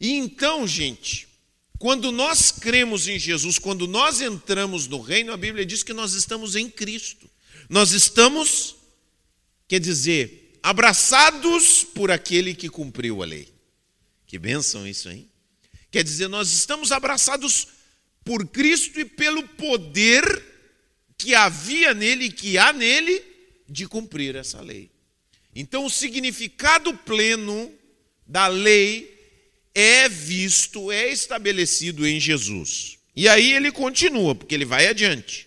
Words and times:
E 0.00 0.12
então, 0.12 0.66
gente, 0.66 1.28
quando 1.78 2.10
nós 2.10 2.50
cremos 2.50 3.06
em 3.06 3.18
Jesus, 3.18 3.58
quando 3.58 3.86
nós 3.86 4.20
entramos 4.20 4.86
no 4.86 5.00
reino, 5.00 5.32
a 5.32 5.36
Bíblia 5.36 5.64
diz 5.64 5.82
que 5.82 5.92
nós 5.92 6.14
estamos 6.14 6.56
em 6.56 6.68
Cristo. 6.68 7.30
Nós 7.68 7.92
estamos, 7.92 8.76
quer 9.66 9.78
dizer, 9.80 10.58
abraçados 10.62 11.84
por 11.84 12.10
aquele 12.10 12.54
que 12.54 12.68
cumpriu 12.68 13.22
a 13.22 13.26
lei. 13.26 13.48
Que 14.26 14.38
bênção 14.38 14.86
isso, 14.86 15.08
hein? 15.08 15.28
Quer 15.90 16.02
dizer, 16.02 16.28
nós 16.28 16.52
estamos 16.52 16.92
abraçados 16.92 17.68
por 18.24 18.46
Cristo 18.46 19.00
e 19.00 19.04
pelo 19.04 19.42
poder 19.48 20.44
que 21.16 21.34
havia 21.34 21.94
nele, 21.94 22.30
que 22.30 22.58
há 22.58 22.72
nele, 22.72 23.24
de 23.68 23.86
cumprir 23.86 24.36
essa 24.36 24.60
lei. 24.60 24.90
Então, 25.54 25.84
o 25.84 25.90
significado 25.90 26.92
pleno 26.94 27.72
da 28.26 28.46
lei 28.46 29.17
é 29.80 30.08
visto, 30.08 30.90
é 30.90 31.06
estabelecido 31.06 32.04
em 32.04 32.18
Jesus. 32.18 32.98
E 33.14 33.28
aí 33.28 33.52
ele 33.52 33.70
continua, 33.70 34.34
porque 34.34 34.52
ele 34.52 34.64
vai 34.64 34.88
adiante. 34.88 35.46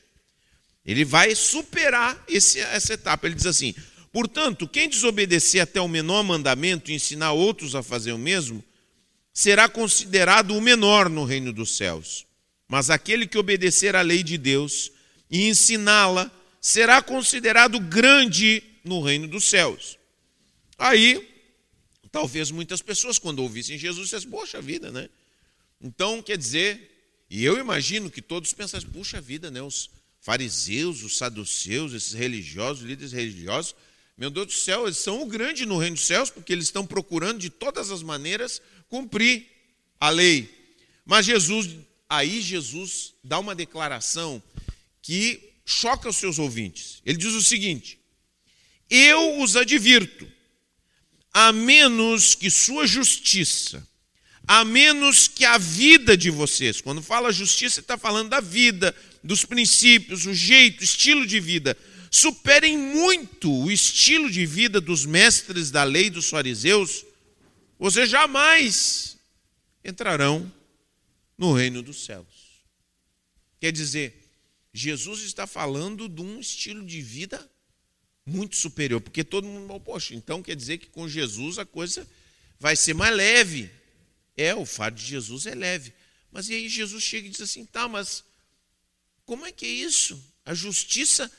Ele 0.85 1.03
vai 1.03 1.35
superar 1.35 2.23
esse, 2.29 2.57
essa 2.59 2.93
etapa. 2.93 3.27
Ele 3.27 3.35
diz 3.35 3.45
assim: 3.45 3.75
portanto, 4.09 4.69
quem 4.69 4.87
desobedecer 4.87 5.61
até 5.61 5.81
o 5.81 5.87
menor 5.87 6.23
mandamento 6.23 6.89
e 6.89 6.93
ensinar 6.93 7.33
outros 7.33 7.75
a 7.75 7.83
fazer 7.83 8.13
o 8.13 8.17
mesmo, 8.17 8.63
será 9.33 9.67
considerado 9.67 10.55
o 10.55 10.61
menor 10.61 11.09
no 11.09 11.25
reino 11.25 11.51
dos 11.51 11.75
céus. 11.75 12.25
Mas 12.69 12.89
aquele 12.89 13.27
que 13.27 13.37
obedecer 13.37 13.97
à 13.97 14.01
lei 14.01 14.23
de 14.23 14.37
Deus 14.37 14.93
e 15.29 15.49
ensiná-la, 15.49 16.31
será 16.61 17.01
considerado 17.01 17.81
grande 17.81 18.63
no 18.81 19.01
reino 19.01 19.27
dos 19.27 19.49
céus. 19.49 19.97
Aí, 20.79 21.30
talvez 22.11 22.51
muitas 22.51 22.81
pessoas, 22.81 23.17
quando 23.17 23.39
ouvissem 23.39 23.77
Jesus, 23.77 24.07
dissessem, 24.07 24.29
poxa 24.29 24.61
vida, 24.61 24.91
né? 24.91 25.09
Então, 25.81 26.21
quer 26.21 26.37
dizer, 26.37 26.91
e 27.29 27.43
eu 27.43 27.57
imagino 27.57 28.11
que 28.11 28.21
todos 28.21 28.53
pensassem, 28.53 28.89
puxa 28.89 29.21
vida, 29.21 29.49
né? 29.49 29.61
Os 29.61 29.89
fariseus, 30.19 31.01
os 31.03 31.17
saduceus, 31.17 31.93
esses 31.93 32.13
religiosos, 32.13 32.83
líderes 32.83 33.11
religiosos, 33.11 33.75
meu 34.17 34.29
Deus 34.29 34.47
do 34.47 34.53
céu, 34.53 34.85
eles 34.85 34.97
são 34.97 35.23
o 35.23 35.25
grande 35.25 35.65
no 35.65 35.79
reino 35.79 35.95
dos 35.95 36.05
céus, 36.05 36.29
porque 36.29 36.53
eles 36.53 36.65
estão 36.65 36.85
procurando 36.85 37.39
de 37.39 37.49
todas 37.49 37.89
as 37.89 38.03
maneiras 38.03 38.61
cumprir 38.87 39.47
a 39.99 40.09
lei. 40.09 40.47
Mas 41.05 41.25
Jesus, 41.25 41.69
aí 42.07 42.39
Jesus 42.41 43.15
dá 43.23 43.39
uma 43.39 43.55
declaração 43.55 44.43
que 45.01 45.51
choca 45.65 46.09
os 46.09 46.17
seus 46.17 46.37
ouvintes. 46.37 47.01
Ele 47.03 47.17
diz 47.17 47.33
o 47.33 47.41
seguinte: 47.41 47.97
Eu 48.89 49.41
os 49.41 49.55
advirto, 49.55 50.31
a 51.33 51.51
menos 51.51 52.35
que 52.35 52.49
sua 52.49 52.85
justiça, 52.85 53.87
a 54.47 54.65
menos 54.65 55.27
que 55.27 55.45
a 55.45 55.57
vida 55.57 56.17
de 56.17 56.29
vocês, 56.29 56.81
quando 56.81 57.01
fala 57.01 57.31
justiça, 57.31 57.79
está 57.79 57.97
falando 57.97 58.29
da 58.29 58.41
vida, 58.41 58.95
dos 59.23 59.45
princípios, 59.45 60.25
o 60.25 60.33
jeito, 60.33 60.81
o 60.81 60.83
estilo 60.83 61.25
de 61.25 61.39
vida, 61.39 61.77
superem 62.09 62.77
muito 62.77 63.51
o 63.51 63.71
estilo 63.71 64.29
de 64.29 64.45
vida 64.45 64.81
dos 64.81 65.05
mestres 65.05 65.71
da 65.71 65.83
lei 65.83 66.09
dos 66.09 66.29
fariseus, 66.29 67.05
vocês 67.79 68.09
jamais 68.09 69.17
entrarão 69.83 70.51
no 71.37 71.53
reino 71.53 71.81
dos 71.81 72.05
céus. 72.05 72.27
Quer 73.59 73.71
dizer, 73.71 74.29
Jesus 74.73 75.21
está 75.21 75.47
falando 75.47 76.07
de 76.07 76.21
um 76.21 76.39
estilo 76.39 76.85
de 76.85 77.01
vida 77.01 77.50
muito 78.25 78.55
superior, 78.55 79.01
porque 79.01 79.23
todo 79.23 79.47
mundo, 79.47 79.79
poxa, 79.79 80.13
então 80.15 80.43
quer 80.43 80.55
dizer 80.55 80.77
que 80.77 80.87
com 80.87 81.07
Jesus 81.07 81.57
a 81.57 81.65
coisa 81.65 82.07
vai 82.59 82.75
ser 82.75 82.93
mais 82.93 83.15
leve. 83.15 83.69
É, 84.37 84.55
o 84.55 84.65
fardo 84.65 84.99
de 84.99 85.05
Jesus 85.05 85.45
é 85.45 85.55
leve. 85.55 85.93
Mas 86.31 86.49
e 86.49 86.53
aí 86.53 86.69
Jesus 86.69 87.03
chega 87.03 87.27
e 87.27 87.31
diz 87.31 87.41
assim: 87.41 87.65
tá, 87.65 87.87
mas 87.87 88.23
como 89.25 89.45
é 89.45 89.51
que 89.51 89.65
é 89.65 89.69
isso? 89.69 90.23
A 90.45 90.53
justiça, 90.53 91.31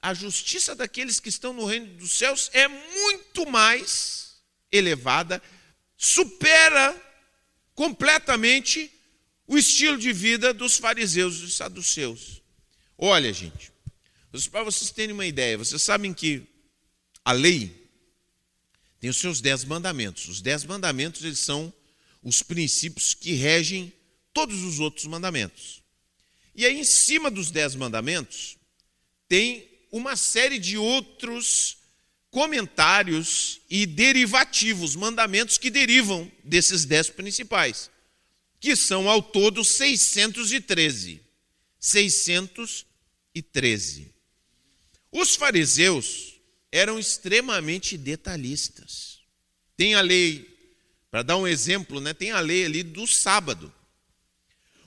a 0.00 0.14
justiça 0.14 0.74
daqueles 0.74 1.20
que 1.20 1.28
estão 1.28 1.52
no 1.52 1.66
reino 1.66 1.86
dos 1.98 2.12
céus 2.12 2.50
é 2.52 2.66
muito 2.68 3.46
mais 3.46 4.36
elevada, 4.72 5.42
supera 5.96 6.96
completamente 7.74 8.90
o 9.46 9.58
estilo 9.58 9.98
de 9.98 10.12
vida 10.12 10.54
dos 10.54 10.76
fariseus 10.76 11.36
e 11.36 11.40
dos 11.40 11.56
saduceus. 11.56 12.40
Olha, 12.96 13.32
gente, 13.32 13.72
para 14.50 14.62
vocês 14.62 14.90
terem 14.90 15.14
uma 15.14 15.26
ideia, 15.26 15.58
vocês 15.58 15.82
sabem 15.82 16.14
que 16.14 16.42
a 17.24 17.32
lei 17.32 17.88
tem 19.00 19.10
os 19.10 19.16
seus 19.16 19.40
dez 19.40 19.64
mandamentos. 19.64 20.28
Os 20.28 20.40
dez 20.40 20.64
mandamentos 20.64 21.24
eles 21.24 21.38
são 21.38 21.72
os 22.22 22.42
princípios 22.42 23.14
que 23.14 23.32
regem 23.32 23.92
todos 24.32 24.62
os 24.62 24.78
outros 24.78 25.06
mandamentos. 25.06 25.82
E 26.54 26.64
aí, 26.66 26.78
em 26.78 26.84
cima 26.84 27.30
dos 27.30 27.50
dez 27.50 27.74
mandamentos, 27.74 28.56
tem 29.28 29.68
uma 29.90 30.16
série 30.16 30.58
de 30.58 30.76
outros 30.76 31.78
comentários 32.30 33.60
e 33.68 33.86
derivativos, 33.86 34.94
mandamentos 34.94 35.58
que 35.58 35.70
derivam 35.70 36.30
desses 36.44 36.84
dez 36.84 37.08
principais, 37.08 37.90
que 38.60 38.76
são 38.76 39.08
ao 39.08 39.22
todo 39.22 39.64
613. 39.64 41.20
613 41.80 42.90
e 43.34 43.42
13. 43.42 44.12
Os 45.12 45.34
fariseus 45.34 46.40
eram 46.70 46.98
extremamente 46.98 47.96
detalhistas. 47.96 49.20
Tem 49.76 49.94
a 49.94 50.00
lei, 50.00 50.48
para 51.10 51.22
dar 51.22 51.36
um 51.36 51.46
exemplo, 51.46 52.00
né, 52.00 52.14
tem 52.14 52.30
a 52.30 52.40
lei 52.40 52.64
ali 52.64 52.82
do 52.82 53.06
sábado. 53.06 53.72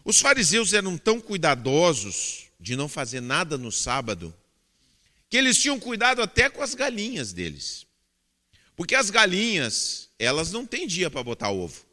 Os 0.06 0.20
fariseus 0.20 0.74
eram 0.74 0.98
tão 0.98 1.20
cuidadosos 1.20 2.46
de 2.60 2.76
não 2.76 2.88
fazer 2.88 3.22
nada 3.22 3.58
no 3.58 3.72
sábado, 3.72 4.34
que 5.30 5.38
eles 5.38 5.58
tinham 5.58 5.80
cuidado 5.80 6.22
até 6.22 6.50
com 6.50 6.62
as 6.62 6.76
galinhas 6.76 7.34
deles. 7.34 7.86
Porque 8.76 8.96
as 8.96 9.10
galinhas, 9.10 10.10
elas 10.18 10.52
não 10.52 10.66
têm 10.66 10.88
dia 10.88 11.10
para 11.10 11.24
botar 11.24 11.52
ovo. 11.52 11.86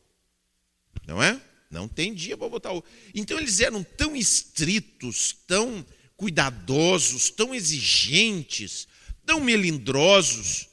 Não 1.06 1.22
é? 1.22 1.40
Não 1.70 1.86
tem 1.86 2.14
dia 2.14 2.36
para 2.36 2.48
botar 2.48 2.72
ovo. 2.72 2.84
Então 3.14 3.38
eles 3.38 3.60
eram 3.60 3.82
tão 3.82 4.16
estritos, 4.16 5.36
tão 5.46 5.84
cuidadosos, 6.20 7.30
tão 7.30 7.54
exigentes, 7.54 8.86
tão 9.24 9.40
melindrosos, 9.40 10.68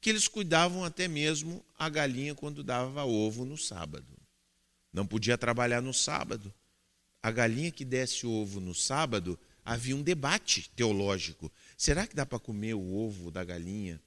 que 0.00 0.08
eles 0.08 0.26
cuidavam 0.26 0.84
até 0.84 1.06
mesmo 1.06 1.62
a 1.78 1.86
galinha 1.90 2.34
quando 2.34 2.64
dava 2.64 3.04
ovo 3.04 3.44
no 3.44 3.58
sábado. 3.58 4.06
Não 4.90 5.06
podia 5.06 5.36
trabalhar 5.36 5.82
no 5.82 5.92
sábado. 5.92 6.50
A 7.22 7.30
galinha 7.30 7.70
que 7.70 7.84
desse 7.84 8.26
ovo 8.26 8.58
no 8.58 8.74
sábado, 8.74 9.38
havia 9.62 9.94
um 9.94 10.00
debate 10.00 10.70
teológico. 10.74 11.52
Será 11.76 12.06
que 12.06 12.16
dá 12.16 12.24
para 12.24 12.38
comer 12.38 12.72
o 12.72 12.94
ovo 12.94 13.30
da 13.30 13.44
galinha 13.44 14.00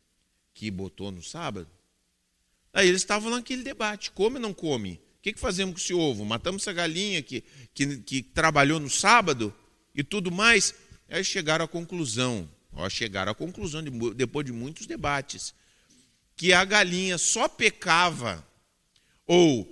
que 0.56 0.72
botou 0.72 1.12
no 1.12 1.22
sábado? 1.22 1.70
Aí 2.74 2.88
eles 2.88 3.02
estavam 3.02 3.30
naquele 3.30 3.62
debate: 3.62 4.10
come 4.10 4.38
ou 4.38 4.42
não 4.42 4.56
come? 4.56 4.94
O 4.94 5.22
que, 5.22 5.36
fazemos 5.36 5.76
com 5.76 5.80
esse 5.82 5.94
ovo? 5.94 6.26
Matamos 6.26 6.64
essa 6.64 6.74
galinha 6.74 7.22
que, 7.22 7.44
que, 7.76 7.98
que 7.98 8.24
trabalhou 8.24 8.80
no 8.80 8.90
sábado? 8.90 9.54
E 9.94 10.04
tudo 10.04 10.32
mais. 10.32 10.74
Aí 11.10 11.24
chegaram 11.24 11.66
à 11.66 11.68
conclusão, 11.68 12.50
ó, 12.74 12.90
chegaram 12.90 13.32
à 13.32 13.36
conclusão, 13.36 13.84
de, 13.84 13.90
depois 14.14 14.46
de 14.46 14.52
muitos 14.52 14.86
debates, 14.86 15.54
que 16.36 16.54
a 16.54 16.64
galinha 16.64 17.18
só 17.18 17.48
pecava, 17.48 18.46
ou 19.28 19.72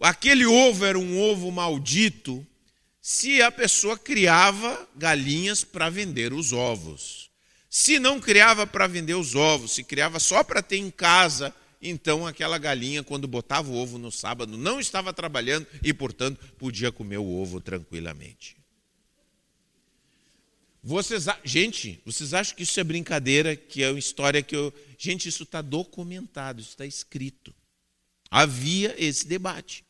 aquele 0.00 0.44
ovo 0.44 0.84
era 0.84 0.98
um 0.98 1.18
ovo 1.20 1.50
maldito, 1.50 2.44
se 3.00 3.40
a 3.40 3.50
pessoa 3.50 3.96
criava 3.96 4.86
galinhas 4.94 5.64
para 5.64 5.88
vender 5.88 6.32
os 6.32 6.52
ovos. 6.52 7.30
Se 7.70 7.98
não 7.98 8.20
criava 8.20 8.66
para 8.66 8.86
vender 8.86 9.14
os 9.14 9.34
ovos, 9.34 9.72
se 9.72 9.82
criava 9.82 10.18
só 10.20 10.44
para 10.44 10.60
ter 10.60 10.76
em 10.76 10.90
casa, 10.90 11.54
então 11.80 12.26
aquela 12.26 12.58
galinha, 12.58 13.02
quando 13.02 13.26
botava 13.26 13.70
o 13.70 13.76
ovo 13.76 13.96
no 13.96 14.10
sábado, 14.10 14.58
não 14.58 14.78
estava 14.78 15.12
trabalhando 15.12 15.66
e, 15.82 15.94
portanto, 15.94 16.38
podia 16.58 16.92
comer 16.92 17.18
o 17.18 17.40
ovo 17.40 17.60
tranquilamente. 17.62 18.57
Vocês, 20.88 21.26
gente, 21.44 22.00
vocês 22.02 22.32
acham 22.32 22.56
que 22.56 22.62
isso 22.62 22.80
é 22.80 22.82
brincadeira, 22.82 23.54
que 23.54 23.82
é 23.82 23.90
uma 23.90 23.98
história 23.98 24.42
que 24.42 24.56
eu. 24.56 24.72
Gente, 24.96 25.28
isso 25.28 25.42
está 25.42 25.60
documentado, 25.60 26.62
isso 26.62 26.70
está 26.70 26.86
escrito. 26.86 27.54
Havia 28.30 28.94
esse 28.96 29.26
debate. 29.26 29.84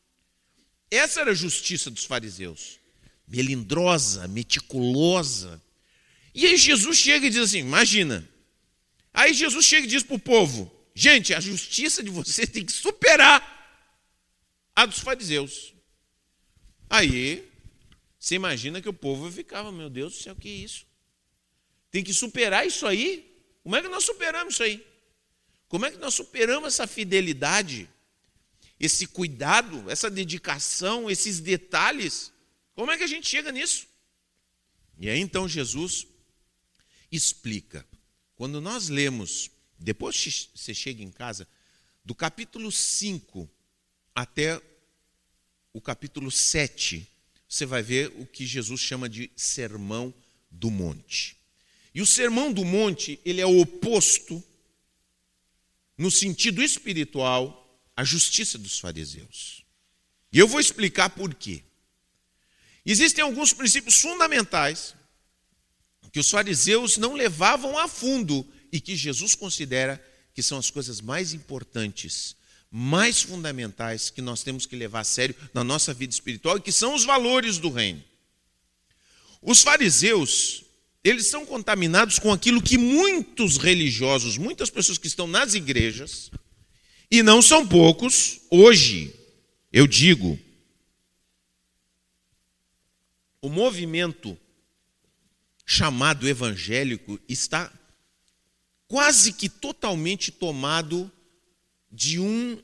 Essa 0.91 1.21
era 1.21 1.31
a 1.31 1.33
justiça 1.33 1.89
dos 1.89 2.03
fariseus. 2.03 2.81
Melindrosa, 3.25 4.27
meticulosa. 4.27 5.63
E 6.35 6.45
aí 6.45 6.57
Jesus 6.57 6.97
chega 6.97 7.27
e 7.27 7.29
diz 7.29 7.43
assim: 7.43 7.59
imagina. 7.59 8.27
Aí 9.13 9.33
Jesus 9.33 9.65
chega 9.65 9.87
e 9.87 9.89
diz 9.89 10.03
para 10.03 10.17
o 10.17 10.19
povo: 10.19 10.69
gente, 10.93 11.33
a 11.33 11.39
justiça 11.39 12.03
de 12.03 12.09
vocês 12.09 12.49
tem 12.49 12.65
que 12.65 12.73
superar 12.73 13.39
a 14.75 14.85
dos 14.85 14.99
fariseus. 14.99 15.73
Aí 16.89 17.49
você 18.19 18.35
imagina 18.35 18.81
que 18.81 18.89
o 18.89 18.93
povo 18.93 19.31
ficava, 19.31 19.71
meu 19.71 19.89
Deus 19.89 20.11
do 20.11 20.19
céu, 20.23 20.35
que 20.35 20.49
é 20.49 20.51
isso? 20.51 20.88
Tem 21.91 22.03
que 22.03 22.13
superar 22.13 22.65
isso 22.65 22.85
aí? 22.85 23.31
Como 23.63 23.75
é 23.75 23.81
que 23.81 23.87
nós 23.87 24.03
superamos 24.03 24.53
isso 24.53 24.63
aí? 24.63 24.85
Como 25.67 25.85
é 25.85 25.91
que 25.91 25.97
nós 25.97 26.13
superamos 26.13 26.73
essa 26.73 26.87
fidelidade? 26.87 27.89
esse 28.79 29.05
cuidado, 29.05 29.89
essa 29.89 30.09
dedicação, 30.09 31.11
esses 31.11 31.39
detalhes. 31.39 32.31
Como 32.73 32.91
é 32.91 32.97
que 32.97 33.03
a 33.03 33.07
gente 33.07 33.27
chega 33.27 33.51
nisso? 33.51 33.87
E 34.97 35.09
aí 35.09 35.19
então 35.19 35.49
Jesus 35.49 36.07
explica. 37.11 37.85
Quando 38.35 38.61
nós 38.61 38.87
lemos, 38.87 39.51
depois 39.77 40.15
que 40.15 40.49
você 40.55 40.73
chega 40.73 41.03
em 41.03 41.11
casa, 41.11 41.47
do 42.05 42.15
capítulo 42.15 42.71
5 42.71 43.49
até 44.15 44.61
o 45.73 45.81
capítulo 45.81 46.31
7, 46.31 47.05
você 47.47 47.65
vai 47.65 47.83
ver 47.83 48.13
o 48.15 48.25
que 48.25 48.45
Jesus 48.45 48.79
chama 48.79 49.09
de 49.09 49.29
sermão 49.35 50.13
do 50.49 50.71
monte. 50.71 51.37
E 51.93 52.01
o 52.01 52.05
sermão 52.05 52.51
do 52.51 52.63
monte, 52.63 53.19
ele 53.25 53.41
é 53.41 53.45
o 53.45 53.59
oposto, 53.59 54.43
no 55.97 56.09
sentido 56.09 56.61
espiritual, 56.61 57.55
à 57.95 58.03
justiça 58.03 58.57
dos 58.57 58.79
fariseus. 58.79 59.63
E 60.31 60.39
eu 60.39 60.47
vou 60.47 60.59
explicar 60.59 61.09
por 61.09 61.33
quê. 61.33 61.63
Existem 62.85 63.23
alguns 63.23 63.53
princípios 63.53 63.99
fundamentais 63.99 64.95
que 66.11 66.19
os 66.19 66.29
fariseus 66.29 66.97
não 66.97 67.13
levavam 67.13 67.77
a 67.77 67.87
fundo 67.87 68.47
e 68.71 68.79
que 68.79 68.95
Jesus 68.95 69.35
considera 69.35 70.03
que 70.33 70.41
são 70.41 70.57
as 70.57 70.69
coisas 70.69 71.01
mais 71.01 71.33
importantes, 71.33 72.35
mais 72.71 73.21
fundamentais 73.21 74.09
que 74.09 74.21
nós 74.21 74.43
temos 74.43 74.65
que 74.65 74.75
levar 74.75 75.01
a 75.01 75.03
sério 75.03 75.35
na 75.53 75.63
nossa 75.63 75.93
vida 75.93 76.13
espiritual 76.13 76.57
e 76.57 76.61
que 76.61 76.71
são 76.71 76.95
os 76.95 77.03
valores 77.03 77.57
do 77.57 77.69
reino. 77.69 78.03
Os 79.41 79.61
fariseus, 79.61 80.63
eles 81.03 81.27
são 81.27 81.45
contaminados 81.45 82.19
com 82.19 82.31
aquilo 82.31 82.61
que 82.61 82.77
muitos 82.77 83.57
religiosos, 83.57 84.37
muitas 84.37 84.69
pessoas 84.69 84.97
que 84.97 85.07
estão 85.07 85.27
nas 85.27 85.53
igrejas, 85.53 86.29
e 87.09 87.23
não 87.23 87.41
são 87.41 87.65
poucos, 87.67 88.41
hoje, 88.49 89.15
eu 89.71 89.87
digo, 89.87 90.37
o 93.41 93.49
movimento 93.49 94.37
chamado 95.65 96.27
evangélico 96.27 97.19
está 97.27 97.71
quase 98.87 99.33
que 99.33 99.47
totalmente 99.47 100.31
tomado 100.31 101.11
de 101.91 102.19
um, 102.19 102.61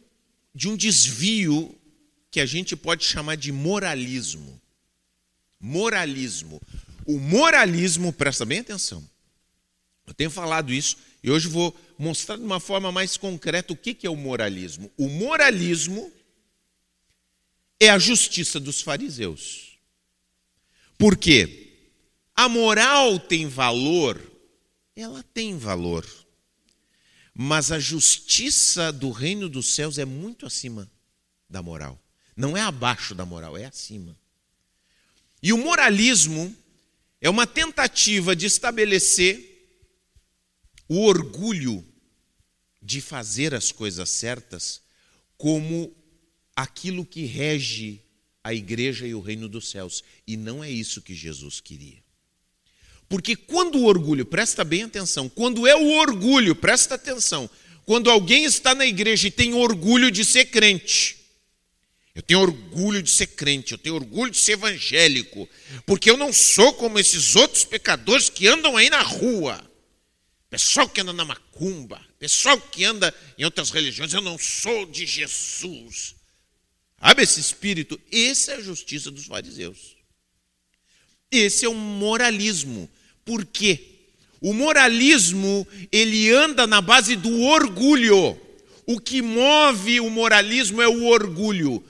de 0.54 0.68
um 0.68 0.76
desvio 0.76 1.74
que 2.30 2.40
a 2.40 2.46
gente 2.46 2.76
pode 2.76 3.06
chamar 3.06 3.36
de 3.36 3.52
moralismo. 3.52 4.60
Moralismo. 5.60 6.62
O 7.06 7.20
moralismo, 7.20 8.12
presta 8.12 8.46
bem 8.46 8.60
atenção, 8.60 9.08
eu 10.08 10.14
tenho 10.14 10.30
falado 10.30 10.74
isso 10.74 10.98
e 11.24 11.32
hoje 11.32 11.48
vou 11.48 11.76
mostrar 11.98 12.36
de 12.36 12.44
uma 12.44 12.60
forma 12.60 12.92
mais 12.92 13.18
concreta 13.18 13.74
o 13.74 13.78
que 13.78 14.06
é 14.06 14.10
o 14.10 14.16
moralismo. 14.16 14.92
O 14.98 15.08
moralismo 15.08 16.12
é 17.80 17.90
a 17.90 18.00
justiça 18.00 18.60
dos 18.60 18.82
fariseus. 18.82 19.78
Por 20.98 21.18
quê? 21.18 21.74
A 22.36 22.48
moral 22.48 23.20
tem 23.20 23.48
valor, 23.48 24.22
ela 24.96 25.24
tem 25.34 25.58
valor. 25.58 26.06
Mas 27.34 27.72
a 27.72 27.80
justiça 27.80 28.92
do 28.92 29.12
reino 29.12 29.50
dos 29.50 29.74
céus 29.74 29.98
é 29.98 30.06
muito 30.06 30.46
acima 30.46 30.90
da 31.50 31.62
moral. 31.62 32.00
Não 32.36 32.56
é 32.56 32.62
abaixo 32.62 33.14
da 33.14 33.26
moral, 33.26 33.58
é 33.58 33.66
acima. 33.66 34.18
E 35.42 35.52
o 35.52 35.58
moralismo 35.58 36.56
é 37.22 37.30
uma 37.30 37.48
tentativa 37.48 38.36
de 38.36 38.46
estabelecer 38.46 39.54
o 40.88 41.02
orgulho 41.06 41.84
de 42.82 43.02
fazer 43.02 43.54
as 43.56 43.72
coisas 43.72 44.10
certas 44.10 44.82
como 45.38 45.96
aquilo 46.56 47.04
que 47.04 47.26
rege 47.26 48.00
a 48.44 48.54
igreja 48.54 49.08
e 49.08 49.16
o 49.16 49.20
reino 49.20 49.50
dos 49.50 49.70
céus. 49.70 50.04
E 50.28 50.38
não 50.38 50.64
é 50.64 50.70
isso 50.70 51.02
que 51.02 51.16
Jesus 51.16 51.60
queria. 51.60 52.04
Porque 53.10 53.36
quando 53.36 53.80
o 53.80 53.86
orgulho, 53.86 54.26
presta 54.26 54.64
bem 54.64 54.84
atenção, 54.84 55.28
quando 55.28 55.66
é 55.66 55.76
o 55.76 55.98
orgulho, 55.98 56.56
presta 56.56 56.96
atenção, 56.96 57.50
quando 57.86 58.10
alguém 58.10 58.46
está 58.46 58.74
na 58.74 58.86
igreja 58.86 59.28
e 59.28 59.32
tem 59.32 59.54
orgulho 59.54 60.10
de 60.10 60.24
ser 60.24 60.46
crente, 60.46 61.15
eu 62.16 62.22
tenho 62.22 62.40
orgulho 62.40 63.04
de 63.04 63.10
ser 63.10 63.28
crente, 63.28 63.74
eu 63.74 63.78
tenho 63.78 63.96
orgulho 63.96 64.32
de 64.32 64.38
ser 64.38 64.54
evangélico, 64.54 65.50
porque 65.86 66.10
eu 66.10 66.16
não 66.16 66.32
sou 66.32 66.72
como 66.74 66.98
esses 66.98 67.36
outros 67.36 67.66
pecadores 67.66 68.30
que 68.30 68.48
andam 68.48 68.78
aí 68.78 68.90
na 68.90 69.02
rua. 69.02 69.62
Pessoal 70.50 70.88
que 70.88 71.02
anda 71.02 71.12
na 71.12 71.26
macumba, 71.26 72.02
pessoal 72.18 72.60
que 72.60 72.86
anda 72.86 73.14
em 73.38 73.44
outras 73.44 73.70
religiões, 73.70 74.14
eu 74.14 74.22
não 74.22 74.38
sou 74.38 74.86
de 74.86 75.06
Jesus. 75.06 76.16
Sabe 76.98 77.24
esse 77.24 77.42
espírito? 77.42 78.00
Essa 78.10 78.54
é 78.54 78.56
a 78.56 78.62
justiça 78.62 79.12
dos 79.12 79.26
fariseus. 79.26 79.98
Esse 81.30 81.66
é 81.66 81.70
o 81.70 81.76
moralismo. 81.76 82.90
Por 83.26 83.46
quê? 83.46 83.82
O 84.40 84.54
moralismo, 84.54 85.68
ele 85.92 86.32
anda 86.32 86.66
na 86.66 86.80
base 86.80 87.18
do 87.18 87.42
orgulho. 87.42 88.40
O 88.86 89.02
que 89.02 89.22
move 89.22 90.00
o 90.00 90.10
moralismo 90.10 90.82
é 90.82 90.88
o 90.88 91.06
orgulho. 91.08 91.84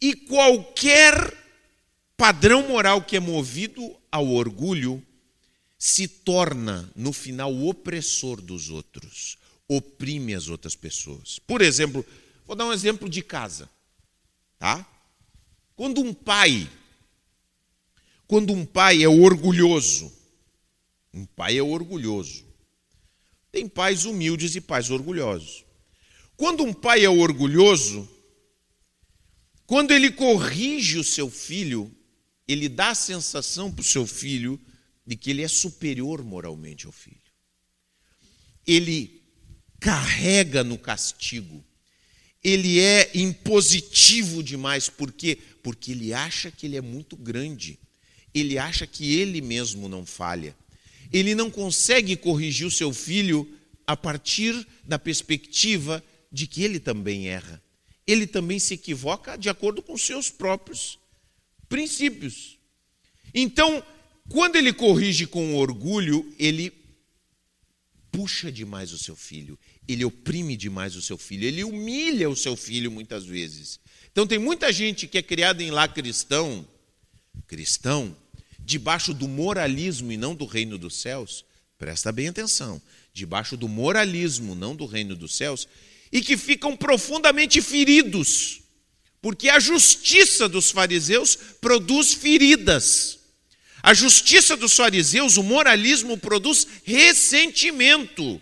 E 0.00 0.14
qualquer 0.14 1.36
padrão 2.16 2.68
moral 2.68 3.02
que 3.02 3.16
é 3.16 3.20
movido 3.20 3.96
ao 4.10 4.28
orgulho 4.28 5.04
se 5.78 6.06
torna, 6.06 6.90
no 6.94 7.12
final, 7.12 7.54
opressor 7.64 8.40
dos 8.40 8.68
outros, 8.68 9.38
oprime 9.66 10.34
as 10.34 10.48
outras 10.48 10.76
pessoas. 10.76 11.38
Por 11.38 11.62
exemplo, 11.62 12.04
vou 12.46 12.54
dar 12.54 12.66
um 12.66 12.72
exemplo 12.72 13.08
de 13.08 13.22
casa, 13.22 13.68
tá? 14.58 14.86
Quando 15.74 16.02
um 16.02 16.12
pai, 16.12 16.68
quando 18.26 18.52
um 18.52 18.66
pai 18.66 19.02
é 19.02 19.08
orgulhoso, 19.08 20.12
um 21.12 21.24
pai 21.24 21.56
é 21.56 21.62
orgulhoso. 21.62 22.44
Tem 23.50 23.66
pais 23.66 24.04
humildes 24.04 24.54
e 24.54 24.60
pais 24.60 24.90
orgulhosos. 24.90 25.64
Quando 26.36 26.62
um 26.62 26.72
pai 26.72 27.04
é 27.04 27.10
orgulhoso, 27.10 28.08
quando 29.70 29.92
ele 29.92 30.10
corrige 30.10 30.98
o 30.98 31.04
seu 31.04 31.30
filho, 31.30 31.94
ele 32.48 32.68
dá 32.68 32.90
a 32.90 32.94
sensação 32.94 33.70
para 33.70 33.82
o 33.82 33.84
seu 33.84 34.04
filho 34.04 34.60
de 35.06 35.14
que 35.14 35.30
ele 35.30 35.42
é 35.42 35.48
superior 35.48 36.24
moralmente 36.24 36.86
ao 36.86 36.92
filho. 36.92 37.16
Ele 38.66 39.22
carrega 39.78 40.64
no 40.64 40.76
castigo. 40.76 41.64
Ele 42.42 42.80
é 42.80 43.10
impositivo 43.14 44.42
demais, 44.42 44.88
por 44.88 45.12
quê? 45.12 45.38
Porque 45.62 45.92
ele 45.92 46.12
acha 46.12 46.50
que 46.50 46.66
ele 46.66 46.76
é 46.76 46.80
muito 46.80 47.16
grande. 47.16 47.78
Ele 48.34 48.58
acha 48.58 48.88
que 48.88 49.14
ele 49.14 49.40
mesmo 49.40 49.88
não 49.88 50.04
falha 50.04 50.56
ele 51.12 51.34
não 51.34 51.50
consegue 51.50 52.16
corrigir 52.16 52.66
o 52.66 52.70
seu 52.70 52.92
filho 52.92 53.48
a 53.86 53.96
partir 53.96 54.66
da 54.84 54.98
perspectiva 54.98 56.02
de 56.30 56.46
que 56.46 56.62
ele 56.62 56.78
também 56.78 57.28
erra. 57.28 57.60
Ele 58.10 58.26
também 58.26 58.58
se 58.58 58.74
equivoca 58.74 59.36
de 59.36 59.48
acordo 59.48 59.82
com 59.82 59.96
seus 59.96 60.30
próprios 60.30 60.98
princípios. 61.68 62.58
Então, 63.34 63.82
quando 64.28 64.56
ele 64.56 64.72
corrige 64.72 65.26
com 65.26 65.54
orgulho, 65.56 66.32
ele 66.38 66.72
puxa 68.10 68.50
demais 68.50 68.92
o 68.92 68.98
seu 68.98 69.14
filho, 69.14 69.58
ele 69.86 70.04
oprime 70.04 70.56
demais 70.56 70.96
o 70.96 71.02
seu 71.02 71.16
filho, 71.16 71.44
ele 71.44 71.64
humilha 71.64 72.28
o 72.28 72.36
seu 72.36 72.56
filho 72.56 72.90
muitas 72.90 73.24
vezes. 73.24 73.78
Então 74.10 74.26
tem 74.26 74.38
muita 74.38 74.72
gente 74.72 75.06
que 75.06 75.18
é 75.18 75.22
criada 75.22 75.62
em 75.62 75.70
lá 75.70 75.86
cristão, 75.86 76.66
cristão, 77.46 78.16
debaixo 78.58 79.14
do 79.14 79.28
moralismo 79.28 80.12
e 80.12 80.16
não 80.16 80.34
do 80.34 80.44
reino 80.44 80.76
dos 80.76 80.96
céus, 80.96 81.44
presta 81.78 82.12
bem 82.12 82.28
atenção, 82.28 82.80
debaixo 83.12 83.56
do 83.56 83.68
moralismo, 83.68 84.54
não 84.54 84.74
do 84.74 84.86
reino 84.86 85.14
dos 85.16 85.34
céus, 85.34 85.68
e 86.12 86.20
que 86.20 86.36
ficam 86.36 86.76
profundamente 86.76 87.60
feridos, 87.60 88.60
porque 89.22 89.48
a 89.48 89.60
justiça 89.60 90.48
dos 90.48 90.70
fariseus 90.70 91.36
produz 91.60 92.12
feridas. 92.14 93.18
A 93.82 93.94
justiça 93.94 94.56
dos 94.56 94.74
fariseus, 94.74 95.36
o 95.36 95.42
moralismo 95.42 96.18
produz 96.18 96.66
ressentimento, 96.84 98.40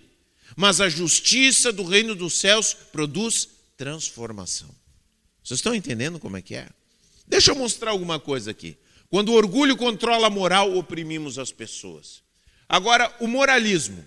mas 0.56 0.80
a 0.80 0.88
justiça 0.88 1.72
do 1.72 1.84
reino 1.84 2.14
dos 2.14 2.34
céus 2.34 2.74
produz 2.92 3.48
transformação. 3.76 4.68
Vocês 5.44 5.58
estão 5.58 5.74
entendendo 5.74 6.18
como 6.18 6.36
é 6.36 6.42
que 6.42 6.54
é? 6.54 6.68
Deixa 7.26 7.52
eu 7.52 7.54
mostrar 7.54 7.92
alguma 7.92 8.18
coisa 8.18 8.50
aqui. 8.50 8.76
Quando 9.08 9.30
o 9.30 9.34
orgulho 9.34 9.76
controla 9.76 10.26
a 10.26 10.30
moral, 10.30 10.76
oprimimos 10.76 11.38
as 11.38 11.52
pessoas. 11.52 12.22
Agora, 12.68 13.14
o 13.20 13.26
moralismo, 13.26 14.04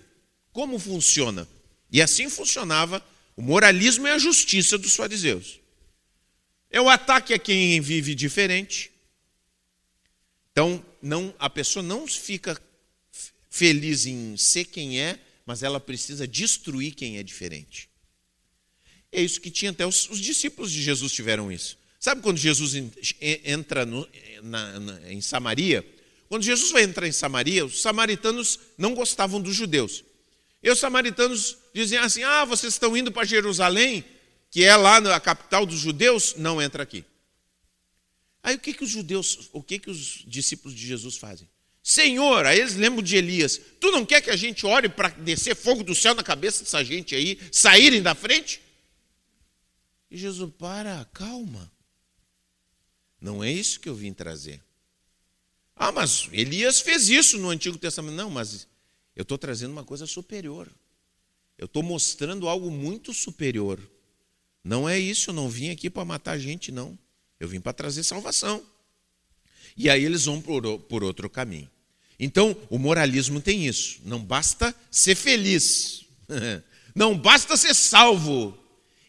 como 0.52 0.78
funciona? 0.78 1.48
E 1.90 2.00
assim 2.00 2.28
funcionava. 2.28 3.04
O 3.36 3.42
moralismo 3.42 4.06
é 4.06 4.12
a 4.12 4.18
justiça 4.18 4.76
dos 4.76 4.94
fariseus. 4.94 5.60
É 6.70 6.80
o 6.80 6.88
ataque 6.88 7.34
a 7.34 7.38
quem 7.38 7.80
vive 7.80 8.14
diferente. 8.14 8.90
Então, 10.52 10.84
não, 11.00 11.34
a 11.38 11.48
pessoa 11.48 11.82
não 11.82 12.06
fica 12.06 12.60
feliz 13.48 14.06
em 14.06 14.36
ser 14.36 14.64
quem 14.64 15.00
é, 15.00 15.18
mas 15.44 15.62
ela 15.62 15.80
precisa 15.80 16.26
destruir 16.26 16.94
quem 16.94 17.18
é 17.18 17.22
diferente. 17.22 17.88
É 19.10 19.20
isso 19.22 19.40
que 19.40 19.50
tinha 19.50 19.70
até 19.70 19.86
os, 19.86 20.08
os 20.08 20.18
discípulos 20.18 20.72
de 20.72 20.82
Jesus 20.82 21.12
tiveram 21.12 21.52
isso. 21.52 21.78
Sabe 22.00 22.22
quando 22.22 22.38
Jesus 22.38 22.74
entra 23.20 23.86
no, 23.86 24.08
na, 24.42 24.80
na, 24.80 25.12
em 25.12 25.20
Samaria? 25.20 25.86
Quando 26.28 26.42
Jesus 26.42 26.70
vai 26.72 26.82
entrar 26.82 27.06
em 27.06 27.12
Samaria, 27.12 27.64
os 27.64 27.82
samaritanos 27.82 28.58
não 28.78 28.94
gostavam 28.94 29.40
dos 29.40 29.54
judeus. 29.54 30.02
E 30.62 30.70
os 30.70 30.78
samaritanos 30.78 31.58
diziam 31.74 32.04
assim: 32.04 32.22
Ah, 32.22 32.44
vocês 32.44 32.74
estão 32.74 32.96
indo 32.96 33.10
para 33.10 33.24
Jerusalém, 33.24 34.04
que 34.50 34.62
é 34.62 34.76
lá 34.76 35.00
na 35.00 35.18
capital 35.18 35.66
dos 35.66 35.78
judeus? 35.78 36.34
Não 36.36 36.62
entra 36.62 36.82
aqui. 36.82 37.04
Aí 38.42 38.56
o 38.56 38.58
que, 38.58 38.72
que 38.72 38.84
os 38.84 38.90
judeus, 38.90 39.48
o 39.52 39.62
que, 39.62 39.78
que 39.78 39.90
os 39.90 40.24
discípulos 40.26 40.76
de 40.76 40.86
Jesus 40.86 41.16
fazem? 41.16 41.48
Senhor, 41.82 42.46
aí 42.46 42.60
eles 42.60 42.76
lembram 42.76 43.02
de 43.02 43.16
Elias, 43.16 43.60
tu 43.80 43.90
não 43.90 44.06
quer 44.06 44.20
que 44.20 44.30
a 44.30 44.36
gente 44.36 44.64
ore 44.64 44.88
para 44.88 45.08
descer 45.08 45.56
fogo 45.56 45.82
do 45.82 45.94
céu 45.94 46.14
na 46.14 46.22
cabeça 46.22 46.62
dessa 46.62 46.84
gente 46.84 47.14
aí, 47.14 47.40
saírem 47.50 48.00
da 48.00 48.14
frente? 48.14 48.60
E 50.08 50.16
Jesus, 50.16 50.52
para, 50.56 51.04
calma. 51.12 51.72
Não 53.20 53.42
é 53.42 53.50
isso 53.50 53.80
que 53.80 53.88
eu 53.88 53.94
vim 53.94 54.12
trazer. 54.12 54.62
Ah, 55.74 55.90
mas 55.90 56.28
Elias 56.32 56.80
fez 56.80 57.08
isso 57.08 57.38
no 57.38 57.48
Antigo 57.48 57.78
Testamento. 57.78 58.14
Não, 58.14 58.30
mas 58.30 58.68
eu 59.14 59.22
estou 59.22 59.36
trazendo 59.38 59.72
uma 59.72 59.84
coisa 59.84 60.06
superior. 60.06 60.68
Eu 61.58 61.66
estou 61.66 61.82
mostrando 61.82 62.48
algo 62.48 62.70
muito 62.70 63.12
superior. 63.12 63.80
Não 64.64 64.88
é 64.88 64.98
isso, 64.98 65.30
eu 65.30 65.34
não 65.34 65.48
vim 65.48 65.70
aqui 65.70 65.90
para 65.90 66.04
matar 66.04 66.38
gente, 66.38 66.72
não. 66.72 66.98
Eu 67.38 67.48
vim 67.48 67.60
para 67.60 67.72
trazer 67.72 68.02
salvação. 68.02 68.62
E 69.76 69.90
aí 69.90 70.04
eles 70.04 70.24
vão 70.24 70.40
por, 70.40 70.78
por 70.80 71.02
outro 71.02 71.28
caminho. 71.28 71.70
Então, 72.18 72.56
o 72.70 72.78
moralismo 72.78 73.40
tem 73.40 73.66
isso. 73.66 74.00
Não 74.04 74.22
basta 74.22 74.74
ser 74.90 75.14
feliz. 75.16 76.04
Não 76.94 77.16
basta 77.16 77.56
ser 77.56 77.74
salvo. 77.74 78.56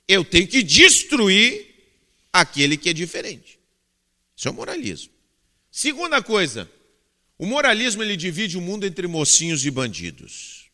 Eu 0.07 0.23
tenho 0.23 0.47
que 0.47 0.63
destruir 0.63 1.73
aquele 2.31 2.77
que 2.77 2.89
é 2.89 2.93
diferente. 2.93 3.59
Isso 4.35 4.47
é 4.47 4.51
o 4.51 4.53
moralismo. 4.53 5.11
Segunda 5.69 6.23
coisa, 6.23 6.69
o 7.37 7.45
moralismo 7.45 8.03
ele 8.03 8.15
divide 8.15 8.57
o 8.57 8.61
mundo 8.61 8.85
entre 8.85 9.07
mocinhos 9.07 9.65
e 9.65 9.71
bandidos. 9.71 10.69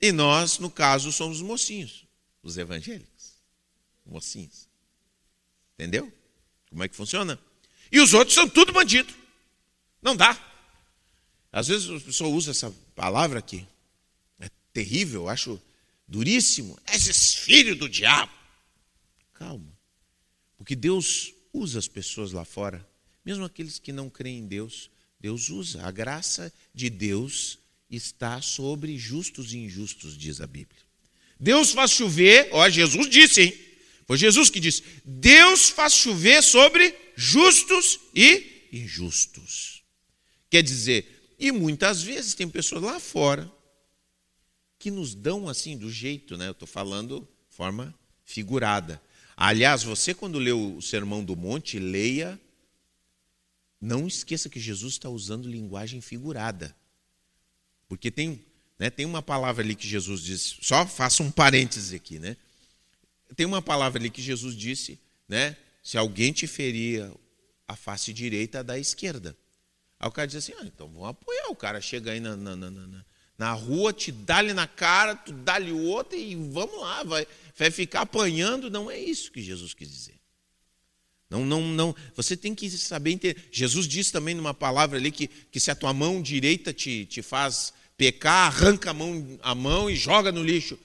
E 0.00 0.12
nós, 0.12 0.58
no 0.58 0.70
caso, 0.70 1.12
somos 1.12 1.40
mocinhos, 1.42 2.06
os 2.42 2.56
evangélicos. 2.56 3.34
Mocinhos. 4.06 4.68
Entendeu? 5.74 6.12
Como 6.70 6.82
é 6.82 6.88
que 6.88 6.96
funciona? 6.96 7.38
E 7.90 8.00
os 8.00 8.14
outros 8.14 8.34
são 8.34 8.48
tudo 8.48 8.72
bandido. 8.72 9.12
Não 10.00 10.16
dá. 10.16 10.38
Às 11.50 11.68
vezes 11.68 11.90
a 11.90 12.00
pessoa 12.00 12.30
usa 12.30 12.50
essa 12.50 12.70
palavra 12.94 13.38
aqui. 13.38 13.66
É 14.40 14.48
terrível, 14.72 15.28
acho 15.28 15.60
duríssimo. 16.06 16.78
Esses 16.92 17.34
filhos 17.34 17.78
do 17.78 17.88
diabo. 17.88 18.32
Calma. 19.34 19.72
Porque 20.56 20.76
Deus 20.76 21.32
usa 21.52 21.78
as 21.78 21.88
pessoas 21.88 22.32
lá 22.32 22.44
fora, 22.44 22.86
mesmo 23.24 23.44
aqueles 23.44 23.78
que 23.78 23.92
não 23.92 24.10
creem 24.10 24.38
em 24.38 24.46
Deus, 24.46 24.90
Deus 25.20 25.50
usa. 25.50 25.82
A 25.82 25.90
graça 25.90 26.52
de 26.74 26.88
Deus 26.88 27.58
está 27.90 28.40
sobre 28.40 28.96
justos 28.96 29.52
e 29.52 29.58
injustos, 29.58 30.16
diz 30.16 30.40
a 30.40 30.46
Bíblia. 30.46 30.80
Deus 31.38 31.72
faz 31.72 31.92
chover, 31.92 32.48
ó, 32.52 32.68
Jesus 32.68 33.08
disse, 33.08 33.42
hein? 33.42 33.68
Foi 34.06 34.16
Jesus 34.16 34.48
que 34.48 34.58
disse: 34.58 34.82
Deus 35.04 35.68
faz 35.68 35.92
chover 35.92 36.42
sobre 36.42 36.94
justos 37.14 38.00
e 38.14 38.68
injustos. 38.72 39.82
Quer 40.50 40.62
dizer, 40.62 41.34
e 41.38 41.52
muitas 41.52 42.02
vezes 42.02 42.34
tem 42.34 42.48
pessoas 42.48 42.82
lá 42.82 42.98
fora 42.98 43.50
que 44.78 44.90
nos 44.90 45.14
dão 45.14 45.48
assim 45.48 45.76
do 45.76 45.90
jeito, 45.90 46.36
né? 46.36 46.48
Eu 46.48 46.52
estou 46.52 46.66
falando 46.66 47.28
forma 47.50 47.94
figurada. 48.24 49.00
Aliás, 49.36 49.82
você 49.82 50.14
quando 50.14 50.38
lê 50.38 50.52
o 50.52 50.80
Sermão 50.80 51.22
do 51.22 51.36
Monte, 51.36 51.78
leia, 51.78 52.40
não 53.80 54.06
esqueça 54.06 54.48
que 54.48 54.58
Jesus 54.58 54.94
está 54.94 55.08
usando 55.08 55.48
linguagem 55.48 56.00
figurada. 56.00 56.74
Porque 57.88 58.10
tem, 58.10 58.44
né, 58.78 58.90
tem 58.90 59.06
uma 59.06 59.22
palavra 59.22 59.62
ali 59.62 59.74
que 59.74 59.86
Jesus 59.86 60.22
diz, 60.22 60.58
só 60.60 60.86
faça 60.86 61.22
um 61.22 61.30
parêntese 61.30 61.96
aqui, 61.96 62.18
né? 62.18 62.36
Tem 63.36 63.46
uma 63.46 63.62
palavra 63.62 64.00
ali 64.00 64.10
que 64.10 64.22
Jesus 64.22 64.56
disse, 64.56 64.98
né? 65.28 65.56
Se 65.82 65.96
alguém 65.96 66.32
te 66.32 66.46
feria 66.46 67.12
a 67.66 67.76
face 67.76 68.12
direita, 68.12 68.64
da 68.64 68.78
esquerda. 68.78 69.36
Aí 70.00 70.08
o 70.08 70.12
cara 70.12 70.26
diz 70.26 70.36
assim: 70.36 70.52
ah, 70.58 70.64
então 70.64 70.88
vamos 70.88 71.08
apoiar. 71.08 71.50
O 71.50 71.56
cara 71.56 71.80
chega 71.80 72.12
aí 72.12 72.20
na, 72.20 72.36
na, 72.36 72.56
na, 72.56 72.70
na, 72.70 73.04
na 73.36 73.52
rua, 73.52 73.92
te 73.92 74.10
dá-lhe 74.10 74.52
na 74.52 74.66
cara, 74.66 75.14
tu 75.14 75.32
dá-lhe 75.32 75.72
outra 75.72 76.16
e 76.16 76.34
vamos 76.34 76.80
lá, 76.80 77.04
vai, 77.04 77.26
vai 77.56 77.70
ficar 77.70 78.02
apanhando. 78.02 78.70
Não 78.70 78.90
é 78.90 78.98
isso 78.98 79.30
que 79.30 79.42
Jesus 79.42 79.74
quis 79.74 79.90
dizer. 79.90 80.17
Não, 81.30 81.44
não, 81.44 81.60
não. 81.60 81.94
Você 82.14 82.36
tem 82.36 82.54
que 82.54 82.70
saber 82.70 83.10
entender. 83.12 83.48
Jesus 83.52 83.86
disse 83.86 84.12
também 84.12 84.34
numa 84.34 84.54
palavra 84.54 84.98
ali 84.98 85.10
que, 85.10 85.28
que 85.28 85.60
se 85.60 85.70
a 85.70 85.74
tua 85.74 85.92
mão 85.92 86.22
direita 86.22 86.72
te, 86.72 87.04
te 87.04 87.22
faz 87.22 87.72
pecar, 87.96 88.46
arranca 88.46 88.90
a 88.90 88.94
mão, 88.94 89.38
a 89.42 89.54
mão 89.54 89.90
e 89.90 89.96
joga 89.96 90.32
no 90.32 90.42
lixo. 90.42 90.78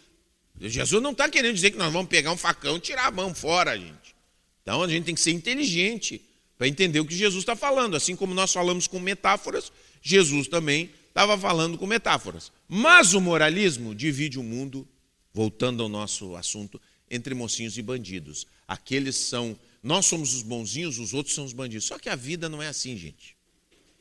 Jesus 0.60 1.02
não 1.02 1.12
está 1.12 1.30
querendo 1.30 1.56
dizer 1.56 1.72
que 1.72 1.78
nós 1.78 1.92
vamos 1.92 2.10
pegar 2.10 2.32
um 2.32 2.38
facão 2.38 2.78
e 2.78 2.80
tirar 2.80 3.08
a 3.08 3.12
mão 3.12 3.34
fora, 3.34 3.78
gente. 3.78 4.16
Então 4.62 4.82
a 4.82 4.88
gente 4.88 5.06
tem 5.06 5.16
que 5.16 5.22
ser 5.22 5.32
inteligente 5.32 6.22
para 6.58 6.68
entender 6.68 7.00
o 7.00 7.06
que 7.06 7.16
Jesus 7.16 7.42
está 7.42 7.56
falando. 7.56 7.96
Assim 7.96 8.16
como 8.16 8.34
nós 8.34 8.52
falamos 8.52 8.88
com 8.88 9.00
metáforas, 9.00 9.72
Jesus 10.02 10.48
também 10.48 10.90
estava 11.10 11.38
falando 11.38 11.78
com 11.78 11.86
metáforas. 11.86 12.52
Mas 12.68 13.14
o 13.14 13.22
moralismo 13.22 13.94
divide 13.94 14.40
o 14.40 14.44
mundo, 14.44 14.88
voltando 15.34 15.84
ao 15.84 15.90
nosso 15.90 16.36
assunto, 16.36 16.82
entre 17.10 17.34
mocinhos 17.34 17.78
e 17.78 17.82
bandidos. 17.82 18.48
Aqueles 18.68 19.16
são, 19.16 19.58
nós 19.84 20.06
somos 20.06 20.34
os 20.34 20.42
bonzinhos, 20.42 20.98
os 20.98 21.14
outros 21.14 21.36
são 21.36 21.44
os 21.44 21.52
bandidos. 21.52 21.86
Só 21.86 22.00
que 22.00 22.08
a 22.08 22.16
vida 22.16 22.48
não 22.48 22.64
é 22.64 22.70
assim, 22.70 22.98
gente. 22.98 23.36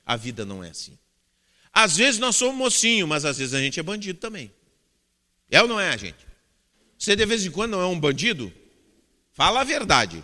A 0.07 0.17
vida 0.17 0.45
não 0.45 0.62
é 0.62 0.71
assim. 0.71 0.97
Às 1.73 1.97
vezes 1.97 2.21
nós 2.21 2.37
somos 2.37 2.57
mocinho, 2.57 3.09
mas 3.09 3.25
às 3.25 3.39
vezes 3.39 3.53
a 3.53 3.61
gente 3.61 3.81
é 3.81 3.83
bandido 3.83 4.21
também. 4.21 4.53
É 5.51 5.61
ou 5.61 5.67
não 5.67 5.81
é, 5.81 5.99
gente? 5.99 6.25
Você 6.97 7.17
de 7.17 7.27
vez 7.27 7.45
em 7.45 7.51
quando 7.51 7.73
não 7.73 7.81
é 7.81 7.87
um 7.87 7.99
bandido? 7.99 8.53
Fala 9.33 9.62
a 9.62 9.65
verdade. 9.65 10.23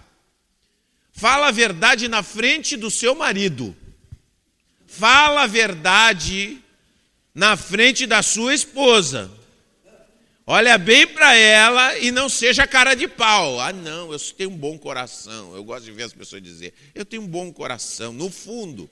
Fala 1.12 1.48
a 1.48 1.50
verdade 1.50 2.06
na 2.06 2.22
frente 2.22 2.76
do 2.76 2.90
seu 2.90 3.16
marido. 3.16 3.76
Fala 4.86 5.42
a 5.42 5.46
verdade 5.46 6.62
na 7.34 7.56
frente 7.56 8.06
da 8.06 8.22
sua 8.22 8.54
esposa. 8.54 9.37
Olha 10.50 10.78
bem 10.78 11.06
para 11.06 11.34
ela 11.34 11.98
e 11.98 12.10
não 12.10 12.26
seja 12.26 12.66
cara 12.66 12.94
de 12.94 13.06
pau. 13.06 13.60
Ah, 13.60 13.70
não, 13.70 14.10
eu 14.10 14.18
tenho 14.18 14.48
um 14.48 14.56
bom 14.56 14.78
coração. 14.78 15.54
Eu 15.54 15.62
gosto 15.62 15.84
de 15.84 15.92
ver 15.92 16.04
as 16.04 16.12
pessoas 16.14 16.42
dizer: 16.42 16.72
eu 16.94 17.04
tenho 17.04 17.20
um 17.20 17.26
bom 17.26 17.52
coração. 17.52 18.14
No 18.14 18.30
fundo, 18.30 18.88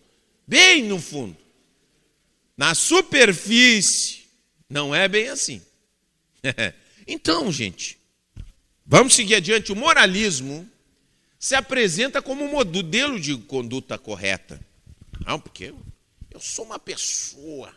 bem 0.46 0.82
no 0.82 1.00
fundo. 1.00 1.34
Na 2.58 2.74
superfície, 2.74 4.24
não 4.68 4.94
é 4.94 5.08
bem 5.08 5.28
assim. 5.28 5.62
Então, 7.08 7.52
gente, 7.52 8.00
vamos 8.84 9.14
seguir 9.14 9.36
adiante. 9.36 9.70
O 9.70 9.76
moralismo 9.76 10.68
se 11.38 11.54
apresenta 11.54 12.20
como 12.20 12.44
um 12.44 12.50
modelo 12.50 13.20
de 13.20 13.36
conduta 13.36 13.96
correta. 13.96 14.60
Não, 15.24 15.38
porque 15.38 15.66
eu, 15.66 15.78
eu 16.32 16.40
sou 16.40 16.64
uma 16.64 16.80
pessoa 16.80 17.72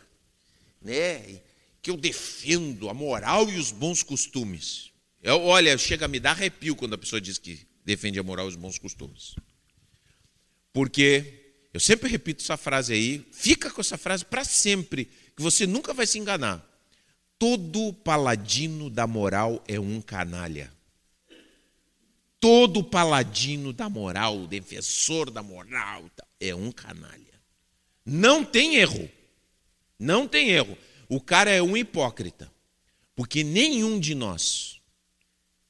né, 0.82 1.40
que 1.82 1.90
eu 1.90 1.96
defendo 1.96 2.88
a 2.88 2.94
moral 2.94 3.48
e 3.48 3.58
os 3.58 3.70
bons 3.70 4.02
costumes. 4.02 4.90
Eu, 5.22 5.42
olha, 5.42 5.76
chega 5.76 6.04
a 6.04 6.08
me 6.08 6.20
dar 6.20 6.32
arrepio 6.32 6.76
quando 6.76 6.94
a 6.94 6.98
pessoa 6.98 7.20
diz 7.20 7.38
que 7.38 7.66
defende 7.84 8.18
a 8.18 8.22
moral 8.22 8.46
e 8.46 8.50
os 8.50 8.56
bons 8.56 8.78
costumes. 8.78 9.34
Porque 10.72 11.40
eu 11.72 11.80
sempre 11.80 12.08
repito 12.08 12.42
essa 12.42 12.56
frase 12.56 12.92
aí, 12.92 13.26
fica 13.32 13.70
com 13.70 13.80
essa 13.80 13.98
frase 13.98 14.24
para 14.24 14.44
sempre, 14.44 15.06
que 15.36 15.42
você 15.42 15.66
nunca 15.66 15.92
vai 15.92 16.06
se 16.06 16.18
enganar. 16.18 16.66
Todo 17.38 17.92
paladino 17.92 18.90
da 18.90 19.06
moral 19.06 19.64
é 19.66 19.80
um 19.80 20.00
canalha. 20.00 20.70
Todo 22.38 22.82
paladino 22.82 23.72
da 23.72 23.88
moral, 23.88 24.46
defensor 24.46 25.30
da 25.30 25.42
moral, 25.42 26.10
é 26.38 26.54
um 26.54 26.72
canalha. 26.72 27.40
Não 28.04 28.44
tem 28.44 28.76
erro. 28.76 29.10
Não 29.98 30.26
tem 30.26 30.50
erro. 30.50 30.76
O 31.10 31.20
cara 31.20 31.50
é 31.50 31.60
um 31.60 31.76
hipócrita. 31.76 32.50
Porque 33.16 33.42
nenhum 33.42 33.98
de 33.98 34.14
nós 34.14 34.80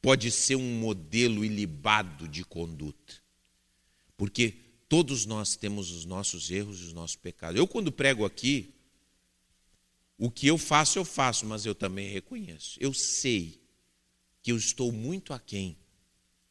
pode 0.02 0.30
ser 0.30 0.54
um 0.54 0.78
modelo 0.78 1.42
ilibado 1.42 2.28
de 2.28 2.44
conduta. 2.44 3.14
Porque 4.18 4.54
todos 4.86 5.24
nós 5.24 5.56
temos 5.56 5.90
os 5.90 6.04
nossos 6.04 6.50
erros 6.50 6.80
e 6.80 6.84
os 6.84 6.92
nossos 6.92 7.16
pecados. 7.16 7.58
Eu, 7.58 7.66
quando 7.66 7.90
prego 7.90 8.26
aqui, 8.26 8.74
o 10.18 10.30
que 10.30 10.46
eu 10.46 10.58
faço, 10.58 10.98
eu 10.98 11.06
faço, 11.06 11.46
mas 11.46 11.64
eu 11.64 11.74
também 11.74 12.10
reconheço. 12.10 12.78
Eu 12.78 12.92
sei 12.92 13.58
que 14.42 14.52
eu 14.52 14.58
estou 14.58 14.92
muito 14.92 15.32
aquém 15.32 15.74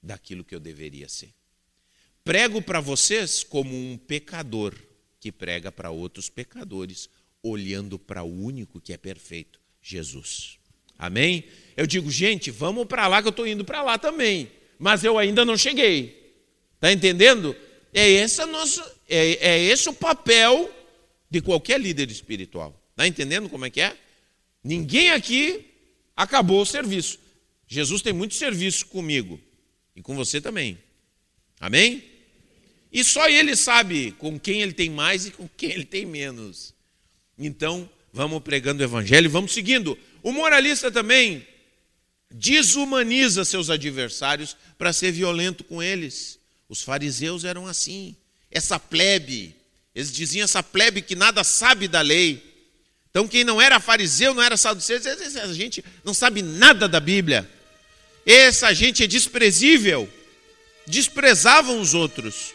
daquilo 0.01 0.43
que 0.43 0.55
eu 0.55 0.59
deveria 0.59 1.07
ser. 1.07 1.31
Prego 2.23 2.59
para 2.59 2.81
vocês 2.81 3.43
como 3.43 3.73
um 3.73 3.97
pecador 3.97 4.75
que 5.19 5.31
prega 5.31 5.71
para 5.71 5.91
outros 5.91 6.27
pecadores, 6.29 7.09
olhando 7.43 7.97
para 7.97 8.23
o 8.23 8.43
único 8.43 8.81
que 8.81 8.93
é 8.93 8.97
perfeito, 8.97 9.59
Jesus. 9.81 10.57
Amém? 10.97 11.45
Eu 11.77 11.87
digo, 11.87 12.11
gente, 12.11 12.51
vamos 12.51 12.85
para 12.85 13.07
lá 13.07 13.21
que 13.21 13.27
eu 13.27 13.31
estou 13.31 13.47
indo 13.47 13.63
para 13.63 13.81
lá 13.81 13.97
também. 13.97 14.51
Mas 14.77 15.03
eu 15.03 15.17
ainda 15.17 15.45
não 15.45 15.57
cheguei. 15.57 16.35
Está 16.75 16.91
entendendo? 16.91 17.55
É 17.93 18.07
esse, 18.07 18.45
nosso, 18.45 18.83
é, 19.07 19.51
é 19.51 19.59
esse 19.63 19.89
o 19.89 19.93
papel 19.93 20.73
de 21.29 21.41
qualquer 21.41 21.79
líder 21.79 22.09
espiritual. 22.11 22.79
Está 22.91 23.07
entendendo 23.07 23.49
como 23.49 23.65
é 23.65 23.69
que 23.69 23.81
é? 23.81 23.95
Ninguém 24.63 25.11
aqui 25.11 25.65
acabou 26.15 26.61
o 26.61 26.65
serviço. 26.65 27.19
Jesus 27.67 28.01
tem 28.01 28.11
muito 28.11 28.35
serviço 28.35 28.85
comigo 28.87 29.39
e 29.95 30.01
com 30.01 30.15
você 30.15 30.41
também. 30.41 30.77
Amém? 31.59 32.03
E 32.91 33.03
só 33.03 33.29
ele 33.29 33.55
sabe 33.55 34.11
com 34.13 34.39
quem 34.39 34.61
ele 34.61 34.73
tem 34.73 34.89
mais 34.89 35.27
e 35.27 35.31
com 35.31 35.47
quem 35.47 35.71
ele 35.71 35.85
tem 35.85 36.05
menos. 36.05 36.73
Então, 37.39 37.89
vamos 38.11 38.43
pregando 38.43 38.81
o 38.81 38.85
evangelho 38.85 39.25
e 39.25 39.29
vamos 39.29 39.53
seguindo. 39.53 39.97
O 40.21 40.33
moralista 40.33 40.91
também 40.91 41.47
desumaniza 42.29 43.45
seus 43.45 43.69
adversários 43.69 44.57
para 44.77 44.91
ser 44.91 45.13
violento 45.13 45.63
com 45.63 45.81
eles. 45.81 46.37
Os 46.67 46.81
fariseus 46.81 47.45
eram 47.45 47.65
assim. 47.65 48.15
Essa 48.51 48.77
plebe, 48.77 49.55
eles 49.95 50.11
diziam 50.11 50.43
essa 50.43 50.61
plebe 50.61 51.01
que 51.01 51.15
nada 51.15 51.43
sabe 51.43 51.87
da 51.87 52.01
lei. 52.01 52.43
Então, 53.09 53.27
quem 53.27 53.43
não 53.43 53.61
era 53.61 53.79
fariseu, 53.79 54.33
não 54.33 54.43
era 54.43 54.57
saduceu, 54.57 54.97
essa 54.97 55.53
gente 55.53 55.83
não 56.03 56.13
sabe 56.13 56.41
nada 56.41 56.87
da 56.87 56.99
Bíblia. 56.99 57.49
Essa 58.25 58.73
gente 58.73 59.03
é 59.03 59.07
desprezível. 59.07 60.07
Desprezavam 60.85 61.79
os 61.79 61.93
outros. 61.93 62.53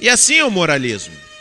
E 0.00 0.08
assim 0.08 0.36
é 0.36 0.44
o 0.44 0.50
moralismo. 0.50 1.31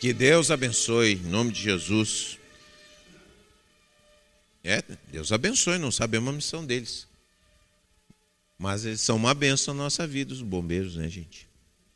Que 0.00 0.12
Deus 0.12 0.50
abençoe, 0.50 1.12
em 1.12 1.28
nome 1.28 1.52
de 1.52 1.62
Jesus. 1.62 2.38
É, 4.64 4.82
Deus 5.12 5.30
abençoe, 5.30 5.78
não 5.78 5.92
sabemos 5.92 6.30
a 6.30 6.32
missão 6.32 6.66
deles. 6.66 7.06
Mas 8.58 8.84
eles 8.84 9.00
são 9.00 9.16
uma 9.16 9.34
benção 9.34 9.74
na 9.74 9.84
nossa 9.84 10.06
vida, 10.06 10.32
os 10.32 10.42
bombeiros, 10.42 10.96
né, 10.96 11.08
gente? 11.08 11.48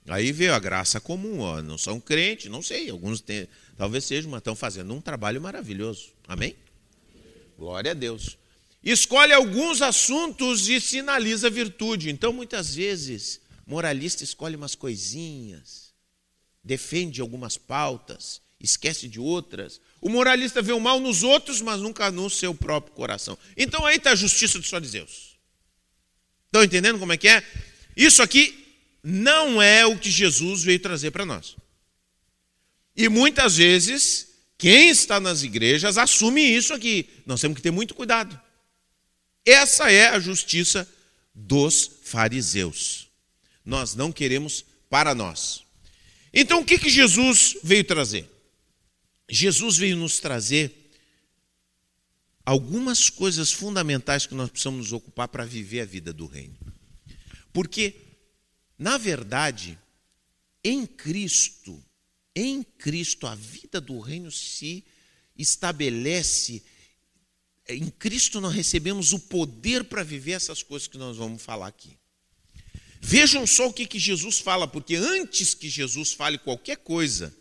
Aí 0.07 0.31
veio 0.31 0.55
a 0.55 0.59
graça 0.59 1.01
comum, 1.01 1.41
ó, 1.41 1.63
não 1.63 1.79
são 1.79 1.99
crentes, 1.99 2.51
não 2.51 2.63
sei, 2.63 2.91
alguns 2.91 3.21
têm, 3.21 3.49
talvez 3.77 4.05
sejam, 4.05 4.31
mas 4.31 4.39
estão 4.39 4.55
fazendo 4.55 4.93
um 4.95 5.01
trabalho 5.01 5.41
maravilhoso. 5.41 6.11
Amém? 6.29 6.55
Glória 7.59 7.91
a 7.91 7.95
Deus 7.95 8.37
escolhe 8.85 9.33
alguns 9.33 9.81
assuntos 9.81 10.69
e 10.69 10.81
sinaliza 10.81 11.49
virtude. 11.49 12.11
Então, 12.11 12.33
muitas 12.33 12.75
vezes, 12.75 13.41
moralista 13.67 14.23
escolhe 14.23 14.57
umas 14.57 14.75
coisinhas, 14.75 15.84
defende 16.65 17.21
algumas 17.21 17.59
pautas, 17.59 18.41
esquece 18.59 19.07
de 19.07 19.21
outras. 19.21 19.81
O 20.01 20.09
moralista 20.09 20.63
vê 20.63 20.73
o 20.73 20.81
mal 20.81 20.99
nos 20.99 21.23
outros, 21.23 21.61
mas 21.61 21.81
nunca 21.81 22.11
no 22.11 22.31
seu 22.31 22.55
próprio 22.55 22.95
coração. 22.95 23.39
Então, 23.57 23.85
aí 23.85 23.97
está 23.97 24.13
a 24.13 24.17
justiça 24.17 24.59
dos 24.59 24.71
fariseus. 24.71 25.37
Estão 26.47 26.65
entendendo 26.65 26.99
como 26.99 27.13
é 27.13 27.17
que 27.17 27.29
é? 27.29 27.45
Isso 27.97 28.23
aqui 28.23 28.65
não 29.03 29.61
é 29.61 29.85
o 29.85 29.99
que 29.99 30.11
Jesus 30.11 30.63
veio 30.63 30.81
trazer 30.81 31.11
para 31.11 31.27
nós. 31.27 31.57
E 32.97 33.09
muitas 33.09 33.57
vezes, 33.57 34.29
quem 34.57 34.89
está 34.89 35.21
nas 35.21 35.43
igrejas 35.43 35.99
assume 35.99 36.41
isso 36.41 36.73
aqui. 36.73 37.09
Nós 37.27 37.41
temos 37.41 37.57
que 37.57 37.63
ter 37.63 37.71
muito 37.71 37.95
cuidado. 37.95 38.41
Essa 39.45 39.91
é 39.91 40.09
a 40.09 40.21
justiça 40.21 40.89
dos 41.35 41.91
fariseus. 42.05 43.09
Nós 43.65 43.95
não 43.95 44.13
queremos 44.13 44.65
para 44.89 45.15
nós. 45.15 45.64
Então, 46.35 46.61
o 46.61 46.65
que, 46.65 46.79
que 46.79 46.91
Jesus 46.91 47.57
veio 47.63 47.85
trazer? 47.85 48.29
Jesus 49.29 49.77
veio 49.77 49.97
nos 49.97 50.19
trazer 50.19 50.91
algumas 52.45 53.09
coisas 53.09 53.53
fundamentais 53.53 54.27
que 54.27 54.35
nós 54.35 54.51
precisamos 54.51 54.87
nos 54.87 54.93
ocupar 54.93 55.29
para 55.29 55.45
viver 55.45 55.81
a 55.81 55.87
vida 55.87 56.13
do 56.13 56.27
reino. 56.27 56.57
Porque, 57.53 57.95
na 58.79 58.99
verdade, 58.99 59.79
em 60.63 60.85
Cristo, 60.85 61.83
em 62.35 62.63
Cristo, 62.63 63.27
a 63.27 63.35
vida 63.35 63.81
do 63.81 63.99
reino 64.01 64.31
se 64.31 64.85
estabelece 65.37 66.63
em 67.69 67.89
Cristo 67.89 68.41
nós 68.41 68.55
recebemos 68.55 69.13
o 69.13 69.19
poder 69.19 69.85
para 69.85 70.03
viver 70.03 70.33
essas 70.33 70.63
coisas 70.63 70.87
que 70.87 70.99
nós 70.99 71.17
vamos 71.17 71.43
falar 71.43 71.67
aqui. 71.67 71.97
Vejam 73.07 73.47
só 73.47 73.67
o 73.67 73.73
que, 73.73 73.85
que 73.85 73.99
Jesus 73.99 74.39
fala, 74.39 74.67
porque 74.67 74.97
antes 74.97 75.53
que 75.53 75.69
Jesus 75.69 76.15
fale 76.15 76.39
qualquer 76.39 76.79
coisa, 76.79 77.37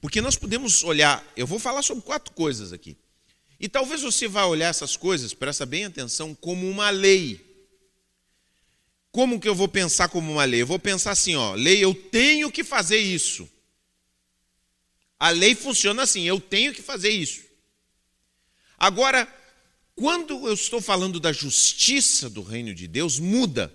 porque 0.00 0.20
nós 0.20 0.34
podemos 0.34 0.82
olhar, 0.82 1.24
eu 1.36 1.46
vou 1.46 1.60
falar 1.60 1.82
sobre 1.82 2.02
quatro 2.02 2.34
coisas 2.34 2.72
aqui. 2.72 2.96
E 3.60 3.68
talvez 3.68 4.02
você 4.02 4.26
vá 4.26 4.46
olhar 4.46 4.68
essas 4.68 4.96
coisas, 4.96 5.32
presta 5.32 5.64
bem 5.64 5.84
atenção, 5.84 6.34
como 6.34 6.68
uma 6.68 6.90
lei. 6.90 7.40
Como 9.12 9.38
que 9.38 9.48
eu 9.48 9.54
vou 9.54 9.68
pensar 9.68 10.08
como 10.08 10.32
uma 10.32 10.44
lei? 10.44 10.62
Eu 10.62 10.66
vou 10.66 10.78
pensar 10.78 11.12
assim, 11.12 11.36
ó, 11.36 11.54
lei, 11.54 11.84
eu 11.84 11.94
tenho 11.94 12.50
que 12.50 12.64
fazer 12.64 12.98
isso. 12.98 13.48
A 15.20 15.30
lei 15.30 15.54
funciona 15.54 16.02
assim, 16.02 16.24
eu 16.24 16.40
tenho 16.40 16.74
que 16.74 16.82
fazer 16.82 17.10
isso. 17.10 17.44
Agora, 18.76 19.32
quando 19.94 20.48
eu 20.48 20.54
estou 20.54 20.80
falando 20.80 21.20
da 21.20 21.32
justiça 21.32 22.28
do 22.28 22.42
reino 22.42 22.74
de 22.74 22.88
Deus, 22.88 23.20
muda. 23.20 23.72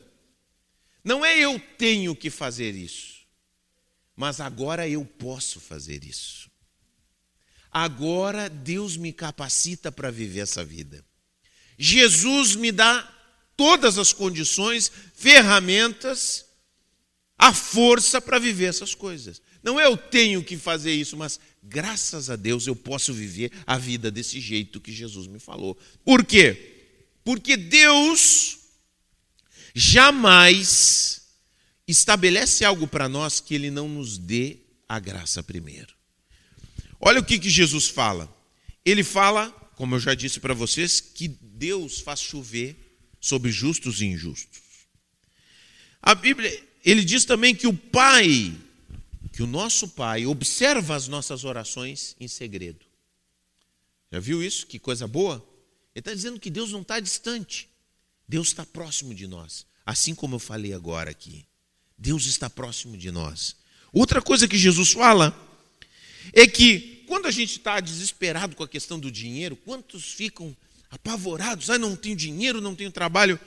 Não 1.04 1.26
é 1.26 1.38
eu 1.40 1.60
tenho 1.78 2.16
que 2.16 2.30
fazer 2.30 2.76
isso, 2.76 3.22
mas 4.16 4.40
agora 4.40 4.88
eu 4.88 5.04
posso 5.04 5.60
fazer 5.60 6.04
isso. 6.04 6.50
Agora 7.72 8.50
Deus 8.50 8.98
me 8.98 9.14
capacita 9.14 9.92
para 9.92 10.12
viver 10.12 10.42
essa 10.42 10.64
vida. 10.64 11.04
Jesus 11.78 12.56
me 12.56 12.72
dá 12.72 13.10
todas 13.56 13.98
as 13.98 14.14
condições, 14.14 14.92
ferramentas, 15.16 16.46
a 17.38 17.54
força 17.54 18.22
para 18.22 18.38
viver 18.38 18.66
essas 18.66 18.94
coisas. 18.94 19.42
Não 19.64 19.80
é 19.80 19.86
eu 19.86 19.96
tenho 19.98 20.44
que 20.44 20.58
fazer 20.58 20.94
isso, 20.94 21.16
mas 21.16 21.40
graças 21.64 22.30
a 22.30 22.36
Deus 22.36 22.68
eu 22.68 22.76
posso 22.76 23.14
viver 23.14 23.52
a 23.66 23.78
vida 23.78 24.12
desse 24.12 24.40
jeito 24.40 24.82
que 24.82 24.92
Jesus 24.92 25.28
me 25.28 25.40
falou. 25.40 25.78
Por 26.04 26.26
quê? 26.26 26.90
Porque 27.24 27.56
Deus 27.56 28.58
jamais 29.74 31.22
estabelece 31.88 32.64
algo 32.64 32.88
para 32.88 33.10
nós 33.10 33.40
que 33.40 33.56
Ele 33.56 33.72
não 33.72 33.88
nos 33.88 34.18
dê 34.18 34.58
a 34.88 35.00
graça 35.00 35.42
primeiro. 35.42 35.94
Olha 37.00 37.20
o 37.20 37.26
que, 37.26 37.40
que 37.40 37.50
Jesus 37.50 37.88
fala. 37.88 38.34
Ele 38.86 39.04
fala, 39.04 39.50
como 39.76 39.96
eu 39.96 40.00
já 40.00 40.14
disse 40.14 40.40
para 40.40 40.54
vocês, 40.54 41.00
que 41.00 41.28
Deus 41.28 42.00
faz 42.00 42.20
chover 42.20 42.78
sobre 43.20 43.52
justos 43.52 44.02
e 44.02 44.06
injustos. 44.06 44.62
A 46.02 46.16
Bíblia, 46.16 46.64
ele 46.84 47.04
diz 47.04 47.26
também 47.26 47.54
que 47.54 47.68
o 47.68 47.74
Pai 47.74 48.56
que 49.32 49.42
o 49.42 49.48
nosso 49.48 49.88
Pai 49.88 50.26
observa 50.26 50.96
as 50.96 51.08
nossas 51.08 51.44
orações 51.44 52.16
em 52.20 52.28
segredo. 52.28 52.86
Já 54.12 54.20
viu 54.20 54.44
isso? 54.44 54.68
Que 54.68 54.78
coisa 54.78 55.08
boa? 55.08 55.36
Ele 55.96 56.02
está 56.02 56.14
dizendo 56.14 56.40
que 56.40 56.50
Deus 56.50 56.72
não 56.72 56.82
está 56.82 57.00
distante, 57.00 57.70
Deus 58.32 58.48
está 58.48 58.66
próximo 58.66 59.14
de 59.14 59.28
nós, 59.28 59.66
assim 59.86 60.16
como 60.16 60.36
eu 60.36 60.40
falei 60.40 60.74
agora 60.74 61.12
aqui. 61.12 61.46
Deus 61.98 62.26
está 62.26 62.50
próximo 62.50 62.96
de 62.96 63.12
nós. 63.12 63.58
Outra 63.92 64.22
coisa 64.22 64.48
que 64.48 64.58
Jesus 64.58 64.94
fala 64.94 65.38
é 66.32 66.48
que 66.48 67.04
quando 67.10 67.26
a 67.26 67.32
gente 67.32 67.58
está 67.58 67.82
desesperado 67.82 68.56
com 68.56 68.64
a 68.64 68.70
questão 68.70 68.98
do 68.98 69.12
dinheiro, 69.12 69.58
quantos 69.58 70.14
ficam 70.14 70.56
apavorados? 70.90 71.70
Ah, 71.70 71.78
não 71.78 71.94
tenho 71.94 72.16
dinheiro, 72.16 72.62
não 72.62 72.74
tenho 72.74 72.90
trabalho. 72.90 73.38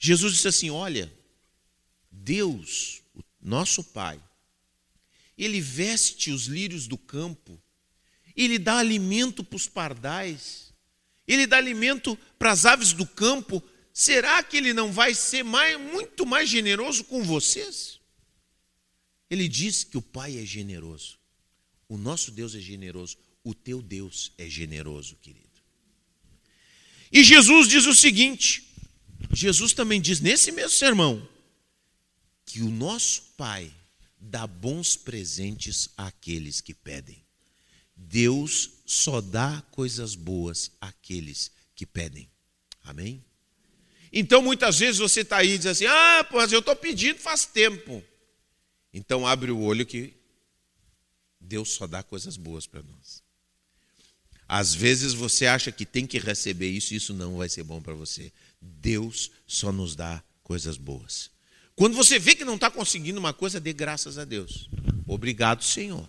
Jesus 0.00 0.32
disse 0.32 0.48
assim: 0.48 0.68
Olha, 0.68 1.08
Deus, 2.10 3.02
nosso 3.40 3.84
Pai, 3.84 4.20
ele 5.38 5.60
veste 5.60 6.32
os 6.32 6.46
lírios 6.46 6.88
do 6.88 6.98
campo, 6.98 7.56
ele 8.36 8.58
dá 8.58 8.78
alimento 8.78 9.44
para 9.44 9.56
os 9.56 9.68
pardais, 9.68 10.74
ele 11.24 11.46
dá 11.46 11.56
alimento 11.56 12.18
para 12.36 12.50
as 12.50 12.66
aves 12.66 12.92
do 12.92 13.06
campo. 13.06 13.62
Será 13.92 14.42
que 14.42 14.56
ele 14.56 14.72
não 14.72 14.90
vai 14.90 15.14
ser 15.14 15.42
mais, 15.42 15.78
muito 15.78 16.24
mais 16.24 16.48
generoso 16.48 17.04
com 17.04 17.22
vocês? 17.22 18.00
Ele 19.28 19.48
diz 19.48 19.84
que 19.84 19.98
o 19.98 20.02
Pai 20.02 20.38
é 20.38 20.44
generoso. 20.44 21.18
O 21.88 21.98
nosso 21.98 22.30
Deus 22.30 22.54
é 22.54 22.60
generoso. 22.60 23.18
O 23.44 23.54
teu 23.54 23.82
Deus 23.82 24.32
é 24.38 24.48
generoso, 24.48 25.16
querido. 25.16 25.48
E 27.10 27.22
Jesus 27.22 27.68
diz 27.68 27.86
o 27.86 27.94
seguinte: 27.94 28.66
Jesus 29.32 29.72
também 29.72 30.00
diz 30.00 30.20
nesse 30.20 30.50
mesmo 30.52 30.70
sermão 30.70 31.28
que 32.46 32.62
o 32.62 32.70
nosso 32.70 33.22
Pai 33.36 33.72
dá 34.18 34.46
bons 34.46 34.96
presentes 34.96 35.90
àqueles 35.96 36.60
que 36.60 36.72
pedem. 36.72 37.22
Deus 37.96 38.70
só 38.86 39.20
dá 39.20 39.62
coisas 39.70 40.14
boas 40.14 40.70
àqueles 40.80 41.50
que 41.74 41.84
pedem. 41.84 42.30
Amém? 42.82 43.22
Então 44.12 44.42
muitas 44.42 44.78
vezes 44.78 44.98
você 44.98 45.20
está 45.20 45.38
aí 45.38 45.54
e 45.54 45.58
diz 45.58 45.66
assim: 45.66 45.86
ah, 45.86 46.28
mas 46.32 46.52
eu 46.52 46.58
estou 46.58 46.76
pedindo 46.76 47.18
faz 47.18 47.46
tempo. 47.46 48.04
Então 48.92 49.26
abre 49.26 49.50
o 49.50 49.60
olho 49.60 49.86
que 49.86 50.14
Deus 51.40 51.70
só 51.70 51.86
dá 51.86 52.02
coisas 52.02 52.36
boas 52.36 52.66
para 52.66 52.82
nós. 52.82 53.22
Às 54.46 54.74
vezes 54.74 55.14
você 55.14 55.46
acha 55.46 55.72
que 55.72 55.86
tem 55.86 56.06
que 56.06 56.18
receber 56.18 56.68
isso 56.68 56.92
e 56.92 56.98
isso 56.98 57.14
não 57.14 57.38
vai 57.38 57.48
ser 57.48 57.62
bom 57.62 57.80
para 57.80 57.94
você. 57.94 58.30
Deus 58.60 59.30
só 59.46 59.72
nos 59.72 59.96
dá 59.96 60.22
coisas 60.42 60.76
boas. 60.76 61.30
Quando 61.74 61.96
você 61.96 62.18
vê 62.18 62.34
que 62.34 62.44
não 62.44 62.56
está 62.56 62.70
conseguindo 62.70 63.18
uma 63.18 63.32
coisa, 63.32 63.58
dê 63.58 63.72
graças 63.72 64.18
a 64.18 64.26
Deus. 64.26 64.68
Obrigado, 65.06 65.64
Senhor. 65.64 66.06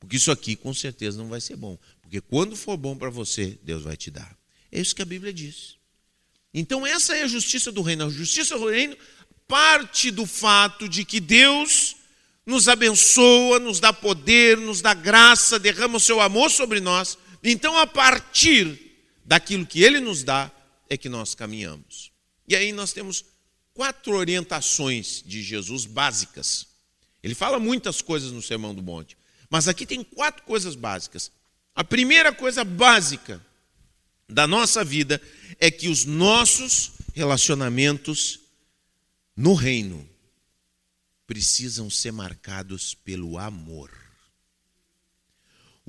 Porque 0.00 0.16
isso 0.16 0.32
aqui 0.32 0.56
com 0.56 0.74
certeza 0.74 1.16
não 1.16 1.28
vai 1.28 1.40
ser 1.40 1.54
bom. 1.54 1.78
Porque 2.02 2.20
quando 2.20 2.56
for 2.56 2.76
bom 2.76 2.96
para 2.96 3.10
você, 3.10 3.56
Deus 3.62 3.82
vai 3.84 3.96
te 3.96 4.10
dar. 4.10 4.36
É 4.72 4.80
isso 4.80 4.94
que 4.94 5.02
a 5.02 5.06
Bíblia 5.06 5.32
diz. 5.32 5.76
Então, 6.58 6.86
essa 6.86 7.16
é 7.16 7.22
a 7.22 7.28
justiça 7.28 7.70
do 7.72 7.82
reino. 7.82 8.06
A 8.06 8.10
justiça 8.10 8.58
do 8.58 8.68
reino 8.68 8.96
parte 9.46 10.10
do 10.10 10.26
fato 10.26 10.88
de 10.88 11.04
que 11.04 11.20
Deus 11.20 11.96
nos 12.44 12.68
abençoa, 12.68 13.58
nos 13.58 13.80
dá 13.80 13.92
poder, 13.92 14.56
nos 14.58 14.80
dá 14.80 14.92
graça, 14.94 15.58
derrama 15.58 15.96
o 15.96 16.00
seu 16.00 16.20
amor 16.20 16.50
sobre 16.50 16.80
nós 16.80 17.18
então, 17.42 17.76
a 17.78 17.86
partir 17.86 18.78
daquilo 19.24 19.66
que 19.66 19.82
ele 19.82 20.00
nos 20.00 20.22
dá, 20.22 20.50
é 20.88 20.96
que 20.96 21.08
nós 21.08 21.34
caminhamos. 21.34 22.10
E 22.46 22.56
aí 22.56 22.72
nós 22.72 22.92
temos 22.92 23.24
quatro 23.74 24.16
orientações 24.16 25.22
de 25.24 25.42
Jesus 25.42 25.84
básicas. 25.84 26.66
Ele 27.22 27.34
fala 27.34 27.58
muitas 27.58 28.00
coisas 28.00 28.32
no 28.32 28.42
Sermão 28.42 28.74
do 28.74 28.82
Monte, 28.82 29.16
mas 29.50 29.68
aqui 29.68 29.86
tem 29.86 30.02
quatro 30.02 30.42
coisas 30.44 30.74
básicas. 30.74 31.30
A 31.74 31.84
primeira 31.84 32.32
coisa 32.32 32.64
básica 32.64 33.44
da 34.28 34.46
nossa 34.46 34.84
vida 34.84 35.20
é 35.58 35.70
que 35.70 35.88
os 35.88 36.04
nossos 36.04 36.92
relacionamentos 37.14 38.40
no 39.36 39.54
reino 39.54 40.08
precisam 41.26 41.88
ser 41.88 42.12
marcados 42.12 42.94
pelo 42.94 43.38
amor 43.38 44.08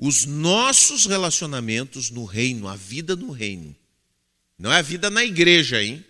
os 0.02 0.24
nossos 0.24 1.04
relacionamentos 1.04 2.08
no 2.10 2.24
reino, 2.24 2.66
a 2.66 2.74
vida 2.74 3.14
no 3.14 3.30
reino. 3.30 3.76
Não 4.58 4.72
é 4.72 4.78
a 4.78 4.82
vida 4.82 5.10
na 5.10 5.22
igreja, 5.22 5.82
hein? 5.82 6.02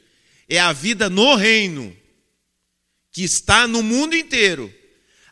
É 0.48 0.60
a 0.60 0.72
vida 0.72 1.10
no 1.10 1.34
reino, 1.34 1.96
que 3.10 3.24
está 3.24 3.66
no 3.66 3.82
mundo 3.82 4.14
inteiro. 4.14 4.72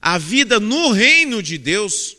A 0.01 0.19
vida 0.19 0.59
no 0.59 0.91
reino 0.91 1.41
de 1.41 1.57
Deus, 1.57 2.17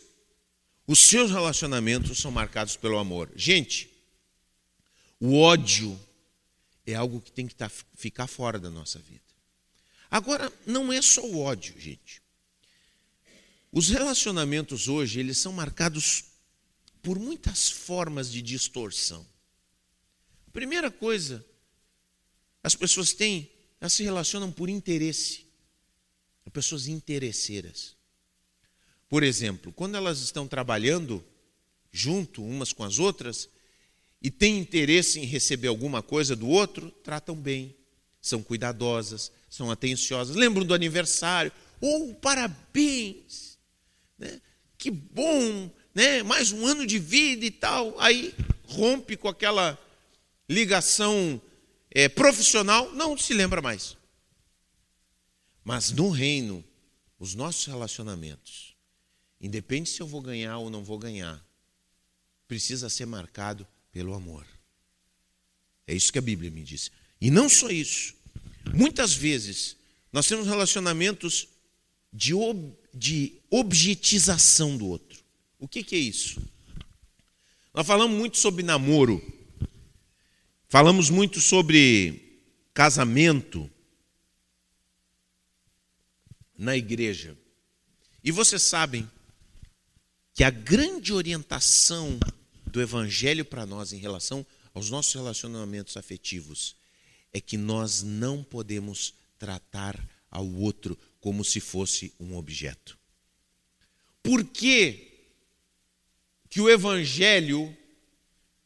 os 0.86 1.00
seus 1.00 1.30
relacionamentos 1.30 2.18
são 2.18 2.30
marcados 2.30 2.74
pelo 2.74 2.96
amor. 2.96 3.30
Gente, 3.36 3.89
o 5.20 5.38
ódio 5.38 5.98
é 6.86 6.94
algo 6.94 7.20
que 7.20 7.30
tem 7.30 7.46
que 7.46 7.54
tá, 7.54 7.68
ficar 7.68 8.26
fora 8.26 8.58
da 8.58 8.70
nossa 8.70 8.98
vida. 8.98 9.20
Agora, 10.10 10.52
não 10.66 10.92
é 10.92 11.00
só 11.00 11.22
o 11.22 11.38
ódio, 11.38 11.78
gente. 11.78 12.20
Os 13.70 13.88
relacionamentos 13.88 14.88
hoje, 14.88 15.20
eles 15.20 15.38
são 15.38 15.52
marcados 15.52 16.24
por 17.02 17.18
muitas 17.18 17.70
formas 17.70 18.32
de 18.32 18.42
distorção. 18.42 19.24
A 20.48 20.50
primeira 20.50 20.90
coisa, 20.90 21.44
as 22.62 22.74
pessoas 22.74 23.12
têm, 23.12 23.48
elas 23.80 23.92
se 23.92 24.02
relacionam 24.02 24.50
por 24.50 24.68
interesse. 24.68 25.46
Pessoas 26.52 26.88
interesseiras. 26.88 27.94
Por 29.08 29.22
exemplo, 29.22 29.72
quando 29.72 29.96
elas 29.96 30.18
estão 30.18 30.48
trabalhando 30.48 31.24
junto 31.92 32.44
umas 32.44 32.72
com 32.72 32.82
as 32.82 32.98
outras 32.98 33.48
e 34.22 34.30
têm 34.30 34.58
interesse 34.58 35.18
em 35.18 35.24
receber 35.24 35.68
alguma 35.68 36.02
coisa 36.02 36.36
do 36.36 36.48
outro, 36.48 36.90
tratam 37.02 37.34
bem, 37.34 37.74
são 38.20 38.42
cuidadosas, 38.42 39.32
são 39.48 39.70
atenciosas, 39.70 40.36
lembram 40.36 40.64
do 40.64 40.74
aniversário, 40.74 41.52
ou 41.80 42.10
oh, 42.10 42.14
parabéns, 42.14 43.58
né? 44.18 44.40
que 44.76 44.90
bom 44.90 45.70
né, 45.94 46.22
mais 46.22 46.52
um 46.52 46.66
ano 46.66 46.86
de 46.86 46.98
vida 46.98 47.44
e 47.44 47.50
tal, 47.50 47.98
aí 47.98 48.34
rompe 48.64 49.16
com 49.16 49.28
aquela 49.28 49.78
ligação 50.48 51.40
é, 51.90 52.08
profissional, 52.08 52.92
não 52.92 53.16
se 53.16 53.32
lembra 53.32 53.62
mais. 53.62 53.96
Mas 55.64 55.90
no 55.90 56.10
reino, 56.10 56.64
os 57.18 57.34
nossos 57.34 57.66
relacionamentos, 57.66 58.76
independe 59.40 59.88
se 59.88 60.00
eu 60.00 60.06
vou 60.06 60.20
ganhar 60.20 60.58
ou 60.58 60.70
não 60.70 60.84
vou 60.84 60.98
ganhar, 60.98 61.44
precisa 62.46 62.88
ser 62.88 63.06
marcado 63.06 63.66
pelo 63.92 64.14
amor. 64.14 64.46
É 65.86 65.94
isso 65.94 66.12
que 66.12 66.18
a 66.18 66.22
Bíblia 66.22 66.50
me 66.50 66.62
diz. 66.62 66.90
E 67.20 67.30
não 67.30 67.48
só 67.48 67.68
isso. 67.68 68.14
Muitas 68.72 69.12
vezes 69.12 69.76
nós 70.12 70.26
temos 70.26 70.46
relacionamentos 70.46 71.48
de, 72.12 72.34
ob, 72.34 72.72
de 72.92 73.34
objetização 73.50 74.76
do 74.76 74.86
outro. 74.86 75.20
O 75.58 75.68
que, 75.68 75.82
que 75.82 75.94
é 75.94 75.98
isso? 75.98 76.40
Nós 77.72 77.86
falamos 77.86 78.16
muito 78.16 78.36
sobre 78.38 78.62
namoro, 78.62 79.22
falamos 80.68 81.08
muito 81.10 81.40
sobre 81.40 82.42
casamento 82.74 83.70
na 86.56 86.76
igreja. 86.76 87.36
E 88.22 88.30
vocês 88.30 88.62
sabem 88.62 89.08
que 90.34 90.44
a 90.44 90.50
grande 90.50 91.12
orientação 91.12 92.18
do 92.70 92.80
Evangelho 92.80 93.44
para 93.44 93.66
nós 93.66 93.92
em 93.92 93.98
relação 93.98 94.46
aos 94.72 94.90
nossos 94.90 95.14
relacionamentos 95.14 95.96
afetivos 95.96 96.76
é 97.32 97.40
que 97.40 97.56
nós 97.56 98.02
não 98.02 98.42
podemos 98.42 99.14
tratar 99.38 99.98
ao 100.30 100.46
outro 100.46 100.98
como 101.20 101.44
se 101.44 101.60
fosse 101.60 102.12
um 102.18 102.36
objeto. 102.36 102.98
Por 104.22 104.44
que 104.44 105.08
que 106.48 106.60
o 106.60 106.68
Evangelho 106.68 107.76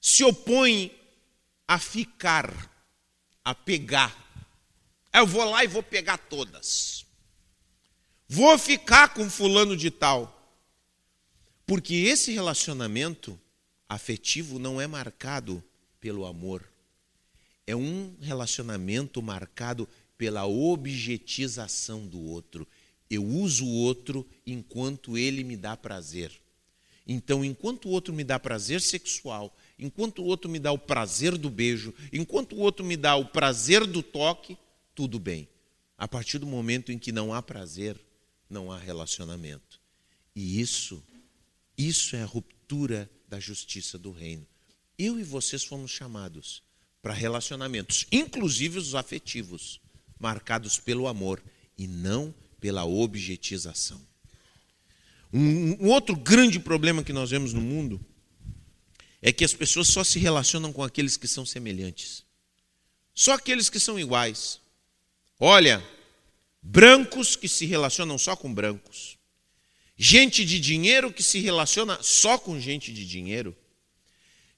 se 0.00 0.24
opõe 0.24 0.90
a 1.68 1.78
ficar, 1.78 2.52
a 3.44 3.54
pegar. 3.54 4.14
Eu 5.12 5.26
vou 5.26 5.44
lá 5.44 5.64
e 5.64 5.68
vou 5.68 5.82
pegar 5.82 6.18
todas. 6.18 7.06
Vou 8.28 8.58
ficar 8.58 9.14
com 9.14 9.28
fulano 9.30 9.76
de 9.76 9.90
tal. 9.90 10.30
Porque 11.66 11.94
esse 11.94 12.32
relacionamento 12.32 13.38
afetivo 13.88 14.58
não 14.58 14.80
é 14.80 14.86
marcado 14.86 15.62
pelo 16.00 16.26
amor. 16.26 16.64
É 17.66 17.74
um 17.74 18.14
relacionamento 18.20 19.22
marcado 19.22 19.88
pela 20.18 20.46
objetização 20.46 22.06
do 22.06 22.20
outro. 22.20 22.66
Eu 23.08 23.24
uso 23.24 23.64
o 23.64 23.74
outro 23.74 24.26
enquanto 24.46 25.16
ele 25.16 25.44
me 25.44 25.56
dá 25.56 25.76
prazer. 25.76 26.32
Então, 27.06 27.44
enquanto 27.44 27.86
o 27.86 27.90
outro 27.90 28.14
me 28.14 28.24
dá 28.24 28.38
prazer 28.38 28.80
sexual, 28.80 29.54
enquanto 29.78 30.22
o 30.22 30.24
outro 30.24 30.50
me 30.50 30.58
dá 30.58 30.72
o 30.72 30.78
prazer 30.78 31.36
do 31.36 31.50
beijo, 31.50 31.92
enquanto 32.12 32.54
o 32.54 32.60
outro 32.60 32.84
me 32.84 32.96
dá 32.96 33.14
o 33.16 33.26
prazer 33.26 33.86
do 33.86 34.02
toque, 34.02 34.56
tudo 34.94 35.18
bem. 35.18 35.46
A 35.98 36.08
partir 36.08 36.38
do 36.38 36.46
momento 36.46 36.90
em 36.90 36.98
que 36.98 37.12
não 37.12 37.32
há 37.32 37.42
prazer, 37.42 38.00
não 38.48 38.72
há 38.72 38.78
relacionamento. 38.78 39.80
E 40.34 40.60
isso, 40.60 41.02
isso 41.76 42.16
é 42.16 42.22
a 42.22 42.26
ruptura 42.26 43.08
da 43.34 43.40
justiça 43.40 43.98
do 43.98 44.12
reino. 44.12 44.46
Eu 44.96 45.18
e 45.18 45.24
vocês 45.24 45.64
fomos 45.64 45.90
chamados 45.90 46.62
para 47.02 47.12
relacionamentos, 47.12 48.06
inclusive 48.12 48.78
os 48.78 48.94
afetivos, 48.94 49.80
marcados 50.20 50.78
pelo 50.78 51.08
amor 51.08 51.42
e 51.76 51.88
não 51.88 52.32
pela 52.60 52.84
objetização. 52.84 54.00
Um, 55.32 55.84
um 55.84 55.88
outro 55.88 56.14
grande 56.14 56.60
problema 56.60 57.02
que 57.02 57.12
nós 57.12 57.30
vemos 57.30 57.52
no 57.52 57.60
mundo 57.60 58.00
é 59.20 59.32
que 59.32 59.44
as 59.44 59.52
pessoas 59.52 59.88
só 59.88 60.04
se 60.04 60.20
relacionam 60.20 60.72
com 60.72 60.84
aqueles 60.84 61.16
que 61.16 61.26
são 61.26 61.44
semelhantes. 61.44 62.22
Só 63.12 63.32
aqueles 63.32 63.68
que 63.68 63.80
são 63.80 63.98
iguais. 63.98 64.60
Olha, 65.40 65.84
brancos 66.62 67.34
que 67.34 67.48
se 67.48 67.66
relacionam 67.66 68.16
só 68.16 68.36
com 68.36 68.54
brancos. 68.54 69.18
Gente 69.96 70.44
de 70.44 70.58
dinheiro 70.58 71.12
que 71.12 71.22
se 71.22 71.40
relaciona 71.40 72.02
só 72.02 72.36
com 72.36 72.58
gente 72.58 72.92
de 72.92 73.06
dinheiro. 73.06 73.56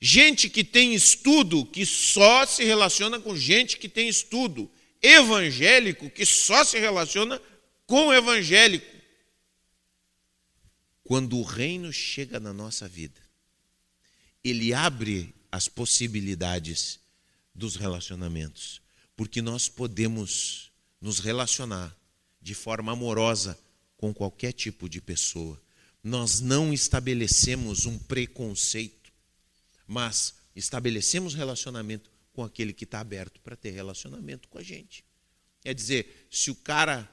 Gente 0.00 0.48
que 0.48 0.64
tem 0.64 0.94
estudo 0.94 1.64
que 1.64 1.84
só 1.84 2.46
se 2.46 2.64
relaciona 2.64 3.20
com 3.20 3.36
gente 3.36 3.76
que 3.76 3.88
tem 3.88 4.08
estudo. 4.08 4.70
Evangélico 5.02 6.10
que 6.10 6.24
só 6.24 6.64
se 6.64 6.78
relaciona 6.78 7.40
com 7.86 8.12
evangélico 8.12 8.96
quando 11.06 11.38
o 11.38 11.42
reino 11.42 11.92
chega 11.92 12.40
na 12.40 12.52
nossa 12.52 12.88
vida, 12.88 13.20
ele 14.42 14.74
abre 14.74 15.32
as 15.52 15.68
possibilidades 15.68 16.98
dos 17.54 17.76
relacionamentos, 17.76 18.82
porque 19.14 19.40
nós 19.40 19.68
podemos 19.68 20.72
nos 21.00 21.20
relacionar 21.20 21.96
de 22.42 22.54
forma 22.54 22.92
amorosa 22.92 23.56
com 24.06 24.14
qualquer 24.14 24.52
tipo 24.52 24.88
de 24.88 25.00
pessoa. 25.00 25.60
Nós 26.02 26.40
não 26.40 26.72
estabelecemos 26.72 27.86
um 27.86 27.98
preconceito, 27.98 29.12
mas 29.84 30.34
estabelecemos 30.54 31.34
relacionamento 31.34 32.08
com 32.32 32.44
aquele 32.44 32.72
que 32.72 32.84
está 32.84 33.00
aberto 33.00 33.40
para 33.40 33.56
ter 33.56 33.70
relacionamento 33.70 34.48
com 34.48 34.58
a 34.58 34.62
gente. 34.62 35.04
Quer 35.60 35.74
dizer, 35.74 36.28
se 36.30 36.52
o 36.52 36.54
cara 36.54 37.10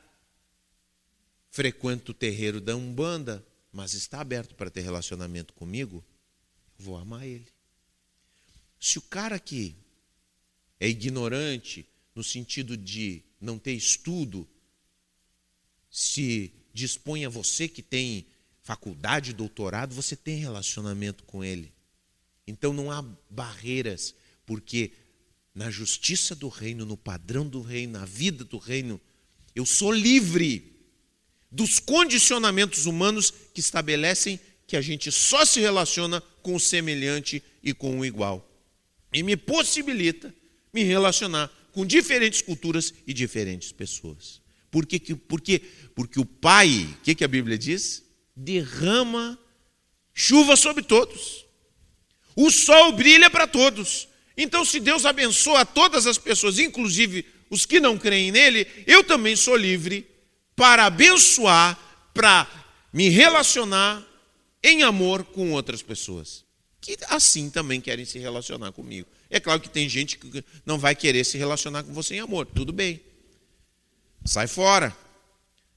frequenta 1.49 2.11
o 2.11 2.13
terreiro 2.13 2.61
da 2.61 2.75
Umbanda, 2.75 3.43
mas 3.71 3.95
está 3.95 4.21
aberto 4.21 4.53
para 4.53 4.69
ter 4.69 4.81
relacionamento 4.81 5.51
comigo, 5.53 6.03
eu 6.77 6.85
vou 6.85 6.97
amar 6.97 7.25
ele. 7.25 7.47
Se 8.79 8.99
o 8.99 9.01
cara 9.01 9.39
que 9.39 9.75
é 10.79 10.87
ignorante, 10.87 11.87
no 12.13 12.23
sentido 12.23 12.77
de 12.77 13.23
não 13.41 13.57
ter 13.57 13.73
estudo, 13.73 14.47
se 15.89 16.53
dispõe 16.73 17.25
a 17.25 17.29
você 17.29 17.67
que 17.67 17.81
tem 17.81 18.25
faculdade, 18.61 19.33
doutorado, 19.33 19.93
você 19.93 20.15
tem 20.15 20.37
relacionamento 20.37 21.23
com 21.25 21.43
ele. 21.43 21.71
Então 22.47 22.73
não 22.73 22.89
há 22.91 23.01
barreiras, 23.29 24.15
porque 24.45 24.91
na 25.53 25.69
justiça 25.69 26.35
do 26.35 26.47
reino, 26.47 26.85
no 26.85 26.97
padrão 26.97 27.47
do 27.47 27.61
reino, 27.61 27.93
na 27.93 28.05
vida 28.05 28.43
do 28.43 28.57
reino, 28.57 28.99
eu 29.55 29.65
sou 29.65 29.91
livre 29.91 30.73
dos 31.51 31.77
condicionamentos 31.79 32.85
humanos 32.85 33.31
que 33.53 33.59
estabelecem 33.59 34.39
que 34.65 34.75
a 34.75 34.81
gente 34.81 35.11
só 35.11 35.45
se 35.45 35.59
relaciona 35.59 36.21
com 36.41 36.55
o 36.55 36.59
semelhante 36.59 37.43
e 37.61 37.73
com 37.73 37.99
o 37.99 38.05
igual. 38.05 38.49
E 39.13 39.21
me 39.21 39.37
possibilita 39.37 40.33
me 40.73 40.83
relacionar 40.83 41.51
com 41.71 41.85
diferentes 41.85 42.41
culturas 42.41 42.93
e 43.05 43.13
diferentes 43.13 43.71
pessoas. 43.71 44.42
Por 44.73 44.87
que, 44.87 45.13
porque, 45.13 45.61
porque 45.93 46.19
o 46.19 46.25
Pai, 46.25 46.89
o 46.99 47.03
que, 47.03 47.13
que 47.13 47.23
a 47.23 47.27
Bíblia 47.27 47.59
diz? 47.59 48.03
Derrama 48.35 49.37
chuva 50.11 50.55
sobre 50.55 50.81
todos. 50.83 51.45
O 52.35 52.49
sol 52.49 52.91
brilha 52.93 53.29
para 53.29 53.45
todos. 53.45 54.07
Então, 54.35 54.65
se 54.65 54.79
Deus 54.79 55.05
abençoa 55.05 55.63
todas 55.63 56.07
as 56.07 56.17
pessoas, 56.17 56.57
inclusive 56.57 57.23
os 57.51 57.67
que 57.67 57.79
não 57.79 57.99
creem 57.99 58.31
nele, 58.31 58.65
eu 58.87 59.03
também 59.03 59.35
sou 59.35 59.55
livre 59.55 60.07
para 60.55 60.87
abençoar, 60.87 61.79
para 62.11 62.49
me 62.91 63.09
relacionar 63.09 64.03
em 64.63 64.81
amor 64.81 65.23
com 65.23 65.51
outras 65.51 65.83
pessoas, 65.83 66.43
que 66.81 66.97
assim 67.09 67.47
também 67.47 67.79
querem 67.79 68.05
se 68.05 68.17
relacionar 68.17 68.71
comigo. 68.71 69.07
É 69.29 69.39
claro 69.39 69.61
que 69.61 69.69
tem 69.69 69.87
gente 69.87 70.17
que 70.17 70.43
não 70.65 70.79
vai 70.79 70.95
querer 70.95 71.23
se 71.23 71.37
relacionar 71.37 71.83
com 71.83 71.93
você 71.93 72.15
em 72.15 72.21
amor, 72.21 72.47
tudo 72.47 72.73
bem. 72.73 73.12
Sai 74.25 74.47
fora. 74.47 74.95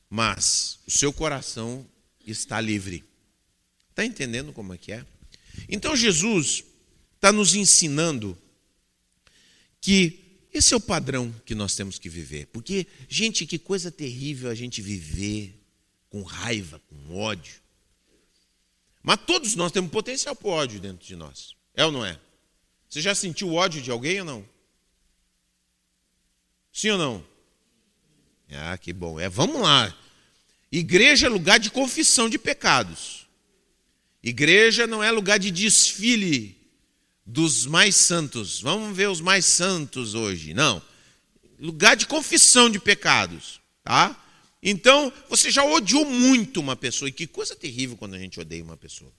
Mas 0.09 0.79
o 0.87 0.91
seu 0.91 1.13
coração 1.13 1.87
está 2.25 2.61
livre. 2.61 3.05
Está 3.91 4.05
entendendo 4.05 4.53
como 4.53 4.75
é 4.75 4.79
que 4.79 4.93
é? 4.93 5.05
Então 5.69 5.97
Jesus 5.97 6.65
está 7.15 7.33
nos 7.33 7.55
ensinando 7.55 8.39
que 9.81 10.27
esse 10.53 10.73
é 10.73 10.77
o 10.77 10.81
padrão 10.81 11.35
que 11.45 11.55
nós 11.55 11.75
temos 11.75 11.99
que 11.99 12.09
viver. 12.09 12.47
Porque, 12.47 12.87
gente, 13.09 13.47
que 13.47 13.59
coisa 13.59 13.91
terrível 13.91 14.51
a 14.51 14.55
gente 14.55 14.81
viver 14.81 15.55
com 16.09 16.23
raiva, 16.23 16.81
com 16.89 17.17
ódio. 17.17 17.61
Mas 19.03 19.21
todos 19.27 19.55
nós 19.55 19.71
temos 19.73 19.91
potencial 19.91 20.35
para 20.35 20.49
ódio 20.49 20.81
dentro 20.81 21.07
de 21.07 21.15
nós. 21.15 21.55
É 21.75 21.85
ou 21.85 21.93
não 21.93 22.05
é? 22.05 22.19
Você 22.89 23.01
já 23.01 23.15
sentiu 23.15 23.53
ódio 23.53 23.83
de 23.83 23.91
alguém 23.91 24.21
ou 24.21 24.25
não? 24.25 24.49
Sim 26.73 26.91
ou 26.91 26.99
não? 26.99 27.36
Ah, 28.51 28.79
que 28.79 28.93
bom. 28.93 29.19
É, 29.19 29.29
vamos 29.29 29.61
lá. 29.61 29.95
Igreja 30.71 31.27
é 31.27 31.31
lugar 31.31 31.59
de 31.59 31.71
confissão 31.71 32.29
de 32.29 32.39
pecados. 32.39 33.27
Igreja 34.23 34.87
não 34.87 35.03
é 35.03 35.11
lugar 35.11 35.39
de 35.39 35.51
desfile 35.51 36.57
dos 37.25 37.67
mais 37.67 37.97
santos. 37.97 38.61
Vamos 38.61 38.97
ver 38.97 39.09
os 39.09 39.21
mais 39.21 39.45
santos 39.45 40.15
hoje. 40.15 40.55
Não. 40.55 40.83
Lugar 41.59 41.97
de 41.97 42.07
confissão 42.07 42.69
de 42.69 42.79
pecados, 42.79 43.61
tá? 43.83 44.23
Então, 44.63 45.13
você 45.29 45.51
já 45.51 45.65
odiou 45.65 46.05
muito 46.05 46.61
uma 46.61 46.77
pessoa. 46.77 47.09
E 47.09 47.13
que 47.13 47.27
coisa 47.27 47.55
terrível 47.55 47.97
quando 47.97 48.15
a 48.15 48.19
gente 48.19 48.39
odeia 48.41 48.63
uma 48.63 48.77
pessoa. 48.77 49.13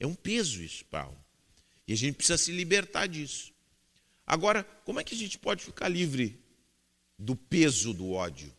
É 0.00 0.06
um 0.06 0.14
peso 0.14 0.62
isso, 0.62 0.84
Paulo. 0.86 1.16
E 1.86 1.92
a 1.92 1.96
gente 1.96 2.16
precisa 2.16 2.38
se 2.38 2.52
libertar 2.52 3.06
disso. 3.06 3.52
Agora, 4.26 4.62
como 4.84 5.00
é 5.00 5.04
que 5.04 5.14
a 5.14 5.18
gente 5.18 5.38
pode 5.38 5.64
ficar 5.64 5.88
livre 5.88 6.38
do 7.18 7.34
peso 7.34 7.92
do 7.92 8.12
ódio. 8.12 8.54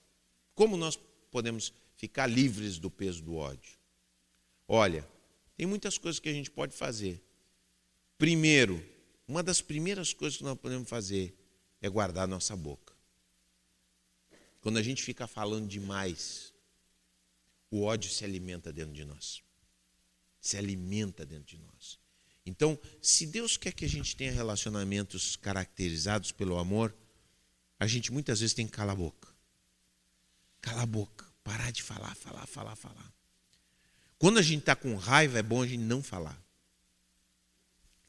Como 0.54 0.76
nós 0.76 1.00
podemos 1.32 1.74
ficar 1.96 2.28
livres 2.28 2.78
do 2.78 2.92
peso 2.92 3.24
do 3.24 3.36
ódio? 3.36 3.78
Olha, 4.68 5.08
tem 5.56 5.66
muitas 5.66 5.98
coisas 5.98 6.20
que 6.20 6.30
a 6.30 6.34
gente 6.34 6.52
pode 6.52 6.76
fazer. 6.76 7.24
Primeiro, 8.18 8.84
uma 9.28 9.42
das 9.42 9.62
primeiras 9.62 10.14
coisas 10.14 10.38
que 10.38 10.44
nós 10.44 10.58
podemos 10.58 10.90
fazer 10.90 11.34
é 11.82 11.88
guardar 11.88 12.28
nossa 12.28 12.56
boca. 12.56 12.94
Quando 14.60 14.78
a 14.78 14.84
gente 14.84 15.02
fica 15.02 15.26
falando 15.26 15.68
demais, 15.68 16.54
o 17.72 17.84
ódio 17.84 18.12
se 18.12 18.26
alimenta 18.26 18.74
dentro 18.74 18.94
de 18.94 19.06
nós. 19.06 19.42
Se 20.42 20.58
alimenta 20.58 21.26
dentro 21.26 21.46
de 21.46 21.58
nós. 21.58 22.00
Então, 22.46 22.80
se 23.02 23.26
Deus 23.26 23.56
quer 23.58 23.72
que 23.72 23.86
a 23.86 23.90
gente 23.90 24.16
tenha 24.16 24.32
relacionamentos 24.32 25.36
caracterizados 25.36 26.32
pelo 26.32 26.58
amor, 26.58 26.96
a 27.80 27.88
gente 27.88 28.12
muitas 28.12 28.42
vezes 28.42 28.54
tem 28.54 28.66
que 28.66 28.74
calar 28.74 28.94
a 28.94 28.98
boca. 28.98 29.28
Calar 30.62 30.84
a 30.84 30.86
boca. 30.86 31.26
Parar 31.44 31.72
de 31.72 31.82
falar, 31.82 32.14
falar, 32.16 32.46
falar, 32.46 32.76
falar. 32.76 33.14
Quando 34.18 34.38
a 34.38 34.42
gente 34.42 34.60
está 34.60 34.76
com 34.76 34.96
raiva, 34.96 35.40
é 35.40 35.44
bom 35.44 35.64
a 35.64 35.68
gente 35.68 35.82
não 35.82 36.04
falar. 36.04 36.38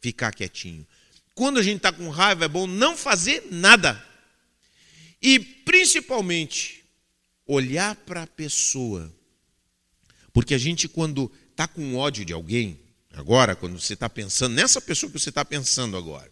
Ficar 0.00 0.34
quietinho. 0.34 0.86
Quando 1.34 1.58
a 1.58 1.62
gente 1.62 1.76
está 1.76 1.92
com 1.92 2.10
raiva, 2.10 2.44
é 2.44 2.48
bom 2.48 2.66
não 2.66 2.96
fazer 2.96 3.46
nada. 3.50 4.04
E 5.22 5.38
principalmente, 5.38 6.84
olhar 7.46 7.94
para 7.94 8.24
a 8.24 8.26
pessoa. 8.26 9.14
Porque 10.32 10.54
a 10.54 10.58
gente, 10.58 10.88
quando 10.88 11.30
está 11.50 11.68
com 11.68 11.96
ódio 11.96 12.24
de 12.24 12.32
alguém, 12.32 12.80
agora, 13.12 13.54
quando 13.54 13.78
você 13.78 13.94
está 13.94 14.08
pensando 14.08 14.54
nessa 14.54 14.80
pessoa 14.80 15.10
que 15.10 15.18
você 15.18 15.28
está 15.28 15.44
pensando 15.44 15.96
agora, 15.96 16.29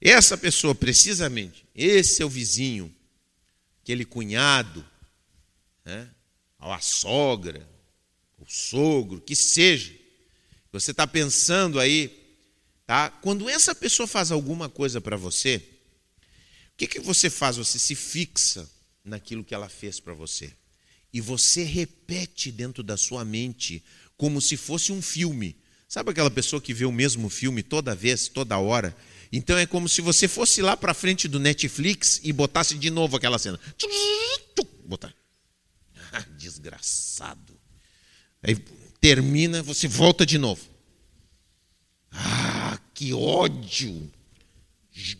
essa 0.00 0.36
pessoa, 0.36 0.74
precisamente, 0.74 1.64
esse 1.74 2.16
seu 2.16 2.28
vizinho, 2.28 2.94
aquele 3.82 4.04
cunhado, 4.04 4.84
né, 5.84 6.08
a 6.58 6.80
sogra, 6.80 7.66
o 8.38 8.44
sogro, 8.46 9.20
que 9.20 9.36
seja, 9.36 9.92
você 10.72 10.90
está 10.90 11.06
pensando 11.06 11.78
aí, 11.78 12.10
tá? 12.86 13.10
Quando 13.10 13.48
essa 13.48 13.74
pessoa 13.74 14.06
faz 14.06 14.32
alguma 14.32 14.68
coisa 14.68 15.00
para 15.00 15.16
você, 15.16 15.62
o 16.74 16.76
que, 16.76 16.86
que 16.86 17.00
você 17.00 17.30
faz? 17.30 17.56
Você 17.56 17.78
se 17.78 17.94
fixa 17.94 18.68
naquilo 19.04 19.44
que 19.44 19.54
ela 19.54 19.68
fez 19.68 20.00
para 20.00 20.12
você. 20.14 20.52
E 21.12 21.20
você 21.20 21.62
repete 21.62 22.50
dentro 22.50 22.82
da 22.82 22.96
sua 22.96 23.24
mente 23.24 23.84
como 24.16 24.40
se 24.40 24.56
fosse 24.56 24.90
um 24.90 25.00
filme. 25.00 25.56
Sabe 25.86 26.10
aquela 26.10 26.30
pessoa 26.30 26.60
que 26.60 26.74
vê 26.74 26.84
o 26.84 26.90
mesmo 26.90 27.28
filme 27.28 27.62
toda 27.62 27.94
vez, 27.94 28.26
toda 28.26 28.58
hora? 28.58 28.96
Então 29.36 29.58
é 29.58 29.66
como 29.66 29.88
se 29.88 30.00
você 30.00 30.28
fosse 30.28 30.62
lá 30.62 30.76
para 30.76 30.94
frente 30.94 31.26
do 31.26 31.40
Netflix 31.40 32.20
e 32.22 32.32
botasse 32.32 32.78
de 32.78 32.88
novo 32.88 33.16
aquela 33.16 33.36
cena. 33.36 33.58
Botar. 34.84 35.12
Ah, 36.12 36.24
desgraçado. 36.38 37.58
Aí 38.40 38.54
termina, 39.00 39.60
você 39.60 39.88
volta 39.88 40.24
de 40.24 40.38
novo. 40.38 40.62
Ah, 42.12 42.78
que 42.94 43.12
ódio. 43.12 44.08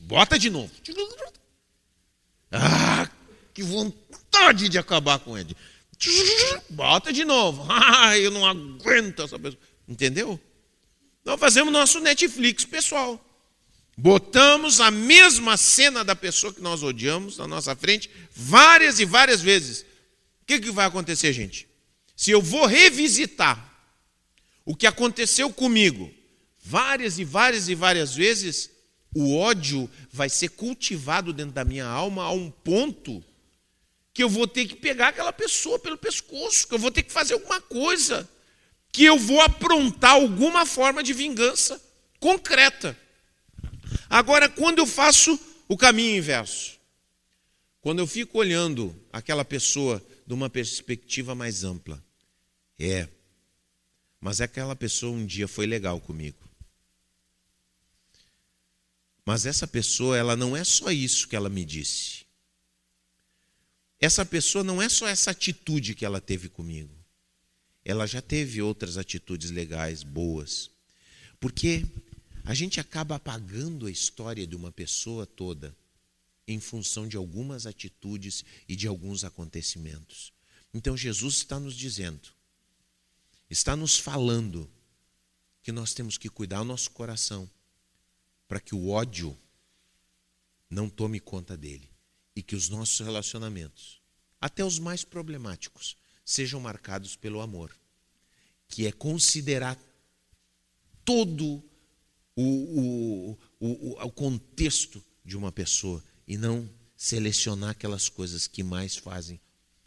Bota 0.03 0.39
de 0.39 0.49
novo. 0.49 0.73
Ah, 2.53 3.11
que 3.53 3.65
vontade 3.65 4.69
de 4.69 4.79
acabar 4.79 5.19
com 5.19 5.37
ele. 5.37 5.57
Bota 6.71 7.13
de 7.13 7.25
novo. 7.25 7.67
Ah, 7.69 8.17
eu 8.17 8.31
não 8.31 8.47
aguento 8.47 9.25
essa 9.25 9.37
pessoa. 9.41 9.61
Entendeu? 9.89 10.39
Nós 11.25 11.41
fazemos 11.41 11.73
nosso 11.73 11.99
Netflix 11.99 12.65
pessoal. 12.65 13.21
Botamos 13.97 14.81
a 14.81 14.91
mesma 14.91 15.57
cena 15.57 16.05
da 16.05 16.17
pessoa 16.17 16.53
que 16.53 16.61
nós 16.61 16.83
odiamos 16.83 17.39
na 17.39 17.47
nossa 17.47 17.77
frente 17.77 18.11
várias 18.35 18.99
e 18.99 19.05
várias 19.05 19.41
vezes. 19.41 19.83
O 20.43 20.47
que, 20.47 20.61
que 20.61 20.71
vai 20.71 20.87
acontecer, 20.87 21.33
gente? 21.33 21.69
Se 22.17 22.31
eu 22.31 22.43
vou 22.43 22.67
revisitar 22.67 23.73
o 24.65 24.75
que 24.75 24.87
aconteceu 24.87 25.53
comigo 25.53 26.13
várias 26.65 27.19
e 27.19 27.25
várias 27.25 27.69
e 27.69 27.75
várias 27.75 28.15
vezes, 28.15 28.71
o 29.15 29.37
ódio 29.37 29.89
vai 30.11 30.29
ser 30.29 30.49
cultivado 30.51 31.33
dentro 31.33 31.53
da 31.53 31.65
minha 31.65 31.87
alma 31.87 32.25
a 32.25 32.31
um 32.33 32.51
ponto 32.51 33.23
que 34.13 34.23
eu 34.23 34.29
vou 34.29 34.47
ter 34.47 34.67
que 34.67 34.77
pegar 34.77 35.09
aquela 35.09 35.33
pessoa 35.33 35.79
pelo 35.79 35.99
pescoço, 35.99 36.67
que 36.67 36.75
eu 36.75 36.79
vou 36.79 36.91
ter 36.91 37.03
que 37.03 37.13
fazer 37.13 37.35
alguma 37.35 37.61
coisa, 37.61 38.29
que 38.93 39.05
eu 39.05 39.19
vou 39.19 39.41
aprontar 39.41 40.13
alguma 40.13 40.65
forma 40.65 41.03
de 41.03 41.13
vingança 41.13 41.81
concreta. 42.19 42.97
Agora, 44.15 44.49
quando 44.49 44.79
eu 44.79 44.87
faço 44.87 45.37
o 45.67 45.77
caminho 45.77 46.19
inverso, 46.19 46.79
quando 47.81 47.99
eu 47.99 48.07
fico 48.07 48.39
olhando 48.39 48.95
aquela 49.13 49.45
pessoa 49.45 50.01
de 50.25 50.33
uma 50.33 50.49
perspectiva 50.49 51.35
mais 51.35 51.65
ampla, 51.65 52.01
é, 52.79 53.09
mas 54.21 54.41
aquela 54.41 54.77
pessoa 54.77 55.11
um 55.11 55.27
dia 55.27 55.49
foi 55.49 55.67
legal 55.67 56.01
comigo. 56.01 56.39
Mas 59.25 59.47
essa 59.47 59.67
pessoa, 59.67 60.17
ela 60.17 60.37
não 60.37 60.57
é 60.57 60.63
só 60.63 60.93
isso 60.93 61.27
que 61.27 61.35
ela 61.35 61.49
me 61.49 61.65
disse. 61.65 62.25
Essa 63.99 64.25
pessoa 64.25 64.63
não 64.63 64.81
é 64.81 64.89
só 64.89 65.09
essa 65.09 65.33
atitude 65.33 65.93
que 65.93 66.05
ela 66.05 66.21
teve 66.21 66.49
comigo. 66.49 66.97
ela 67.85 68.07
já 68.07 68.23
teve 68.23 68.63
outras 68.63 68.97
atitudes 68.97 69.51
legais, 69.51 70.05
boas. 70.05 70.71
Porque 71.41 71.85
a 72.45 72.53
gente 72.53 72.79
acaba 72.79 73.17
apagando 73.17 73.87
a 73.87 73.91
história 73.91 74.47
de 74.47 74.55
uma 74.55 74.71
pessoa 74.71 75.27
toda 75.27 75.75
em 76.47 76.61
função 76.61 77.09
de 77.09 77.17
algumas 77.17 77.67
atitudes 77.67 78.45
e 78.69 78.77
de 78.77 78.87
alguns 78.87 79.25
acontecimentos. 79.25 80.31
Então 80.73 80.95
Jesus 80.95 81.37
está 81.37 81.59
nos 81.59 81.75
dizendo, 81.75 82.29
está 83.49 83.75
nos 83.75 83.99
falando 83.99 84.71
que 85.63 85.73
nós 85.73 85.95
temos 85.95 86.19
que 86.19 86.29
cuidar 86.29 86.61
o 86.61 86.65
nosso 86.65 86.91
coração 86.91 87.51
para 88.47 88.61
que 88.61 88.75
o 88.75 88.91
ódio 88.91 89.35
não 90.69 90.91
tome 90.91 91.19
conta 91.19 91.57
dele 91.57 91.91
e 92.37 92.43
que 92.43 92.55
os 92.55 92.69
nossos 92.69 93.01
relacionamentos, 93.01 94.03
até 94.39 94.63
os 94.63 94.79
mais 94.79 95.03
problemáticos, 95.03 95.97
sejam 96.23 96.61
marcados 96.61 97.17
pelo 97.17 97.41
amor, 97.41 97.75
que 98.69 98.87
é 98.87 98.93
considerar 98.93 99.79
todo 101.07 101.65
o, 102.37 102.43
o, 102.43 103.39
o, 103.61 104.05
o 104.05 104.13
contexto 104.13 105.03
de 105.25 105.37
uma 105.37 105.53
pessoa 105.53 106.03
e 106.27 106.37
não 106.37 106.69
selecionar 106.97 107.71
aquelas 107.71 108.09
coisas 108.09 108.47
que 108.47 108.63
mais 108.63 108.97
fazem 108.97 109.41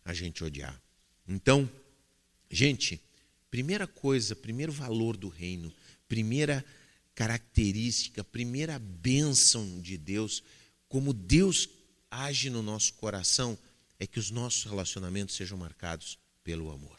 a 0.04 0.14
gente 0.14 0.44
odiar. 0.44 0.80
Então, 1.28 1.70
gente, 2.50 3.02
primeira 3.50 3.88
coisa, 3.88 4.36
primeiro 4.36 4.72
valor 4.72 5.18
do 5.18 5.28
reino, 5.28 5.74
primeira 6.08 6.64
característica, 7.14 8.24
primeira 8.24 8.80
bênção 8.80 9.82
de 9.82 9.98
Deus, 9.98 10.44
como 10.88 11.14
Deus 11.14 11.68
age 12.10 12.50
no 12.50 12.62
nosso 12.62 12.94
coração, 12.94 13.58
é 14.00 14.06
que 14.06 14.20
os 14.20 14.30
nossos 14.30 14.64
relacionamentos 14.64 15.36
sejam 15.36 15.58
marcados 15.58 16.18
pelo 16.44 16.72
amor. 16.72 16.98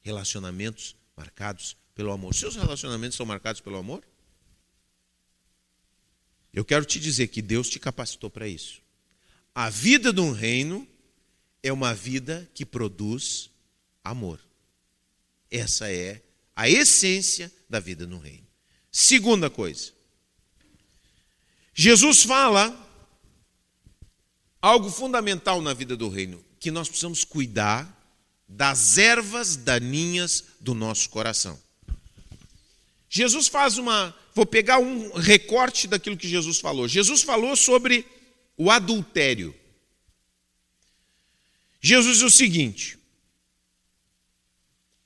Relacionamentos 0.00 0.96
marcados 1.16 1.76
pelo 1.94 2.10
amor. 2.10 2.34
Seus 2.34 2.56
relacionamentos 2.56 3.16
são 3.16 3.26
marcados 3.26 3.60
pelo 3.60 3.76
amor? 3.76 4.02
Eu 6.52 6.64
quero 6.64 6.84
te 6.84 6.98
dizer 6.98 7.28
que 7.28 7.42
Deus 7.42 7.68
te 7.68 7.78
capacitou 7.78 8.30
para 8.30 8.48
isso. 8.48 8.80
A 9.54 9.68
vida 9.70 10.12
de 10.12 10.20
um 10.20 10.32
reino 10.32 10.86
é 11.62 11.72
uma 11.72 11.94
vida 11.94 12.48
que 12.54 12.64
produz 12.64 13.50
amor. 14.02 14.40
Essa 15.50 15.90
é 15.90 16.22
a 16.54 16.68
essência 16.68 17.52
da 17.68 17.80
vida 17.80 18.06
no 18.06 18.18
reino. 18.18 18.46
Segunda 18.90 19.48
coisa. 19.48 19.92
Jesus 21.74 22.22
fala 22.22 22.86
algo 24.60 24.90
fundamental 24.90 25.60
na 25.62 25.72
vida 25.72 25.96
do 25.96 26.08
reino, 26.08 26.44
que 26.58 26.70
nós 26.70 26.88
precisamos 26.88 27.24
cuidar 27.24 27.94
das 28.48 28.98
ervas 28.98 29.56
daninhas 29.56 30.44
do 30.58 30.74
nosso 30.74 31.10
coração. 31.10 31.60
Jesus 33.08 33.48
faz 33.48 33.78
uma. 33.78 34.14
Vou 34.38 34.46
pegar 34.46 34.78
um 34.78 35.14
recorte 35.14 35.88
daquilo 35.88 36.16
que 36.16 36.28
Jesus 36.28 36.60
falou. 36.60 36.86
Jesus 36.86 37.22
falou 37.22 37.56
sobre 37.56 38.06
o 38.56 38.70
adultério. 38.70 39.52
Jesus 41.80 42.18
diz 42.18 42.22
o 42.22 42.30
seguinte: 42.30 42.96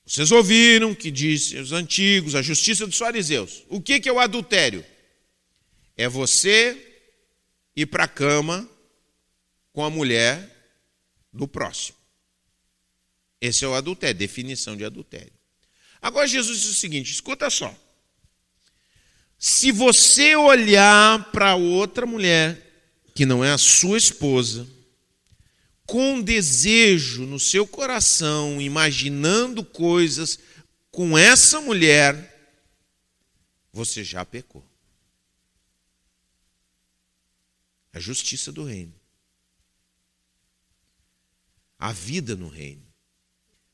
vocês 0.04 0.30
ouviram 0.30 0.94
que 0.94 1.10
disse 1.10 1.56
os 1.56 1.72
antigos, 1.72 2.34
a 2.34 2.42
justiça 2.42 2.86
dos 2.86 2.98
fariseus. 2.98 3.64
O 3.70 3.80
que 3.80 4.06
é 4.06 4.12
o 4.12 4.20
adultério? 4.20 4.84
É 5.96 6.06
você 6.06 7.00
ir 7.74 7.86
para 7.86 8.04
a 8.04 8.08
cama 8.08 8.68
com 9.72 9.82
a 9.82 9.88
mulher 9.88 10.76
do 11.32 11.48
próximo. 11.48 11.96
Esse 13.40 13.64
é 13.64 13.68
o 13.68 13.72
adultério, 13.72 14.14
definição 14.14 14.76
de 14.76 14.84
adultério. 14.84 15.32
Agora 16.02 16.26
Jesus 16.26 16.60
diz 16.60 16.68
o 16.68 16.74
seguinte: 16.74 17.10
escuta 17.10 17.48
só. 17.48 17.74
Se 19.44 19.72
você 19.72 20.36
olhar 20.36 21.32
para 21.32 21.56
outra 21.56 22.06
mulher 22.06 22.64
que 23.12 23.26
não 23.26 23.44
é 23.44 23.50
a 23.50 23.58
sua 23.58 23.98
esposa, 23.98 24.68
com 25.84 26.22
desejo 26.22 27.26
no 27.26 27.40
seu 27.40 27.66
coração, 27.66 28.62
imaginando 28.62 29.64
coisas 29.64 30.38
com 30.92 31.18
essa 31.18 31.60
mulher, 31.60 32.56
você 33.72 34.04
já 34.04 34.24
pecou. 34.24 34.64
A 37.92 37.98
justiça 37.98 38.52
do 38.52 38.62
reino. 38.62 38.94
A 41.80 41.90
vida 41.90 42.36
no 42.36 42.46
reino. 42.46 42.86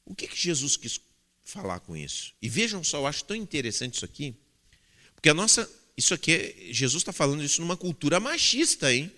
O 0.06 0.14
que, 0.14 0.28
que 0.28 0.40
Jesus 0.40 0.78
quis 0.78 0.98
falar 1.44 1.80
com 1.80 1.94
isso? 1.94 2.34
E 2.40 2.48
vejam 2.48 2.82
só, 2.82 3.00
eu 3.00 3.06
acho 3.06 3.22
tão 3.24 3.36
interessante 3.36 3.96
isso 3.96 4.06
aqui 4.06 4.34
porque 5.18 5.28
a 5.28 5.34
nossa. 5.34 5.68
Isso 5.96 6.14
aqui, 6.14 6.32
é, 6.32 6.72
Jesus 6.72 7.00
está 7.02 7.12
falando 7.12 7.42
isso 7.42 7.60
numa 7.60 7.76
cultura 7.76 8.20
machista, 8.20 8.92
hein? 8.94 9.10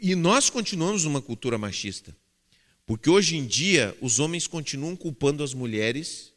E 0.00 0.14
nós 0.14 0.48
continuamos 0.48 1.04
numa 1.04 1.20
cultura 1.20 1.58
machista. 1.58 2.16
Porque 2.86 3.10
hoje 3.10 3.36
em 3.36 3.46
dia 3.46 3.94
os 4.00 4.18
homens 4.18 4.46
continuam 4.46 4.96
culpando 4.96 5.44
as 5.44 5.52
mulheres 5.52 6.32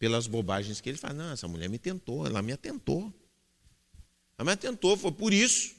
pelas 0.00 0.26
bobagens 0.26 0.80
que 0.80 0.88
ele 0.88 0.98
faz. 0.98 1.14
Não, 1.14 1.30
essa 1.30 1.46
mulher 1.46 1.68
me 1.68 1.78
tentou, 1.78 2.26
ela 2.26 2.42
me 2.42 2.52
atentou. 2.52 3.14
Ela 4.36 4.46
me 4.46 4.52
atentou, 4.52 4.96
foi 4.96 5.12
por 5.12 5.32
isso 5.32 5.76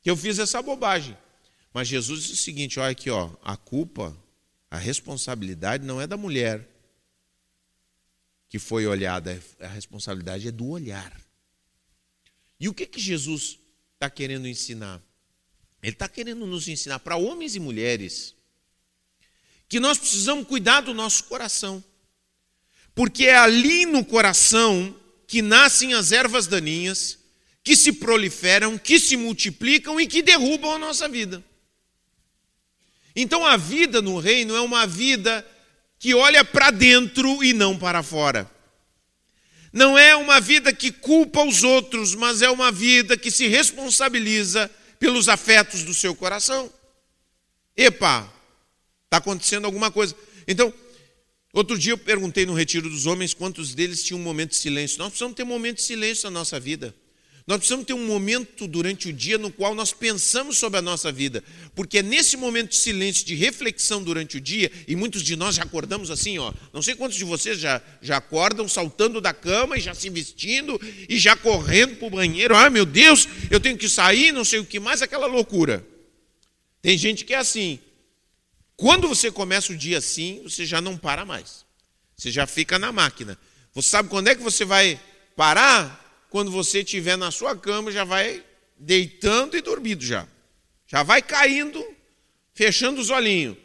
que 0.00 0.10
eu 0.10 0.16
fiz 0.16 0.38
essa 0.38 0.62
bobagem. 0.62 1.14
Mas 1.74 1.88
Jesus 1.88 2.22
diz 2.22 2.32
o 2.32 2.36
seguinte: 2.36 2.80
olha 2.80 2.92
aqui, 2.92 3.10
ó, 3.10 3.30
a 3.44 3.54
culpa, 3.54 4.16
a 4.70 4.78
responsabilidade 4.78 5.84
não 5.84 6.00
é 6.00 6.06
da 6.06 6.16
mulher, 6.16 6.66
que 8.52 8.58
foi 8.58 8.86
olhada, 8.86 9.42
a 9.60 9.66
responsabilidade 9.66 10.46
é 10.46 10.50
do 10.50 10.68
olhar. 10.68 11.18
E 12.60 12.68
o 12.68 12.74
que, 12.74 12.84
que 12.84 13.00
Jesus 13.00 13.58
está 13.94 14.10
querendo 14.10 14.46
ensinar? 14.46 15.02
Ele 15.82 15.94
está 15.94 16.06
querendo 16.06 16.44
nos 16.44 16.68
ensinar 16.68 16.98
para 16.98 17.16
homens 17.16 17.56
e 17.56 17.58
mulheres 17.58 18.34
que 19.70 19.80
nós 19.80 19.96
precisamos 19.96 20.46
cuidar 20.46 20.82
do 20.82 20.92
nosso 20.92 21.24
coração, 21.24 21.82
porque 22.94 23.24
é 23.24 23.36
ali 23.36 23.86
no 23.86 24.04
coração 24.04 24.94
que 25.26 25.40
nascem 25.40 25.94
as 25.94 26.12
ervas 26.12 26.46
daninhas, 26.46 27.20
que 27.64 27.74
se 27.74 27.90
proliferam, 27.90 28.76
que 28.76 29.00
se 29.00 29.16
multiplicam 29.16 29.98
e 29.98 30.06
que 30.06 30.20
derrubam 30.20 30.74
a 30.74 30.78
nossa 30.78 31.08
vida. 31.08 31.42
Então 33.16 33.46
a 33.46 33.56
vida 33.56 34.02
no 34.02 34.18
reino 34.18 34.54
é 34.54 34.60
uma 34.60 34.86
vida 34.86 35.42
que 36.02 36.16
olha 36.16 36.44
para 36.44 36.72
dentro 36.72 37.44
e 37.44 37.52
não 37.52 37.78
para 37.78 38.02
fora. 38.02 38.50
Não 39.72 39.96
é 39.96 40.16
uma 40.16 40.40
vida 40.40 40.72
que 40.72 40.90
culpa 40.90 41.44
os 41.44 41.62
outros, 41.62 42.16
mas 42.16 42.42
é 42.42 42.50
uma 42.50 42.72
vida 42.72 43.16
que 43.16 43.30
se 43.30 43.46
responsabiliza 43.46 44.68
pelos 44.98 45.28
afetos 45.28 45.84
do 45.84 45.94
seu 45.94 46.12
coração. 46.12 46.68
Epa, 47.76 48.28
está 49.04 49.18
acontecendo 49.18 49.64
alguma 49.64 49.92
coisa. 49.92 50.12
Então, 50.48 50.74
outro 51.52 51.78
dia 51.78 51.92
eu 51.92 51.98
perguntei 51.98 52.44
no 52.44 52.52
Retiro 52.52 52.90
dos 52.90 53.06
Homens 53.06 53.32
quantos 53.32 53.72
deles 53.72 54.02
tinham 54.02 54.18
um 54.18 54.24
momento 54.24 54.50
de 54.50 54.56
silêncio. 54.56 54.98
Nós 54.98 55.10
precisamos 55.10 55.36
ter 55.36 55.44
um 55.44 55.46
momento 55.46 55.76
de 55.76 55.82
silêncio 55.82 56.28
na 56.28 56.40
nossa 56.40 56.58
vida. 56.58 56.92
Nós 57.46 57.58
precisamos 57.58 57.86
ter 57.86 57.92
um 57.92 58.06
momento 58.06 58.68
durante 58.68 59.08
o 59.08 59.12
dia 59.12 59.36
no 59.36 59.50
qual 59.50 59.74
nós 59.74 59.92
pensamos 59.92 60.58
sobre 60.58 60.78
a 60.78 60.82
nossa 60.82 61.10
vida, 61.10 61.42
porque 61.74 61.98
é 61.98 62.02
nesse 62.02 62.36
momento 62.36 62.70
de 62.70 62.76
silêncio, 62.76 63.26
de 63.26 63.34
reflexão 63.34 64.02
durante 64.02 64.36
o 64.36 64.40
dia, 64.40 64.70
e 64.86 64.94
muitos 64.94 65.22
de 65.22 65.34
nós 65.34 65.56
já 65.56 65.64
acordamos 65.64 66.10
assim, 66.10 66.38
ó. 66.38 66.52
Não 66.72 66.80
sei 66.80 66.94
quantos 66.94 67.16
de 67.16 67.24
vocês 67.24 67.58
já, 67.58 67.82
já 68.00 68.18
acordam 68.18 68.68
saltando 68.68 69.20
da 69.20 69.34
cama 69.34 69.76
e 69.76 69.80
já 69.80 69.92
se 69.92 70.08
vestindo 70.08 70.80
e 71.08 71.18
já 71.18 71.34
correndo 71.34 71.96
para 71.96 72.06
o 72.06 72.10
banheiro. 72.10 72.54
Ah, 72.54 72.70
meu 72.70 72.86
Deus, 72.86 73.26
eu 73.50 73.58
tenho 73.58 73.76
que 73.76 73.88
sair, 73.88 74.30
não 74.30 74.44
sei 74.44 74.60
o 74.60 74.64
que 74.64 74.78
mais, 74.78 75.02
aquela 75.02 75.26
loucura. 75.26 75.84
Tem 76.80 76.96
gente 76.96 77.24
que 77.24 77.34
é 77.34 77.38
assim. 77.38 77.80
Quando 78.76 79.08
você 79.08 79.30
começa 79.30 79.72
o 79.72 79.76
dia 79.76 79.98
assim, 79.98 80.40
você 80.44 80.64
já 80.64 80.80
não 80.80 80.96
para 80.96 81.24
mais. 81.24 81.64
Você 82.16 82.30
já 82.30 82.46
fica 82.46 82.78
na 82.78 82.92
máquina. 82.92 83.36
Você 83.74 83.88
sabe 83.88 84.08
quando 84.08 84.28
é 84.28 84.34
que 84.34 84.42
você 84.42 84.64
vai 84.64 85.00
parar? 85.34 86.01
Quando 86.32 86.50
você 86.50 86.80
estiver 86.80 87.18
na 87.18 87.30
sua 87.30 87.54
cama, 87.54 87.92
já 87.92 88.04
vai 88.04 88.42
deitando 88.78 89.54
e 89.54 89.60
dormindo 89.60 90.02
já. 90.02 90.26
Já 90.86 91.02
vai 91.02 91.20
caindo, 91.20 91.84
fechando 92.54 93.02
os 93.02 93.10
olhinhos. 93.10 93.58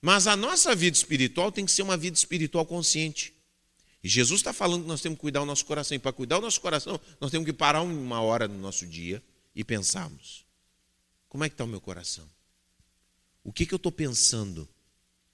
Mas 0.00 0.28
a 0.28 0.36
nossa 0.36 0.76
vida 0.76 0.96
espiritual 0.96 1.50
tem 1.50 1.64
que 1.64 1.72
ser 1.72 1.82
uma 1.82 1.96
vida 1.96 2.16
espiritual 2.16 2.64
consciente. 2.64 3.34
E 4.00 4.08
Jesus 4.08 4.38
está 4.38 4.52
falando 4.52 4.82
que 4.82 4.88
nós 4.88 5.00
temos 5.00 5.16
que 5.16 5.22
cuidar 5.22 5.40
do 5.40 5.46
nosso 5.46 5.66
coração. 5.66 5.96
E 5.96 5.98
para 5.98 6.12
cuidar 6.12 6.36
do 6.36 6.42
nosso 6.42 6.60
coração, 6.60 7.00
nós 7.20 7.32
temos 7.32 7.44
que 7.44 7.52
parar 7.52 7.82
uma 7.82 8.20
hora 8.20 8.46
no 8.46 8.60
nosso 8.60 8.86
dia 8.86 9.20
e 9.52 9.64
pensarmos: 9.64 10.46
como 11.28 11.42
é 11.42 11.48
que 11.48 11.54
está 11.54 11.64
o 11.64 11.68
meu 11.68 11.80
coração? 11.80 12.30
O 13.42 13.52
que, 13.52 13.66
que 13.66 13.74
eu 13.74 13.76
estou 13.76 13.90
pensando? 13.90 14.68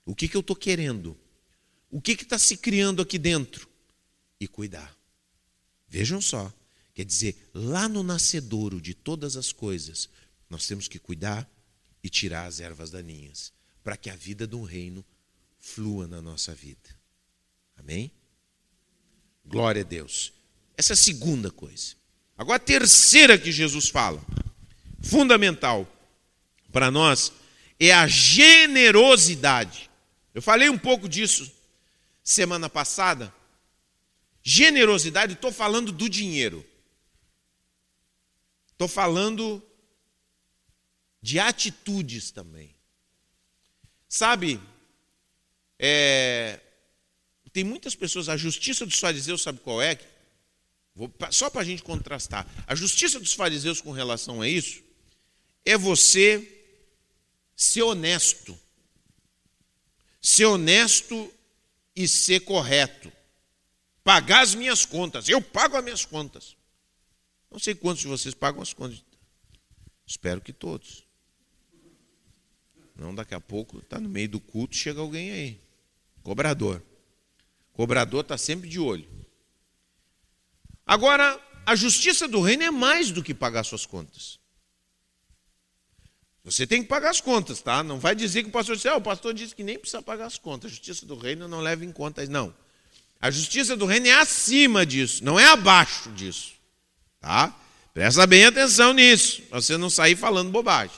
O 0.07 0.15
que, 0.15 0.27
que 0.27 0.37
eu 0.37 0.41
estou 0.41 0.57
querendo? 0.57 1.15
O 1.91 2.01
que 2.01 2.13
está 2.13 2.39
se 2.39 2.57
criando 2.57 3.03
aqui 3.03 3.19
dentro? 3.19 3.69
E 4.41 4.49
cuidar. 4.49 5.04
Vejam 5.95 6.21
só, 6.21 6.53
quer 6.93 7.05
dizer, 7.05 7.37
lá 7.55 7.89
no 7.89 8.03
nascedouro 8.03 8.81
de 8.81 8.95
todas 8.95 9.37
as 9.37 9.53
coisas, 9.53 10.09
nós 10.51 10.67
temos 10.67 10.89
que 10.89 10.99
cuidar 10.99 11.49
e 12.03 12.11
tirar 12.11 12.47
as 12.47 12.59
ervas 12.59 12.91
daninhas, 12.91 13.53
para 13.81 13.97
que 13.97 14.11
a 14.11 14.17
vida 14.17 14.45
do 14.45 14.65
reino 14.65 15.05
flua 15.61 16.09
na 16.09 16.21
nossa 16.21 16.53
vida. 16.53 16.91
Amém? 17.77 18.11
Glória 19.47 19.83
a 19.83 19.85
Deus. 19.85 20.33
Essa 20.77 20.95
é 20.95 20.95
a 20.95 20.97
segunda 20.97 21.49
coisa. 21.49 21.95
Agora, 22.37 22.57
a 22.57 22.67
terceira 22.67 23.39
que 23.39 23.53
Jesus 23.53 23.89
fala, 23.89 24.21
fundamental 25.01 25.87
para 26.73 26.91
nós, 26.91 27.31
é 27.79 27.93
a 27.93 28.09
generosidade. 28.09 29.89
Eu 30.35 30.43
falei 30.43 30.69
um 30.69 30.79
pouco 30.79 31.09
disso 31.09 31.53
semana 32.21 32.69
passada. 32.69 33.33
Generosidade, 34.47 35.33
estou 35.33 35.51
falando 35.51 35.91
do 35.91 36.07
dinheiro. 36.07 36.65
Estou 38.73 38.87
falando 38.87 39.63
de 41.23 41.41
atitudes 41.41 42.31
também. 42.31 42.77
Sabe, 44.07 44.61
é, 45.79 46.61
tem 47.55 47.65
muitas 47.65 47.95
pessoas, 47.95 48.29
a 48.29 48.37
justiça 48.37 48.85
dos 48.85 49.01
fariseus, 49.01 49.43
sabe 49.43 49.61
qual 49.61 49.81
é? 49.81 49.99
Vou, 50.95 51.11
só 51.31 51.49
para 51.49 51.63
a 51.63 51.65
gente 51.65 51.83
contrastar. 51.83 52.47
A 52.67 52.75
justiça 52.75 53.19
dos 53.19 53.33
fariseus 53.33 53.81
com 53.81 53.93
relação 53.93 54.43
a 54.43 54.49
isso 54.49 54.83
é 55.65 55.79
você 55.79 56.47
ser 57.57 57.83
honesto. 57.83 58.59
Ser 60.21 60.45
honesto 60.45 61.33
e 61.97 62.07
ser 62.07 62.41
correto. 62.41 63.11
Pagar 64.05 64.43
as 64.43 64.55
minhas 64.55 64.85
contas. 64.85 65.29
Eu 65.29 65.41
pago 65.41 65.77
as 65.77 65.83
minhas 65.83 66.05
contas. 66.05 66.55
Não 67.51 67.59
sei 67.59 67.75
quantos 67.75 68.03
de 68.03 68.09
vocês 68.09 68.35
pagam 68.35 68.61
as 68.61 68.75
contas. 68.75 69.03
Espero 70.07 70.43
que 70.43 70.53
todos. 70.53 71.05
Não, 72.95 73.15
daqui 73.15 73.35
a 73.35 73.41
pouco 73.41 73.79
está 73.79 73.99
no 73.99 74.09
meio 74.09 74.29
do 74.29 74.39
culto, 74.39 74.77
chega 74.77 75.01
alguém 75.01 75.33
aí. 75.33 75.61
Cobrador. 76.23 76.83
Cobrador 77.73 78.21
está 78.21 78.37
sempre 78.37 78.69
de 78.69 78.79
olho. 78.79 79.09
Agora, 80.87 81.41
a 81.65 81.75
justiça 81.75 82.29
do 82.29 82.41
reino 82.41 82.63
é 82.63 82.71
mais 82.71 83.11
do 83.11 83.23
que 83.23 83.35
pagar 83.35 83.65
suas 83.65 83.87
contas. 83.87 84.39
Você 86.45 86.67
tem 86.67 86.83
que 86.83 86.89
pagar 86.89 87.09
as 87.09 87.23
contas, 87.23 87.63
tá? 87.63 87.83
Não 87.83 87.99
vai 87.99 88.15
dizer 88.15 88.43
que 88.43 88.51
o 88.51 88.53
pastor 88.53 88.77
disse, 88.77 88.87
ah, 88.87 88.97
o 88.97 89.01
pastor 89.01 89.33
disse 89.33 89.55
que 89.55 89.65
nem 89.65 89.79
precisa 89.79 90.03
pagar 90.03 90.27
as 90.27 90.39
contas. 90.39 90.71
A 90.71 90.75
justiça 90.75 91.07
do 91.07 91.17
reino 91.17 91.49
não 91.49 91.61
leva 91.61 91.85
em 91.85 91.91
conta. 91.91 92.25
Não. 92.27 92.55
A 93.25 93.31
justiça 93.31 93.75
do 93.75 93.87
reino 93.87 94.07
é 94.07 94.13
acima 94.13 94.85
disso, 94.85 95.25
não 95.25 95.41
é 95.41 95.47
abaixo 95.47 96.11
disso. 96.11 96.53
Tá? 97.19 97.59
Presta 97.95 98.27
bem 98.27 98.45
atenção 98.45 98.93
nisso, 98.93 99.41
para 99.49 99.63
você 99.63 99.79
não 99.79 99.89
sair 99.89 100.15
falando 100.15 100.51
bobagem. 100.51 100.95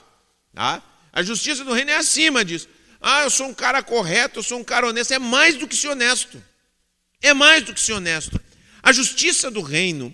Tá? 0.53 0.83
A 1.13 1.23
justiça 1.23 1.65
do 1.65 1.73
reino 1.73 1.93
é 1.93 1.95
acima 1.95 2.45
disso. 2.45 2.69
Ah, 3.01 3.23
eu 3.23 3.31
sou 3.31 3.47
um 3.47 3.55
cara 3.55 3.81
correto, 3.81 4.41
eu 4.41 4.43
sou 4.43 4.59
um 4.59 4.65
cara 4.65 4.89
honesto. 4.89 5.13
É 5.13 5.21
mais 5.21 5.55
do 5.55 5.69
que 5.69 5.77
ser 5.77 5.87
honesto. 5.87 6.43
É 7.23 7.33
mais 7.33 7.63
do 7.63 7.73
que 7.73 7.81
ser 7.81 7.93
honesto. 7.93 8.41
A 8.83 8.91
justiça 8.91 9.49
do 9.49 9.61
reino, 9.63 10.13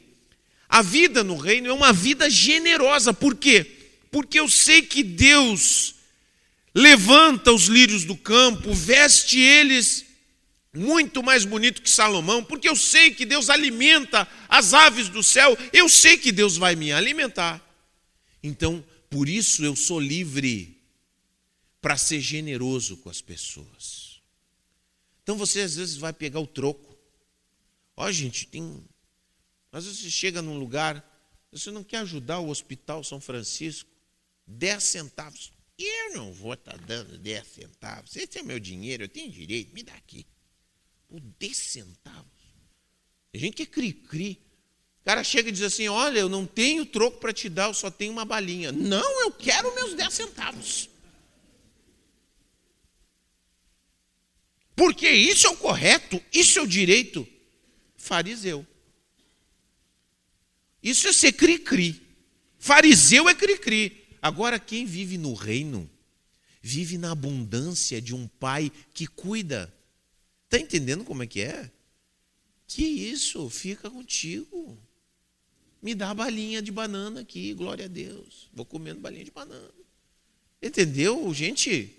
a 0.68 0.82
vida 0.82 1.24
no 1.24 1.38
reino 1.38 1.70
é 1.70 1.72
uma 1.72 1.94
vida 1.94 2.28
generosa. 2.28 3.14
Por 3.14 3.36
quê? 3.36 3.88
Porque 4.10 4.38
eu 4.38 4.50
sei 4.50 4.82
que 4.82 5.02
Deus 5.02 5.94
levanta 6.74 7.52
os 7.52 7.68
lírios 7.68 8.04
do 8.04 8.18
campo, 8.18 8.74
veste 8.74 9.40
eles 9.40 10.11
muito 10.74 11.22
mais 11.22 11.44
bonito 11.44 11.82
que 11.82 11.90
Salomão, 11.90 12.42
porque 12.42 12.68
eu 12.68 12.74
sei 12.74 13.10
que 13.10 13.26
Deus 13.26 13.50
alimenta 13.50 14.26
as 14.48 14.72
aves 14.72 15.08
do 15.08 15.22
céu, 15.22 15.56
eu 15.72 15.88
sei 15.88 16.16
que 16.16 16.32
Deus 16.32 16.56
vai 16.56 16.74
me 16.74 16.92
alimentar. 16.92 17.60
Então, 18.42 18.84
por 19.10 19.28
isso 19.28 19.64
eu 19.64 19.76
sou 19.76 20.00
livre 20.00 20.80
para 21.80 21.96
ser 21.96 22.20
generoso 22.20 22.96
com 22.96 23.10
as 23.10 23.20
pessoas. 23.20 24.22
Então 25.22 25.36
você 25.36 25.60
às 25.60 25.76
vezes 25.76 25.96
vai 25.96 26.12
pegar 26.12 26.40
o 26.40 26.46
troco. 26.46 26.98
Ó, 27.96 28.10
gente, 28.10 28.46
tem. 28.46 28.82
Às 29.70 29.84
vezes 29.84 30.00
você 30.00 30.10
chega 30.10 30.40
num 30.40 30.58
lugar, 30.58 31.04
você 31.50 31.70
não 31.70 31.84
quer 31.84 31.98
ajudar 31.98 32.38
o 32.38 32.48
Hospital 32.48 33.04
São 33.04 33.20
Francisco, 33.20 33.90
10 34.46 34.82
centavos. 34.82 35.52
Eu 35.78 36.14
não 36.14 36.32
vou 36.32 36.54
estar 36.54 36.72
tá 36.72 36.84
dando 36.86 37.18
10 37.18 37.46
centavos. 37.46 38.16
Esse 38.16 38.38
é 38.38 38.42
meu 38.42 38.58
dinheiro, 38.58 39.04
eu 39.04 39.08
tenho 39.08 39.30
direito, 39.30 39.74
me 39.74 39.82
dá 39.82 39.94
aqui. 39.94 40.26
Por 41.12 41.20
10 41.20 41.54
centavos. 41.54 42.32
A 43.34 43.36
gente 43.36 43.56
que 43.56 43.64
é 43.64 43.66
cri-cri. 43.66 44.40
O 45.02 45.04
cara 45.04 45.22
chega 45.22 45.50
e 45.50 45.52
diz 45.52 45.60
assim: 45.60 45.86
Olha, 45.86 46.18
eu 46.18 46.28
não 46.28 46.46
tenho 46.46 46.86
troco 46.86 47.18
para 47.18 47.34
te 47.34 47.50
dar, 47.50 47.68
eu 47.68 47.74
só 47.74 47.90
tenho 47.90 48.12
uma 48.12 48.24
balinha. 48.24 48.72
Não, 48.72 49.20
eu 49.20 49.30
quero 49.30 49.74
meus 49.74 49.92
10 49.92 50.14
centavos. 50.14 50.88
Porque 54.74 55.10
isso 55.10 55.46
é 55.46 55.50
o 55.50 55.56
correto, 55.58 56.18
isso 56.32 56.58
é 56.58 56.62
o 56.62 56.66
direito 56.66 57.28
fariseu. 57.94 58.66
Isso 60.82 61.06
é 61.08 61.12
ser 61.12 61.32
cri-cri. 61.32 62.00
Fariseu 62.58 63.28
é 63.28 63.34
cri-cri. 63.34 64.08
Agora, 64.22 64.58
quem 64.58 64.86
vive 64.86 65.18
no 65.18 65.34
reino, 65.34 65.90
vive 66.62 66.96
na 66.96 67.12
abundância 67.12 68.00
de 68.00 68.14
um 68.14 68.26
pai 68.26 68.72
que 68.94 69.06
cuida. 69.06 69.70
Está 70.52 70.60
entendendo 70.62 71.02
como 71.02 71.22
é 71.22 71.26
que 71.26 71.40
é? 71.40 71.70
Que 72.66 72.82
isso, 72.82 73.48
fica 73.48 73.88
contigo. 73.88 74.78
Me 75.80 75.94
dá 75.94 76.12
balinha 76.12 76.60
de 76.60 76.70
banana 76.70 77.22
aqui, 77.22 77.54
glória 77.54 77.86
a 77.86 77.88
Deus. 77.88 78.50
Vou 78.52 78.66
comendo 78.66 79.00
balinha 79.00 79.24
de 79.24 79.30
banana. 79.30 79.72
Entendeu, 80.60 81.32
gente? 81.32 81.96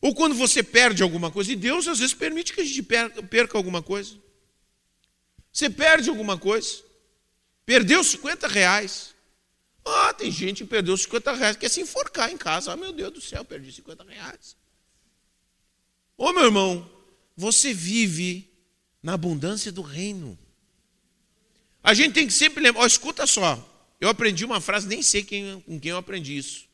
Ou 0.00 0.12
quando 0.16 0.34
você 0.34 0.64
perde 0.64 1.00
alguma 1.00 1.30
coisa, 1.30 1.52
e 1.52 1.54
Deus 1.54 1.86
às 1.86 2.00
vezes 2.00 2.12
permite 2.12 2.52
que 2.52 2.60
a 2.60 2.64
gente 2.64 2.82
perca, 2.82 3.22
perca 3.22 3.56
alguma 3.56 3.84
coisa. 3.84 4.16
Você 5.52 5.70
perde 5.70 6.10
alguma 6.10 6.36
coisa. 6.36 6.82
Perdeu 7.64 8.02
50 8.02 8.48
reais. 8.48 9.14
Ah, 9.84 10.12
tem 10.12 10.32
gente 10.32 10.64
que 10.64 10.70
perdeu 10.70 10.96
50 10.96 11.32
reais, 11.34 11.56
quer 11.56 11.68
se 11.68 11.80
enforcar 11.80 12.32
em 12.32 12.36
casa. 12.36 12.72
Ah, 12.72 12.76
meu 12.76 12.92
Deus 12.92 13.12
do 13.12 13.20
céu, 13.20 13.44
perdi 13.44 13.70
50 13.70 14.02
reais. 14.02 14.56
Ô 16.16 16.32
meu 16.32 16.46
irmão, 16.46 16.97
você 17.38 17.72
vive 17.72 18.50
na 19.00 19.14
abundância 19.14 19.70
do 19.70 19.80
reino. 19.80 20.36
A 21.80 21.94
gente 21.94 22.14
tem 22.14 22.26
que 22.26 22.32
sempre 22.32 22.60
lembrar, 22.60 22.82
oh, 22.82 22.86
escuta 22.86 23.28
só, 23.28 23.64
eu 24.00 24.08
aprendi 24.08 24.44
uma 24.44 24.60
frase, 24.60 24.88
nem 24.88 25.02
sei 25.02 25.22
quem, 25.22 25.60
com 25.60 25.78
quem 25.78 25.92
eu 25.92 25.96
aprendi 25.96 26.36
isso. 26.36 26.66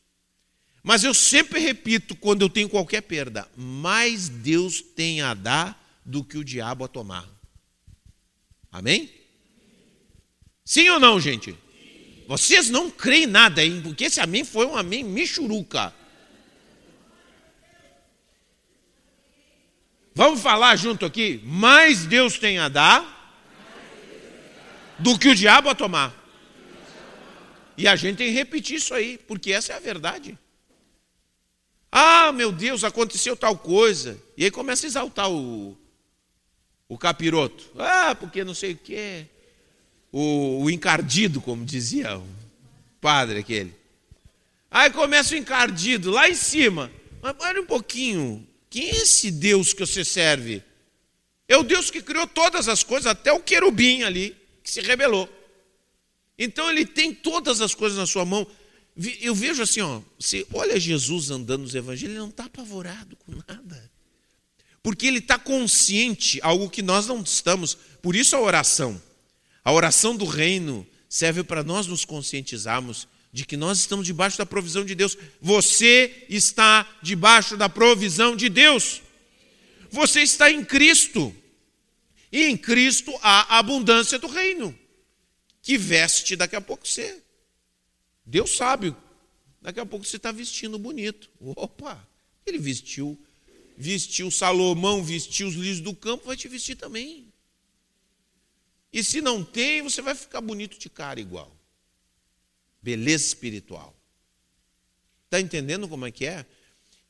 Mas 0.82 1.04
eu 1.04 1.12
sempre 1.12 1.60
repito 1.60 2.16
quando 2.16 2.40
eu 2.40 2.48
tenho 2.48 2.70
qualquer 2.70 3.02
perda: 3.02 3.46
mais 3.54 4.30
Deus 4.30 4.80
tem 4.80 5.20
a 5.20 5.34
dar 5.34 6.00
do 6.02 6.24
que 6.24 6.38
o 6.38 6.44
diabo 6.44 6.82
a 6.82 6.88
tomar. 6.88 7.28
Amém? 8.72 9.12
Sim 10.64 10.88
ou 10.88 10.98
não, 10.98 11.20
gente? 11.20 11.54
Vocês 12.26 12.70
não 12.70 12.90
creem 12.90 13.26
nada, 13.26 13.62
hein? 13.62 13.82
Porque 13.82 14.04
esse 14.04 14.18
amém 14.18 14.44
foi 14.44 14.64
um 14.66 14.76
amém 14.76 15.04
michuruca. 15.04 15.94
Vamos 20.14 20.40
falar 20.40 20.76
junto 20.76 21.04
aqui? 21.04 21.40
Mais 21.44 22.06
Deus 22.06 22.38
tem 22.38 22.58
a 22.58 22.68
dar 22.68 23.14
do 24.98 25.18
que 25.18 25.28
o 25.28 25.34
diabo 25.34 25.68
a 25.68 25.74
tomar. 25.74 26.14
E 27.76 27.88
a 27.88 27.96
gente 27.96 28.18
tem 28.18 28.28
que 28.28 28.32
repetir 28.32 28.76
isso 28.76 28.94
aí, 28.94 29.18
porque 29.18 29.52
essa 29.52 29.72
é 29.72 29.76
a 29.76 29.80
verdade. 29.80 30.38
Ah, 31.90 32.30
meu 32.30 32.52
Deus, 32.52 32.84
aconteceu 32.84 33.36
tal 33.36 33.58
coisa. 33.58 34.16
E 34.36 34.44
aí 34.44 34.50
começa 34.52 34.86
a 34.86 34.88
exaltar 34.88 35.28
o, 35.28 35.76
o 36.88 36.96
capiroto. 36.96 37.64
Ah, 37.76 38.14
porque 38.14 38.44
não 38.44 38.54
sei 38.54 38.72
o 38.72 38.76
quê. 38.76 39.26
O, 40.12 40.62
o 40.62 40.70
encardido, 40.70 41.40
como 41.40 41.64
dizia 41.64 42.16
o 42.18 42.26
padre 43.00 43.40
aquele. 43.40 43.74
Aí 44.70 44.90
começa 44.90 45.34
o 45.34 45.38
encardido 45.38 46.12
lá 46.12 46.28
em 46.28 46.34
cima. 46.34 46.90
Mas 47.20 47.34
olha 47.40 47.60
um 47.60 47.66
pouquinho. 47.66 48.46
Quem 48.74 48.90
é 48.90 48.96
esse 48.96 49.30
Deus 49.30 49.72
que 49.72 49.86
você 49.86 50.04
serve? 50.04 50.60
É 51.46 51.56
o 51.56 51.62
Deus 51.62 51.92
que 51.92 52.02
criou 52.02 52.26
todas 52.26 52.68
as 52.68 52.82
coisas, 52.82 53.06
até 53.06 53.32
o 53.32 53.38
querubim 53.38 54.02
ali, 54.02 54.36
que 54.64 54.70
se 54.70 54.80
rebelou. 54.80 55.28
Então 56.36 56.68
ele 56.68 56.84
tem 56.84 57.14
todas 57.14 57.60
as 57.60 57.72
coisas 57.72 57.96
na 57.96 58.04
sua 58.04 58.24
mão. 58.24 58.44
Eu 59.20 59.32
vejo 59.32 59.62
assim, 59.62 59.80
ó, 59.80 60.00
você 60.18 60.44
olha 60.52 60.80
Jesus 60.80 61.30
andando 61.30 61.62
nos 61.62 61.76
evangelhos, 61.76 62.10
ele 62.10 62.18
não 62.18 62.30
está 62.30 62.46
apavorado 62.46 63.14
com 63.14 63.32
nada 63.46 63.94
porque 64.82 65.06
ele 65.06 65.18
está 65.18 65.38
consciente, 65.38 66.40
algo 66.42 66.68
que 66.68 66.82
nós 66.82 67.06
não 67.06 67.22
estamos. 67.22 67.78
Por 68.02 68.16
isso 68.16 68.34
a 68.34 68.40
oração. 68.40 69.00
A 69.64 69.72
oração 69.72 70.16
do 70.16 70.24
reino 70.24 70.84
serve 71.08 71.44
para 71.44 71.62
nós 71.62 71.86
nos 71.86 72.04
conscientizarmos 72.04 73.06
de 73.34 73.44
que 73.44 73.56
nós 73.56 73.80
estamos 73.80 74.06
debaixo 74.06 74.38
da 74.38 74.46
provisão 74.46 74.84
de 74.84 74.94
Deus. 74.94 75.18
Você 75.40 76.24
está 76.30 76.88
debaixo 77.02 77.56
da 77.56 77.68
provisão 77.68 78.36
de 78.36 78.48
Deus. 78.48 79.02
Você 79.90 80.22
está 80.22 80.48
em 80.52 80.64
Cristo. 80.64 81.34
E 82.30 82.44
em 82.44 82.56
Cristo 82.56 83.12
há 83.20 83.58
abundância 83.58 84.20
do 84.20 84.28
reino, 84.28 84.78
que 85.60 85.76
veste 85.76 86.36
daqui 86.36 86.54
a 86.54 86.60
pouco 86.60 86.86
você. 86.86 87.20
Deus 88.24 88.56
sabe, 88.56 88.94
daqui 89.60 89.80
a 89.80 89.86
pouco 89.86 90.06
você 90.06 90.16
está 90.16 90.30
vestindo 90.30 90.78
bonito. 90.78 91.28
Opa, 91.40 92.08
ele 92.46 92.58
vestiu 92.58 93.18
vestiu 93.76 94.30
Salomão, 94.30 95.02
vestiu 95.02 95.48
os 95.48 95.54
lírios 95.54 95.80
do 95.80 95.92
campo, 95.92 96.26
vai 96.26 96.36
te 96.36 96.46
vestir 96.46 96.76
também. 96.76 97.32
E 98.92 99.02
se 99.02 99.20
não 99.20 99.44
tem, 99.44 99.82
você 99.82 100.00
vai 100.00 100.14
ficar 100.14 100.40
bonito 100.40 100.78
de 100.78 100.88
cara 100.88 101.18
igual. 101.18 101.52
Beleza 102.84 103.28
espiritual. 103.28 103.98
Está 105.24 105.40
entendendo 105.40 105.88
como 105.88 106.04
é 106.04 106.12
que 106.12 106.26
é? 106.26 106.44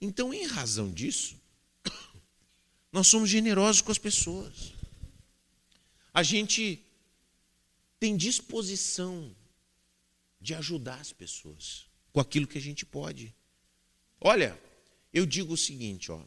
Então, 0.01 0.33
em 0.33 0.47
razão 0.47 0.89
disso, 0.89 1.37
nós 2.93 3.09
somos 3.09 3.29
generosos 3.29 3.83
com 3.83 3.91
as 3.91 3.99
pessoas. 3.99 4.73
A 6.13 6.23
gente 6.23 6.81
tem 7.99 8.17
disposição 8.17 9.35
de 10.41 10.55
ajudar 10.55 11.01
as 11.01 11.13
pessoas 11.13 11.87
com 12.13 12.21
aquilo 12.21 12.47
que 12.47 12.59
a 12.59 12.61
gente 12.61 12.87
pode. 12.87 13.35
Olha, 14.21 14.57
eu 15.13 15.27
digo 15.27 15.55
o 15.55 15.57
seguinte, 15.57 16.13
ó. 16.13 16.25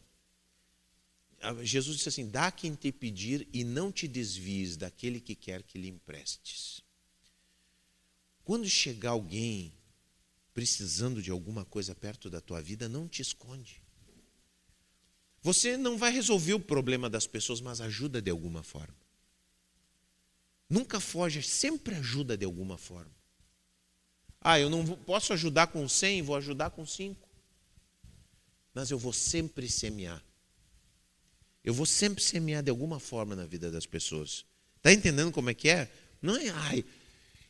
Jesus 1.63 1.95
disse 1.95 2.09
assim: 2.09 2.29
dá 2.29 2.51
quem 2.51 2.75
te 2.75 2.91
pedir 2.91 3.47
e 3.53 3.63
não 3.63 3.93
te 3.93 4.09
desvies 4.09 4.75
daquele 4.75 5.21
que 5.21 5.35
quer 5.35 5.63
que 5.63 5.77
lhe 5.77 5.87
emprestes. 5.87 6.85
Quando 8.47 8.69
chegar 8.69 9.09
alguém 9.09 9.73
precisando 10.53 11.21
de 11.21 11.29
alguma 11.29 11.65
coisa 11.65 11.93
perto 11.93 12.29
da 12.29 12.39
tua 12.39 12.61
vida, 12.61 12.87
não 12.87 13.05
te 13.05 13.21
esconde. 13.21 13.81
Você 15.41 15.75
não 15.75 15.97
vai 15.97 16.13
resolver 16.13 16.53
o 16.53 16.59
problema 16.61 17.09
das 17.09 17.27
pessoas, 17.27 17.59
mas 17.59 17.81
ajuda 17.81 18.21
de 18.21 18.31
alguma 18.31 18.63
forma. 18.63 18.95
Nunca 20.69 21.01
foge, 21.01 21.43
sempre 21.43 21.95
ajuda 21.95 22.37
de 22.37 22.45
alguma 22.45 22.77
forma. 22.77 23.11
Ah, 24.39 24.57
eu 24.57 24.69
não 24.69 24.85
posso 24.95 25.33
ajudar 25.33 25.67
com 25.67 25.85
100, 25.85 26.21
vou 26.21 26.37
ajudar 26.37 26.69
com 26.69 26.85
5. 26.85 27.27
Mas 28.73 28.89
eu 28.89 28.97
vou 28.97 29.11
sempre 29.11 29.69
semear. 29.69 30.23
Eu 31.65 31.73
vou 31.73 31.85
sempre 31.85 32.23
semear 32.23 32.63
de 32.63 32.69
alguma 32.69 32.97
forma 32.97 33.35
na 33.35 33.45
vida 33.45 33.69
das 33.69 33.85
pessoas. 33.85 34.45
Está 34.77 34.93
entendendo 34.93 35.33
como 35.33 35.49
é 35.49 35.53
que 35.53 35.67
é? 35.67 35.91
Não 36.21 36.37
é, 36.37 36.47
ai, 36.47 36.85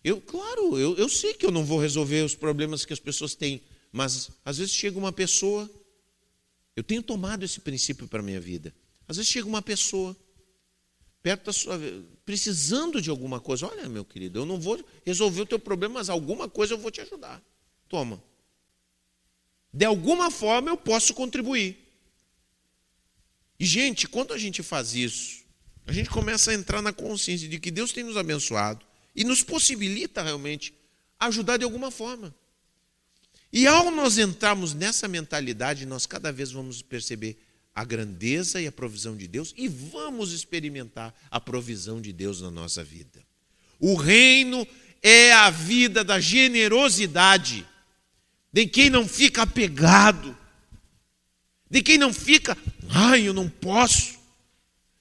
eu, 0.08 0.22
claro, 0.22 0.80
eu, 0.80 0.96
eu 0.96 1.10
sei 1.10 1.34
que 1.34 1.46
eu 1.46 1.52
não 1.52 1.66
vou 1.66 1.78
resolver 1.80 2.24
os 2.24 2.34
problemas 2.34 2.86
que 2.86 2.94
as 2.94 3.00
pessoas 3.00 3.36
têm, 3.36 3.62
mas 3.92 4.32
às 4.46 4.58
vezes 4.58 4.74
chega 4.74 4.98
uma 4.98 5.12
pessoa, 5.12 5.70
eu 6.78 6.84
tenho 6.84 7.04
tomado 7.04 7.44
esse 7.44 7.60
princípio 7.60 8.08
para 8.08 8.22
a 8.22 8.24
minha 8.24 8.40
vida. 8.40 8.74
Às 9.06 9.18
vezes 9.18 9.30
chega 9.30 9.46
uma 9.46 9.62
pessoa, 9.62 10.16
perto 11.22 11.48
da 11.48 11.52
sua 11.52 11.78
precisando 12.24 13.02
de 13.02 13.10
alguma 13.10 13.42
coisa. 13.42 13.68
Olha, 13.68 13.90
meu 13.90 14.06
querido, 14.06 14.40
eu 14.40 14.46
não 14.46 14.58
vou 14.58 14.82
resolver 15.06 15.42
o 15.42 15.46
teu 15.46 15.60
problema, 15.60 15.96
mas 15.96 16.10
alguma 16.10 16.48
coisa 16.48 16.74
eu 16.74 16.78
vou 16.78 16.90
te 16.90 17.02
ajudar. 17.02 17.44
Toma. 17.90 18.24
De 19.74 19.84
alguma 19.84 20.32
forma 20.32 20.70
eu 20.70 20.78
posso 20.78 21.14
contribuir. 21.14 21.78
E, 23.60 23.66
gente, 23.66 24.08
quando 24.08 24.34
a 24.34 24.38
gente 24.38 24.64
faz 24.64 24.94
isso, 24.94 25.44
a 25.86 25.92
gente 25.92 26.10
começa 26.10 26.52
a 26.52 26.54
entrar 26.54 26.82
na 26.82 26.94
consciência 26.94 27.50
de 27.50 27.60
que 27.60 27.72
Deus 27.72 27.92
tem 27.92 28.06
nos 28.06 28.16
abençoado 28.16 28.87
e 29.18 29.24
nos 29.24 29.42
possibilita 29.42 30.22
realmente 30.22 30.72
ajudar 31.20 31.58
de 31.58 31.64
alguma 31.64 31.90
forma. 31.90 32.34
E 33.52 33.66
ao 33.66 33.90
nós 33.90 34.20
entrarmos 34.20 34.76
nessa 34.76 35.08
mentalidade, 35.08 35.88
nós 35.88 36.06
cada 36.06 36.32
vez 36.32 36.52
vamos 36.52 36.84
perceber 36.84 37.36
a 37.74 37.84
grandeza 37.84 38.62
e 38.62 38.68
a 38.68 38.72
provisão 38.72 39.18
de 39.18 39.28
Deus 39.28 39.56
e 39.58 39.68
vamos 39.68 40.32
experimentar 40.32 41.14
a 41.32 41.40
provisão 41.40 42.00
de 42.00 42.14
Deus 42.14 42.42
na 42.42 42.52
nossa 42.52 42.84
vida. 42.84 43.26
O 43.80 43.96
reino 43.96 44.68
é 45.02 45.32
a 45.32 45.50
vida 45.50 46.04
da 46.04 46.20
generosidade, 46.20 47.66
de 48.54 48.68
quem 48.68 48.90
não 48.90 49.08
fica 49.08 49.44
apegado, 49.44 50.38
de 51.70 51.82
quem 51.82 51.98
não 51.98 52.14
fica, 52.14 52.58
ai, 52.90 53.28
eu 53.28 53.34
não 53.34 53.50
posso, 53.50 54.20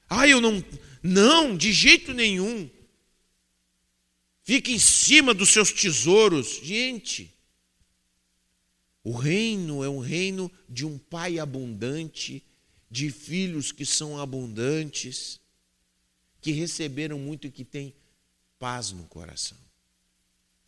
ai, 0.09 0.33
eu 0.33 0.41
não, 0.41 0.65
não, 1.03 1.57
de 1.57 1.73
jeito 1.73 2.15
nenhum. 2.15 2.71
Fica 4.47 4.71
em 4.71 4.79
cima 4.79 5.35
dos 5.35 5.51
seus 5.51 5.71
tesouros. 5.71 6.61
Gente, 6.63 7.31
o 9.05 9.13
reino 9.13 9.85
é 9.85 9.89
um 9.89 9.99
reino 9.99 10.51
de 10.67 10.87
um 10.87 10.97
pai 10.97 11.39
abundante, 11.39 12.43
de 12.91 13.11
filhos 13.11 13.73
que 13.73 13.85
são 13.85 14.19
abundantes, 14.19 15.39
que 16.41 16.53
receberam 16.53 17.19
muito 17.19 17.47
e 17.47 17.51
que 17.51 17.65
têm 17.65 17.93
paz 18.59 18.91
no 18.93 19.05
coração. 19.05 19.59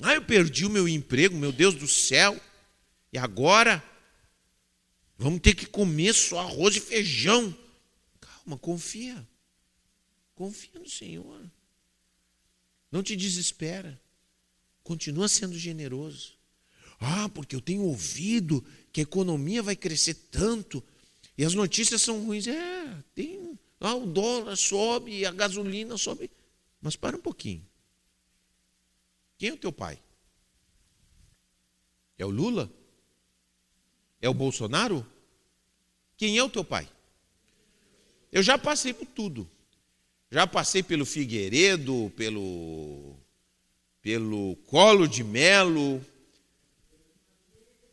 Ah, 0.00 0.14
eu 0.14 0.22
perdi 0.22 0.66
o 0.66 0.70
meu 0.70 0.86
emprego, 0.86 1.36
meu 1.36 1.52
Deus 1.52 1.74
do 1.74 1.88
céu, 1.88 2.38
e 3.10 3.16
agora 3.16 3.82
Vamos 5.18 5.40
ter 5.40 5.54
que 5.54 5.66
comer 5.66 6.14
só 6.14 6.38
arroz 6.38 6.76
e 6.76 6.80
feijão. 6.80 7.56
Calma, 8.20 8.56
confia. 8.56 9.28
Confia 10.36 10.78
no 10.78 10.88
Senhor. 10.88 11.50
Não 12.90 13.02
te 13.02 13.14
desespera. 13.14 14.00
Continua 14.82 15.28
sendo 15.28 15.58
generoso. 15.58 16.32
Ah, 17.00 17.28
porque 17.28 17.54
eu 17.54 17.60
tenho 17.60 17.82
ouvido 17.82 18.64
que 18.92 19.00
a 19.00 19.02
economia 19.02 19.62
vai 19.62 19.76
crescer 19.76 20.14
tanto 20.14 20.82
e 21.36 21.44
as 21.44 21.54
notícias 21.54 22.02
são 22.02 22.24
ruins. 22.24 22.46
É, 22.46 23.04
tem. 23.14 23.58
Ah, 23.78 23.94
o 23.94 24.06
dólar 24.06 24.56
sobe, 24.56 25.24
a 25.24 25.30
gasolina 25.30 25.96
sobe. 25.96 26.30
Mas 26.80 26.96
para 26.96 27.16
um 27.16 27.20
pouquinho. 27.20 27.64
Quem 29.36 29.50
é 29.50 29.52
o 29.52 29.56
teu 29.56 29.72
pai? 29.72 30.00
É 32.18 32.26
o 32.26 32.30
Lula? 32.30 32.70
É 34.20 34.28
o 34.28 34.34
Bolsonaro? 34.34 35.06
Quem 36.16 36.36
é 36.36 36.42
o 36.42 36.50
teu 36.50 36.64
pai? 36.64 36.90
Eu 38.32 38.42
já 38.42 38.58
passei 38.58 38.92
por 38.92 39.06
tudo. 39.06 39.48
Já 40.30 40.46
passei 40.46 40.82
pelo 40.82 41.06
Figueiredo, 41.06 42.12
pelo 42.16 43.16
pelo 44.02 44.56
Colo 44.66 45.06
de 45.06 45.22
Melo, 45.24 46.04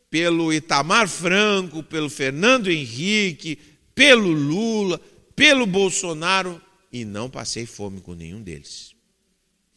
pelo 0.08 0.52
Itamar 0.52 1.08
Franco, 1.08 1.82
pelo 1.82 2.08
Fernando 2.08 2.70
Henrique, 2.70 3.58
pelo 3.94 4.30
Lula, 4.30 5.00
pelo 5.34 5.66
Bolsonaro 5.66 6.60
e 6.92 7.04
não 7.04 7.28
passei 7.28 7.66
fome 7.66 8.00
com 8.00 8.14
nenhum 8.14 8.42
deles. 8.42 8.94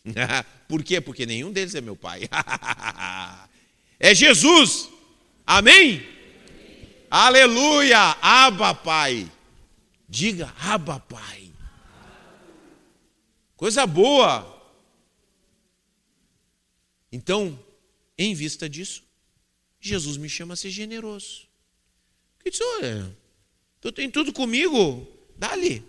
Por 0.67 0.83
quê? 0.83 1.01
Porque 1.01 1.25
nenhum 1.25 1.51
deles 1.51 1.75
é 1.75 1.81
meu 1.81 1.95
pai. 1.95 2.29
é 3.99 4.13
Jesus. 4.15 4.89
Amém? 5.45 6.05
Aleluia! 7.09 8.15
Aba, 8.21 8.73
Pai. 8.75 9.29
Diga, 10.07 10.53
Aba, 10.61 10.99
Pai. 10.99 11.48
Coisa 13.59 13.85
boa. 13.85 14.57
Então, 17.11 17.59
em 18.17 18.33
vista 18.33 18.69
disso, 18.69 19.03
Jesus 19.81 20.15
me 20.15 20.29
chama 20.29 20.53
a 20.53 20.55
ser 20.55 20.69
generoso. 20.69 21.45
Que 22.39 22.49
diz, 22.49 22.61
olha, 22.61 23.13
tu 23.81 23.91
tem 23.91 24.09
tudo 24.09 24.31
comigo, 24.31 25.05
dá-lhe. 25.37 25.83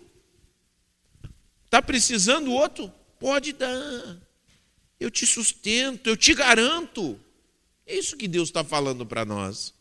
Está 1.63 1.81
precisando 1.81 2.51
outro? 2.51 2.91
Pode 3.17 3.53
dar. 3.53 4.17
Eu 4.99 5.09
te 5.09 5.25
sustento, 5.25 6.07
eu 6.07 6.17
te 6.17 6.33
garanto. 6.33 7.17
É 7.85 7.95
isso 7.95 8.17
que 8.17 8.27
Deus 8.27 8.49
está 8.49 8.65
falando 8.65 9.05
para 9.05 9.23
nós. 9.23 9.73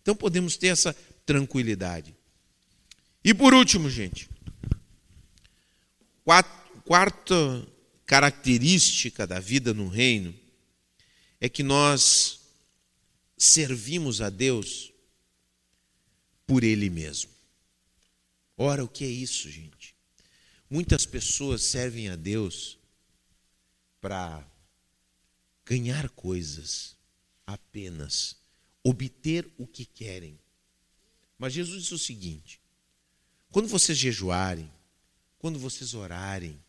Então 0.00 0.16
podemos 0.16 0.56
ter 0.56 0.68
essa 0.68 0.96
tranquilidade. 1.26 2.16
E 3.22 3.34
por 3.34 3.52
último, 3.52 3.90
gente, 3.90 4.26
quarta 6.86 7.66
característica 8.06 9.26
da 9.26 9.40
vida 9.40 9.74
no 9.74 9.88
reino 9.88 10.32
é 11.40 11.48
que 11.48 11.64
nós 11.64 12.40
servimos 13.36 14.20
a 14.20 14.30
Deus 14.30 14.92
por 16.46 16.62
Ele 16.62 16.88
mesmo. 16.88 17.32
Ora, 18.56 18.84
o 18.84 18.88
que 18.88 19.04
é 19.04 19.08
isso, 19.08 19.50
gente? 19.50 19.96
Muitas 20.70 21.04
pessoas 21.04 21.62
servem 21.62 22.08
a 22.08 22.14
Deus 22.14 22.78
para 24.00 24.46
ganhar 25.64 26.08
coisas 26.10 26.96
apenas 27.44 28.36
obter 28.84 29.52
o 29.58 29.66
que 29.66 29.84
querem. 29.84 30.38
Mas 31.36 31.52
Jesus 31.52 31.82
disse 31.82 31.94
o 31.94 31.98
seguinte: 31.98 32.60
quando 33.50 33.66
vocês 33.66 33.98
jejuarem, 33.98 34.70
quando 35.36 35.58
vocês 35.58 35.92
orarem, 35.92 36.64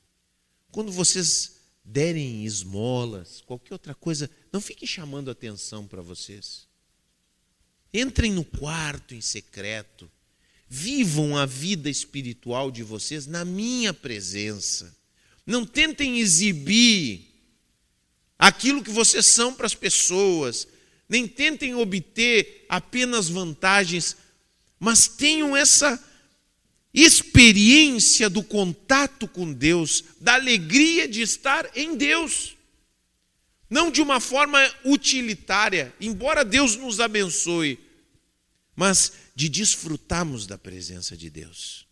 quando 0.77 0.91
vocês 0.91 1.53
derem 1.83 2.45
esmolas, 2.45 3.41
qualquer 3.41 3.73
outra 3.73 3.95
coisa, 3.95 4.29
não 4.53 4.61
fiquem 4.61 4.87
chamando 4.87 5.31
atenção 5.31 5.87
para 5.87 6.03
vocês. 6.03 6.67
Entrem 7.91 8.31
no 8.31 8.45
quarto 8.45 9.15
em 9.15 9.19
secreto, 9.19 10.07
vivam 10.69 11.35
a 11.35 11.47
vida 11.47 11.89
espiritual 11.89 12.69
de 12.69 12.83
vocês 12.83 13.25
na 13.25 13.43
minha 13.43 13.91
presença. 13.91 14.95
Não 15.47 15.65
tentem 15.65 16.19
exibir 16.19 17.25
aquilo 18.37 18.83
que 18.83 18.91
vocês 18.91 19.25
são 19.25 19.55
para 19.55 19.65
as 19.65 19.73
pessoas, 19.73 20.67
nem 21.09 21.27
tentem 21.27 21.73
obter 21.73 22.67
apenas 22.69 23.27
vantagens, 23.27 24.15
mas 24.79 25.07
tenham 25.07 25.57
essa 25.57 25.97
experiência 26.99 28.27
do 28.27 28.41
contato 28.41 29.27
com 29.27 29.53
Deus, 29.53 30.03
da 30.19 30.33
alegria 30.33 31.07
de 31.07 31.21
estar 31.21 31.69
em 31.75 31.95
Deus. 31.95 32.57
Não 33.69 33.91
de 33.91 34.01
uma 34.01 34.19
forma 34.19 34.59
utilitária, 34.83 35.93
embora 36.01 36.43
Deus 36.43 36.75
nos 36.75 36.99
abençoe, 36.99 37.77
mas 38.75 39.11
de 39.35 39.47
desfrutarmos 39.47 40.47
da 40.47 40.57
presença 40.57 41.15
de 41.15 41.29
Deus. 41.29 41.85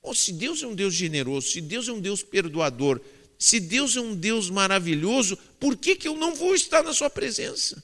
Oh, 0.00 0.14
se 0.14 0.32
Deus 0.32 0.62
é 0.62 0.66
um 0.68 0.76
Deus 0.76 0.94
generoso, 0.94 1.48
se 1.48 1.60
Deus 1.60 1.88
é 1.88 1.92
um 1.92 2.00
Deus 2.00 2.22
perdoador, 2.22 3.00
se 3.36 3.58
Deus 3.58 3.96
é 3.96 4.00
um 4.00 4.14
Deus 4.14 4.48
maravilhoso, 4.48 5.36
por 5.58 5.76
que, 5.76 5.96
que 5.96 6.06
eu 6.06 6.16
não 6.16 6.36
vou 6.36 6.54
estar 6.54 6.84
na 6.84 6.92
Sua 6.92 7.10
presença? 7.10 7.82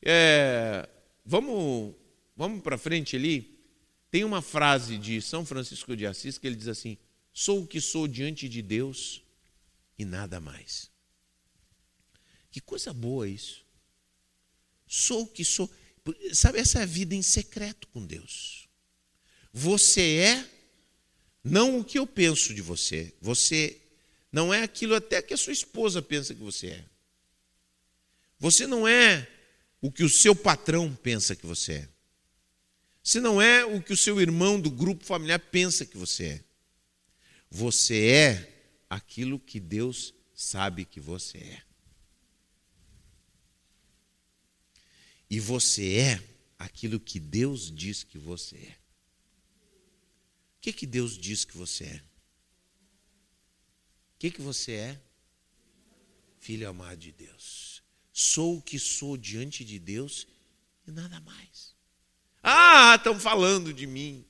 É, 0.00 0.88
vamos 1.26 1.94
vamos 2.34 2.62
para 2.62 2.78
frente 2.78 3.16
ali. 3.16 3.57
Tem 4.10 4.24
uma 4.24 4.40
frase 4.40 4.96
de 4.96 5.20
São 5.20 5.44
Francisco 5.44 5.96
de 5.96 6.06
Assis 6.06 6.38
que 6.38 6.46
ele 6.46 6.56
diz 6.56 6.68
assim: 6.68 6.96
Sou 7.32 7.62
o 7.62 7.66
que 7.66 7.80
sou 7.80 8.08
diante 8.08 8.48
de 8.48 8.62
Deus 8.62 9.22
e 9.98 10.04
nada 10.04 10.40
mais. 10.40 10.90
Que 12.50 12.60
coisa 12.60 12.92
boa 12.92 13.28
isso. 13.28 13.64
Sou 14.86 15.22
o 15.22 15.26
que 15.26 15.44
sou. 15.44 15.70
Sabe, 16.32 16.58
essa 16.58 16.80
é 16.80 16.82
a 16.82 16.86
vida 16.86 17.14
em 17.14 17.22
secreto 17.22 17.86
com 17.88 18.04
Deus. 18.04 18.66
Você 19.52 20.16
é 20.16 20.50
não 21.44 21.78
o 21.78 21.84
que 21.84 21.98
eu 21.98 22.06
penso 22.06 22.54
de 22.54 22.62
você. 22.62 23.14
Você 23.20 23.80
não 24.32 24.52
é 24.52 24.62
aquilo 24.62 24.94
até 24.94 25.20
que 25.20 25.34
a 25.34 25.36
sua 25.36 25.52
esposa 25.52 26.00
pensa 26.00 26.34
que 26.34 26.40
você 26.40 26.68
é. 26.68 26.84
Você 28.38 28.66
não 28.66 28.86
é 28.86 29.28
o 29.80 29.90
que 29.90 30.02
o 30.02 30.08
seu 30.08 30.34
patrão 30.34 30.94
pensa 30.94 31.36
que 31.36 31.46
você 31.46 31.72
é. 31.72 31.88
Você 33.08 33.20
não 33.22 33.40
é 33.40 33.64
o 33.64 33.82
que 33.82 33.94
o 33.94 33.96
seu 33.96 34.20
irmão 34.20 34.60
do 34.60 34.70
grupo 34.70 35.02
familiar 35.02 35.38
pensa 35.38 35.86
que 35.86 35.96
você 35.96 36.24
é. 36.26 36.44
Você 37.50 38.06
é 38.06 38.74
aquilo 38.90 39.40
que 39.40 39.58
Deus 39.58 40.12
sabe 40.34 40.84
que 40.84 41.00
você 41.00 41.38
é. 41.38 41.62
E 45.30 45.40
você 45.40 45.94
é 45.94 46.22
aquilo 46.58 47.00
que 47.00 47.18
Deus 47.18 47.74
diz 47.74 48.04
que 48.04 48.18
você 48.18 48.56
é. 48.56 48.76
O 50.58 50.60
que, 50.60 50.70
que 50.70 50.86
Deus 50.86 51.16
diz 51.16 51.46
que 51.46 51.56
você 51.56 51.84
é? 51.84 51.96
O 54.16 54.18
que, 54.18 54.30
que 54.30 54.42
você 54.42 54.72
é? 54.72 55.02
Filho 56.38 56.68
amado 56.68 56.98
de 56.98 57.12
Deus. 57.12 57.82
Sou 58.12 58.58
o 58.58 58.62
que 58.62 58.78
sou 58.78 59.16
diante 59.16 59.64
de 59.64 59.78
Deus 59.78 60.28
e 60.86 60.90
nada 60.90 61.18
mais. 61.20 61.77
Ah, 62.50 62.94
estão 62.96 63.20
falando 63.20 63.74
de 63.74 63.86
mim. 63.86 64.24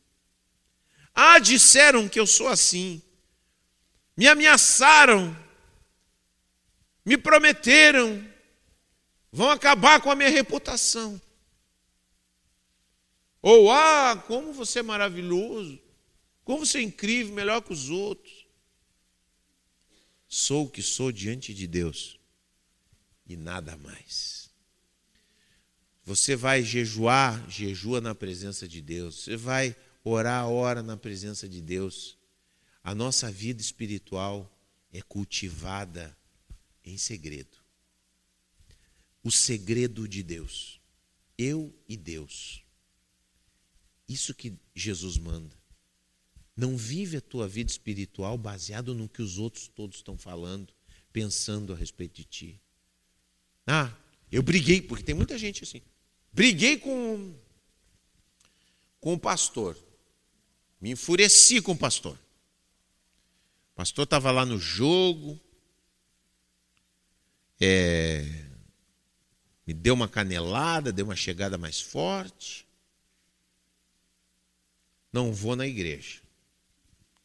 Ah, 1.15 1.39
disseram 1.39 2.09
que 2.09 2.19
eu 2.19 2.27
sou 2.27 2.49
assim. 2.49 3.01
Me 4.17 4.27
ameaçaram. 4.27 5.37
Me 7.05 7.17
prometeram. 7.17 8.29
Vão 9.31 9.49
acabar 9.53 10.01
com 10.01 10.11
a 10.11 10.17
minha 10.17 10.31
reputação. 10.31 11.23
Ou, 13.41 13.71
ah, 13.71 14.21
como 14.27 14.53
você 14.53 14.81
é 14.81 14.83
maravilhoso. 14.83 15.81
Como 16.43 16.67
você 16.67 16.79
é 16.79 16.83
incrível, 16.83 17.33
melhor 17.33 17.63
que 17.63 17.73
os 17.73 17.89
outros. 17.89 18.49
Sou 20.27 20.65
o 20.65 20.71
que 20.71 20.83
sou 20.83 21.13
diante 21.13 21.55
de 21.55 21.69
Deus 21.69 22.19
e 23.29 23.37
nada 23.37 23.77
mais. 23.77 24.38
Você 26.09 26.35
vai 26.35 26.63
jejuar, 26.63 27.51
jejua 27.51 28.01
na 28.01 28.15
presença 28.15 28.67
de 28.67 28.81
Deus. 28.81 29.25
Você 29.25 29.37
vai 29.37 29.77
orar, 30.03 30.49
ora 30.49 30.83
na 30.83 30.97
presença 30.97 31.47
de 31.47 31.61
Deus. 31.61 32.17
A 32.83 32.95
nossa 32.95 33.31
vida 33.31 33.61
espiritual 33.61 34.51
é 34.91 35.03
cultivada 35.03 36.17
em 36.83 36.97
segredo. 36.97 37.59
O 39.23 39.31
segredo 39.31 40.09
de 40.09 40.23
Deus. 40.23 40.81
Eu 41.37 41.79
e 41.87 41.95
Deus. 41.95 42.65
Isso 44.09 44.33
que 44.33 44.59
Jesus 44.75 45.19
manda. 45.19 45.55
Não 46.57 46.75
vive 46.75 47.19
a 47.19 47.21
tua 47.21 47.47
vida 47.47 47.71
espiritual 47.71 48.39
baseado 48.39 48.95
no 48.95 49.11
que 49.11 49.21
os 49.21 49.37
outros 49.37 49.69
todos 49.69 49.99
estão 49.99 50.17
falando, 50.17 50.73
pensando 51.13 51.75
a 51.75 51.77
respeito 51.77 52.15
de 52.15 52.25
ti. 52.25 52.61
Ah, 53.67 53.95
eu 54.33 54.43
briguei, 54.43 54.81
porque 54.81 55.05
tem 55.05 55.15
muita 55.15 55.37
gente 55.37 55.65
assim. 55.65 55.83
Briguei 56.33 56.79
com, 56.79 57.35
com 59.01 59.15
o 59.15 59.19
pastor. 59.19 59.77
Me 60.81 60.91
enfureci 60.91 61.61
com 61.61 61.73
o 61.73 61.79
pastor. 61.79 62.17
O 63.73 63.77
pastor 63.77 64.05
estava 64.05 64.31
lá 64.31 64.45
no 64.45 64.59
jogo. 64.59 65.39
É, 67.61 68.25
me 69.67 69.75
deu 69.75 69.95
uma 69.95 70.09
canelada, 70.09 70.93
deu 70.93 71.05
uma 71.05 71.17
chegada 71.17 71.59
mais 71.59 71.81
forte. 71.81 72.67
Não 75.13 75.33
vou 75.33 75.57
na 75.57 75.67
igreja. 75.67 76.21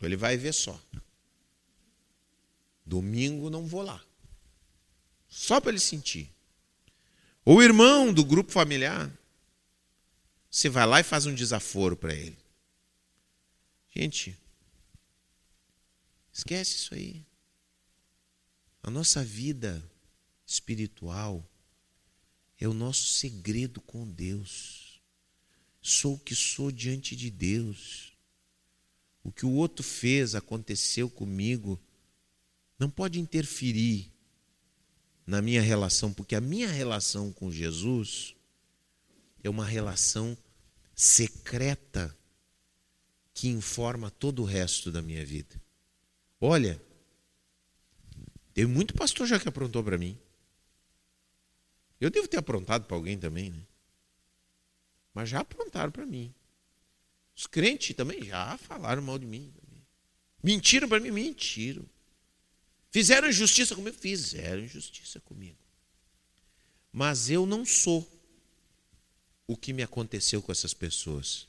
Ele 0.02 0.18
vai 0.18 0.36
ver 0.36 0.54
só. 0.54 0.78
Domingo 2.86 3.50
não 3.50 3.66
vou 3.66 3.82
lá. 3.82 4.04
Só 5.30 5.62
para 5.62 5.72
ele 5.72 5.80
sentir. 5.80 6.30
Ou 7.46 7.62
irmão 7.62 8.14
do 8.14 8.24
grupo 8.24 8.52
familiar. 8.52 9.12
Você 10.50 10.70
vai 10.70 10.86
lá 10.86 11.00
e 11.00 11.04
faz 11.04 11.26
um 11.26 11.34
desaforo 11.34 11.98
para 11.98 12.14
ele. 12.14 12.38
Gente, 13.90 14.38
esquece 16.32 16.76
isso 16.76 16.94
aí. 16.94 17.26
A 18.82 18.90
nossa 18.90 19.24
vida 19.24 19.84
espiritual 20.46 21.44
é 22.60 22.68
o 22.68 22.74
nosso 22.74 23.08
segredo 23.08 23.82
com 23.82 24.08
Deus. 24.08 25.02
Sou 25.82 26.14
o 26.14 26.20
que 26.20 26.36
sou 26.36 26.72
diante 26.72 27.16
de 27.16 27.30
Deus. 27.30 28.14
O 29.24 29.32
que 29.32 29.46
o 29.46 29.52
outro 29.52 29.84
fez, 29.84 30.36
aconteceu 30.36 31.10
comigo, 31.10 31.82
não 32.78 32.90
pode 32.90 33.20
interferir 33.20 34.13
na 35.26 35.42
minha 35.42 35.62
relação, 35.62 36.14
porque 36.14 36.36
a 36.36 36.42
minha 36.42 36.70
relação 36.70 37.32
com 37.32 37.52
Jesus 37.52 38.36
é 39.44 39.50
uma 39.50 39.66
relação 39.66 40.38
secreta 40.96 42.16
que 43.34 43.48
informa 43.48 44.12
todo 44.12 44.42
o 44.42 44.46
resto 44.46 44.92
da 44.92 45.02
minha 45.02 45.26
vida. 45.26 45.62
Olha, 46.40 46.82
tem 48.54 48.66
muito 48.66 48.94
pastor 48.94 49.26
já 49.26 49.40
que 49.40 49.48
aprontou 49.48 49.84
para 49.84 49.98
mim. 49.98 50.18
Eu 52.00 52.10
devo 52.10 52.28
ter 52.28 52.38
aprontado 52.38 52.86
para 52.86 52.96
alguém 52.96 53.18
também, 53.18 53.50
né? 53.50 53.66
Mas 55.14 55.30
já 55.30 55.40
aprontaram 55.40 55.92
para 55.92 56.06
mim. 56.06 56.34
Os 57.36 57.48
crentes 57.48 57.96
também 57.96 58.24
já 58.24 58.58
falaram 58.58 59.02
mal 59.02 59.18
de 59.18 59.26
mim. 59.26 59.54
Mentiram 60.44 60.88
para 60.88 61.00
mim, 61.00 61.12
mentiram. 61.12 61.86
Fizeram 62.94 63.28
injustiça 63.28 63.76
comigo? 63.76 63.98
Fizeram 63.98 64.64
injustiça 64.64 65.20
comigo. 65.22 65.58
Mas 66.92 67.28
eu 67.28 67.44
não 67.44 67.66
sou 67.66 68.08
o 69.48 69.58
que 69.58 69.74
me 69.74 69.82
aconteceu 69.82 70.44
com 70.44 70.52
essas 70.52 70.76
pessoas. 70.76 71.48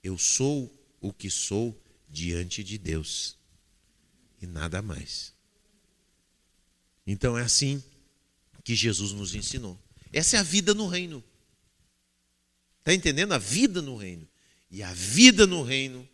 Eu 0.00 0.16
sou 0.16 0.72
o 1.00 1.12
que 1.12 1.28
sou 1.28 1.76
diante 2.08 2.62
de 2.62 2.78
Deus. 2.78 3.36
E 4.40 4.46
nada 4.46 4.80
mais. 4.80 5.34
Então 7.04 7.36
é 7.36 7.42
assim 7.42 7.82
que 8.62 8.76
Jesus 8.76 9.10
nos 9.10 9.34
ensinou. 9.34 9.76
Essa 10.12 10.36
é 10.36 10.38
a 10.38 10.44
vida 10.44 10.72
no 10.72 10.86
reino. 10.86 11.22
Está 12.78 12.94
entendendo? 12.94 13.32
A 13.32 13.38
vida 13.38 13.82
no 13.82 13.96
reino. 13.96 14.28
E 14.70 14.84
a 14.84 14.92
vida 14.92 15.48
no 15.48 15.64
reino, 15.64 16.08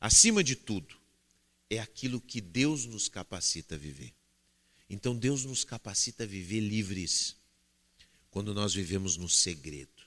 acima 0.00 0.44
de 0.44 0.54
tudo, 0.54 0.97
é 1.70 1.78
aquilo 1.78 2.20
que 2.20 2.40
Deus 2.40 2.86
nos 2.86 3.08
capacita 3.08 3.74
a 3.74 3.78
viver. 3.78 4.12
Então 4.88 5.14
Deus 5.14 5.44
nos 5.44 5.64
capacita 5.64 6.24
a 6.24 6.26
viver 6.26 6.60
livres 6.60 7.36
quando 8.30 8.54
nós 8.54 8.72
vivemos 8.72 9.16
no 9.16 9.28
segredo. 9.28 9.98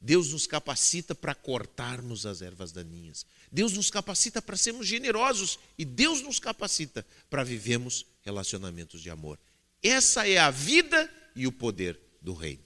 Deus 0.00 0.32
nos 0.32 0.46
capacita 0.48 1.14
para 1.14 1.34
cortarmos 1.34 2.26
as 2.26 2.42
ervas 2.42 2.72
daninhas. 2.72 3.24
Deus 3.50 3.72
nos 3.72 3.88
capacita 3.88 4.42
para 4.42 4.56
sermos 4.56 4.86
generosos 4.86 5.58
e 5.78 5.84
Deus 5.84 6.20
nos 6.22 6.40
capacita 6.40 7.06
para 7.30 7.44
vivermos 7.44 8.04
relacionamentos 8.22 9.00
de 9.00 9.10
amor. 9.10 9.38
Essa 9.82 10.28
é 10.28 10.38
a 10.38 10.50
vida 10.50 11.08
e 11.36 11.46
o 11.46 11.52
poder 11.52 11.98
do 12.20 12.34
reino. 12.34 12.64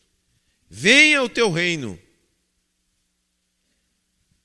Venha 0.69 1.23
o 1.23 1.29
teu 1.29 1.53
reino. 1.53 2.01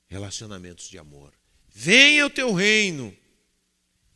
Relacionamentos 0.07 0.89
de 0.89 0.97
amor. 0.97 1.33
Venha 1.69 2.25
o 2.25 2.29
teu 2.29 2.53
reino 2.53 3.15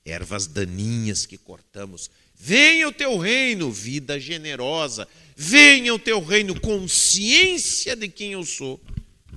ervas 0.05 0.45
daninhas 0.45 1.25
que 1.25 1.37
cortamos. 1.37 2.11
Venha 2.35 2.87
o 2.87 2.91
teu 2.91 3.17
reino, 3.17 3.71
vida 3.71 4.19
generosa. 4.19 5.07
Venha 5.35 5.93
o 5.93 5.99
teu 5.99 6.23
reino, 6.23 6.59
consciência 6.59 7.95
de 7.95 8.07
quem 8.07 8.33
eu 8.33 8.45
sou, 8.45 8.79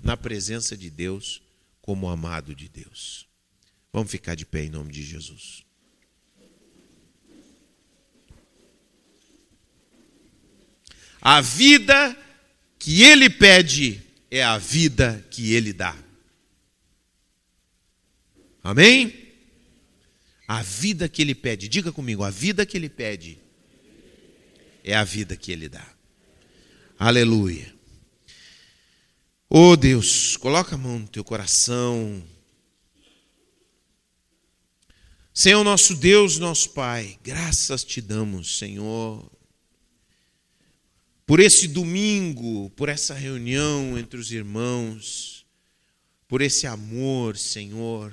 na 0.03 0.17
presença 0.17 0.77
de 0.77 0.91
Deus, 0.91 1.41
como 1.81 2.09
amado 2.09 2.55
de 2.55 2.69
Deus. 2.69 3.27
Vamos 3.93 4.11
ficar 4.11 4.35
de 4.35 4.45
pé 4.45 4.65
em 4.65 4.69
nome 4.69 4.93
de 4.93 5.03
Jesus. 5.03 5.65
A 11.21 11.41
vida 11.41 12.17
que 12.79 13.03
ele 13.03 13.29
pede 13.29 14.01
é 14.31 14.43
a 14.43 14.57
vida 14.57 15.27
que 15.31 15.53
ele 15.53 15.73
dá. 15.73 15.97
Amém? 18.63 19.28
A 20.49 20.63
vida 20.63 21.11
que 21.11 21.21
ele 21.21 21.35
pede, 21.35 21.69
diga 21.69 21.93
comigo, 21.93 22.25
a 22.25 22.31
vida 22.31 22.65
que 22.65 22.75
ele 22.75 22.89
pede 22.89 23.39
é 24.83 24.97
a 24.97 25.05
vida 25.05 25.37
que 25.37 25.53
ele 25.53 25.69
dá. 25.69 25.87
Aleluia. 26.99 27.75
Oh 29.51 29.77
Deus, 29.77 30.39
coloca 30.39 30.75
a 30.75 30.79
mão 30.79 31.01
no 31.01 31.09
teu 31.09 31.23
coração. 31.23 32.25
Senhor 35.35 35.63
nosso 35.63 35.95
Deus, 35.95 36.39
nosso 36.39 36.71
Pai, 36.71 37.19
graças 37.23 37.85
te 37.85 38.01
damos, 38.01 38.59
Senhor, 38.59 39.31
por 41.27 41.41
esse 41.41 41.69
domingo, 41.69 42.71
por 42.71 42.89
essa 42.89 43.13
reunião 43.13 43.99
entre 43.99 44.19
os 44.19 44.33
irmãos, 44.33 45.47
por 46.27 46.41
esse 46.41 46.67
amor, 46.67 47.37
Senhor, 47.37 48.13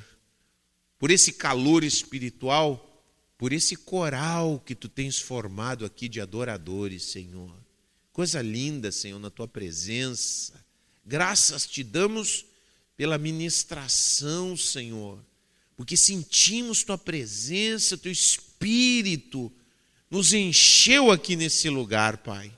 por 1.05 1.11
esse 1.11 1.33
calor 1.33 1.83
espiritual, 1.83 3.05
por 3.37 3.53
esse 3.53 3.75
coral 3.75 4.59
que 4.65 4.73
tu 4.73 4.89
tens 4.89 5.19
formado 5.19 5.85
aqui 5.85 6.09
de 6.09 6.19
adoradores, 6.19 7.03
Senhor. 7.03 7.55
Coisa 8.11 8.41
linda, 8.41 8.91
Senhor, 8.91 9.19
na 9.19 9.29
tua 9.29 9.47
presença. 9.47 10.65
Graças 11.05 11.67
te 11.67 11.83
damos 11.83 12.43
pela 12.97 13.19
ministração, 13.19 14.57
Senhor, 14.57 15.23
porque 15.77 15.95
sentimos 15.95 16.83
tua 16.83 16.97
presença, 16.97 17.99
teu 17.99 18.11
espírito 18.11 19.53
nos 20.09 20.33
encheu 20.33 21.11
aqui 21.11 21.35
nesse 21.35 21.69
lugar, 21.69 22.17
Pai. 22.17 22.51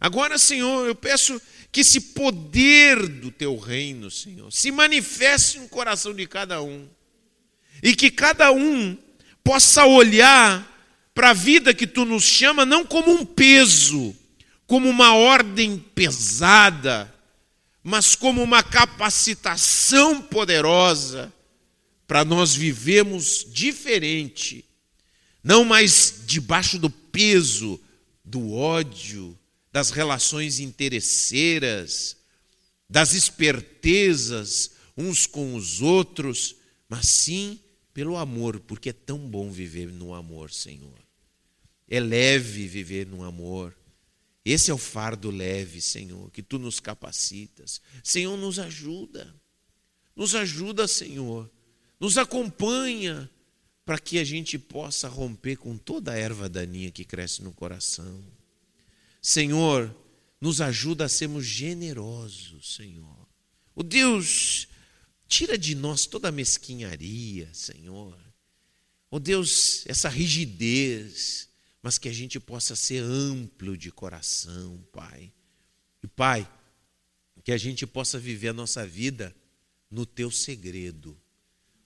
Agora, 0.00 0.36
Senhor, 0.36 0.88
eu 0.88 0.96
peço 0.96 1.40
que 1.70 1.82
esse 1.82 2.00
poder 2.00 3.06
do 3.06 3.30
teu 3.30 3.56
reino, 3.56 4.10
Senhor, 4.10 4.52
se 4.52 4.72
manifeste 4.72 5.60
no 5.60 5.68
coração 5.68 6.12
de 6.12 6.26
cada 6.26 6.60
um. 6.60 6.88
E 7.82 7.94
que 7.94 8.10
cada 8.10 8.52
um 8.52 8.96
possa 9.44 9.86
olhar 9.86 10.74
para 11.14 11.30
a 11.30 11.34
vida 11.34 11.72
que 11.72 11.86
tu 11.86 12.04
nos 12.04 12.24
chama 12.24 12.66
não 12.66 12.84
como 12.84 13.10
um 13.10 13.24
peso, 13.24 14.14
como 14.66 14.88
uma 14.88 15.14
ordem 15.14 15.78
pesada, 15.78 17.12
mas 17.82 18.14
como 18.14 18.42
uma 18.42 18.62
capacitação 18.62 20.20
poderosa 20.20 21.32
para 22.06 22.24
nós 22.24 22.54
vivemos 22.54 23.46
diferente, 23.48 24.64
não 25.42 25.64
mais 25.64 26.22
debaixo 26.26 26.78
do 26.78 26.90
peso 26.90 27.80
do 28.24 28.52
ódio, 28.52 29.38
das 29.72 29.90
relações 29.90 30.58
interesseiras, 30.58 32.16
das 32.90 33.14
espertezas 33.14 34.72
uns 34.96 35.26
com 35.26 35.54
os 35.54 35.80
outros, 35.80 36.56
mas 36.88 37.08
sim 37.08 37.60
pelo 37.96 38.18
amor, 38.18 38.60
porque 38.60 38.90
é 38.90 38.92
tão 38.92 39.18
bom 39.18 39.50
viver 39.50 39.90
no 39.90 40.12
amor, 40.12 40.52
Senhor. 40.52 40.98
É 41.88 41.98
leve 41.98 42.68
viver 42.68 43.06
no 43.06 43.24
amor. 43.24 43.74
Esse 44.44 44.70
é 44.70 44.74
o 44.74 44.76
fardo 44.76 45.30
leve, 45.30 45.80
Senhor, 45.80 46.30
que 46.30 46.42
tu 46.42 46.58
nos 46.58 46.78
capacitas. 46.78 47.80
Senhor, 48.04 48.36
nos 48.36 48.58
ajuda. 48.58 49.34
Nos 50.14 50.34
ajuda, 50.34 50.86
Senhor. 50.86 51.50
Nos 51.98 52.18
acompanha 52.18 53.30
para 53.82 53.98
que 53.98 54.18
a 54.18 54.24
gente 54.24 54.58
possa 54.58 55.08
romper 55.08 55.56
com 55.56 55.78
toda 55.78 56.12
a 56.12 56.18
erva 56.18 56.50
daninha 56.50 56.90
que 56.90 57.02
cresce 57.02 57.42
no 57.42 57.50
coração. 57.50 58.22
Senhor, 59.22 59.90
nos 60.38 60.60
ajuda 60.60 61.06
a 61.06 61.08
sermos 61.08 61.46
generosos, 61.46 62.76
Senhor. 62.76 63.26
O 63.74 63.82
Deus, 63.82 64.68
tira 65.28 65.58
de 65.58 65.74
nós 65.74 66.06
toda 66.06 66.28
a 66.28 66.32
mesquinharia, 66.32 67.48
Senhor. 67.52 68.16
O 69.10 69.18
Deus, 69.18 69.84
essa 69.86 70.08
rigidez, 70.08 71.48
mas 71.82 71.98
que 71.98 72.08
a 72.08 72.12
gente 72.12 72.40
possa 72.40 72.74
ser 72.74 73.02
amplo 73.02 73.76
de 73.76 73.90
coração, 73.90 74.84
Pai. 74.92 75.32
E 76.02 76.06
Pai, 76.06 76.48
que 77.46 77.52
a 77.52 77.56
gente 77.56 77.86
possa 77.86 78.18
viver 78.18 78.48
a 78.48 78.52
nossa 78.52 78.84
vida 78.84 79.32
no 79.88 80.04
teu 80.04 80.32
segredo. 80.32 81.16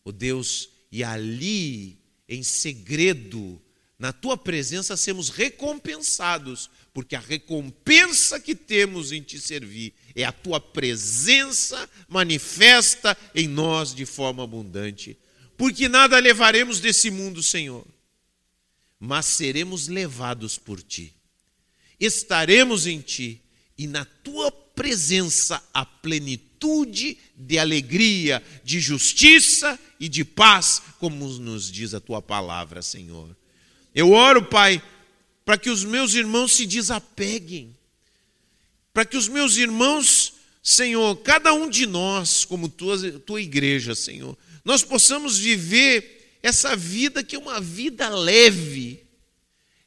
O 0.03 0.11
Deus, 0.11 0.71
e 0.91 1.05
ali, 1.05 1.99
em 2.27 2.43
segredo, 2.43 3.61
na 4.01 4.15
tua 4.15 4.35
presença 4.35 4.97
sermos 4.97 5.29
recompensados, 5.29 6.71
porque 6.91 7.15
a 7.15 7.21
recompensa 7.21 8.41
que 8.41 8.55
temos 8.55 9.13
em 9.13 9.21
te 9.23 9.39
servir 9.39 9.93
é 10.15 10.25
a 10.25 10.33
tua 10.33 10.59
presença 10.59 11.87
manifesta 12.09 13.15
em 13.35 13.47
nós 13.47 13.95
de 13.95 14.07
forma 14.07 14.43
abundante. 14.43 15.19
Porque 15.55 15.87
nada 15.87 16.19
levaremos 16.19 16.81
desse 16.81 17.11
mundo, 17.11 17.43
Senhor, 17.43 17.87
mas 18.99 19.27
seremos 19.27 19.87
levados 19.87 20.57
por 20.57 20.83
ti. 20.83 21.13
Estaremos 22.01 22.87
em 22.87 23.03
ti 23.03 23.43
e 23.77 23.87
na 23.87 24.07
tua 24.07 24.51
presença 24.51 25.63
a 25.75 25.85
plenitude 25.85 27.19
de 27.37 27.59
alegria, 27.59 28.43
de 28.65 28.81
justiça 28.81 29.79
e 30.01 30.09
de 30.09 30.25
paz, 30.25 30.81
como 30.99 31.29
nos 31.39 31.71
diz 31.71 31.93
a 31.93 32.01
tua 32.01 32.23
palavra, 32.23 32.81
Senhor. 32.81 33.37
Eu 33.95 34.13
oro, 34.13 34.45
Pai, 34.45 34.83
para 35.45 35.59
que 35.59 35.71
os 35.71 35.85
meus 35.85 36.15
irmãos 36.15 36.53
se 36.53 36.67
desapeguem, 36.67 37.77
para 38.93 39.05
que 39.05 39.17
os 39.17 39.29
meus 39.29 39.57
irmãos, 39.57 40.35
Senhor, 40.63 41.17
cada 41.17 41.53
um 41.53 41.69
de 41.69 41.87
nós, 41.87 42.45
como 42.45 42.69
tua, 42.69 42.97
tua 43.21 43.41
igreja, 43.41 43.95
Senhor, 43.95 44.37
nós 44.65 44.83
possamos 44.83 45.39
viver 45.39 46.39
essa 46.43 46.77
vida 46.77 47.23
que 47.23 47.37
é 47.37 47.39
uma 47.39 47.61
vida 47.61 48.09
leve, 48.09 49.05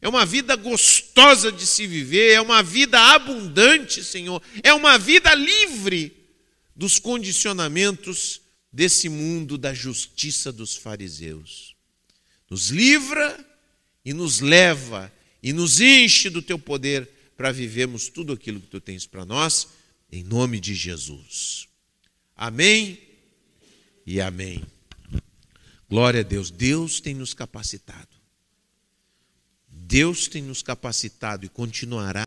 é 0.02 0.10
uma 0.10 0.26
vida 0.26 0.56
gostosa 0.56 1.52
de 1.52 1.66
se 1.66 1.88
viver, 1.88 2.34
é 2.34 2.42
uma 2.42 2.62
vida 2.62 3.00
abundante, 3.00 4.04
Senhor, 4.04 4.42
é 4.62 4.74
uma 4.74 4.98
vida 4.98 5.34
livre 5.34 6.14
dos 6.76 7.00
condicionamentos 7.00 8.42
desse 8.72 9.08
mundo 9.08 9.58
da 9.58 9.74
justiça 9.74 10.52
dos 10.52 10.76
fariseus. 10.76 11.76
Nos 12.50 12.70
livra 12.70 13.53
e 14.04 14.14
nos 14.14 14.40
leva 14.40 15.12
e 15.42 15.54
nos 15.54 15.80
enche 15.82 16.30
do 16.30 16.42
teu 16.42 16.58
poder 16.58 17.10
para 17.36 17.52
vivermos 17.52 18.10
tudo 18.10 18.34
aquilo 18.34 18.60
que 18.62 18.68
tu 18.68 18.80
tens 18.80 19.06
para 19.06 19.26
nós, 19.26 19.68
em 20.12 20.24
nome 20.24 20.60
de 20.60 20.74
Jesus. 20.74 21.68
Amém 22.36 23.00
e 24.06 24.22
amém. 24.22 24.64
Glória 25.90 26.22
a 26.22 26.24
Deus. 26.24 26.50
Deus 26.50 27.00
tem 27.00 27.14
nos 27.14 27.34
capacitado. 27.34 28.10
Deus 29.68 30.28
tem 30.28 30.42
nos 30.42 30.62
capacitado 30.62 31.46
e 31.46 31.50
continuará 31.50 32.23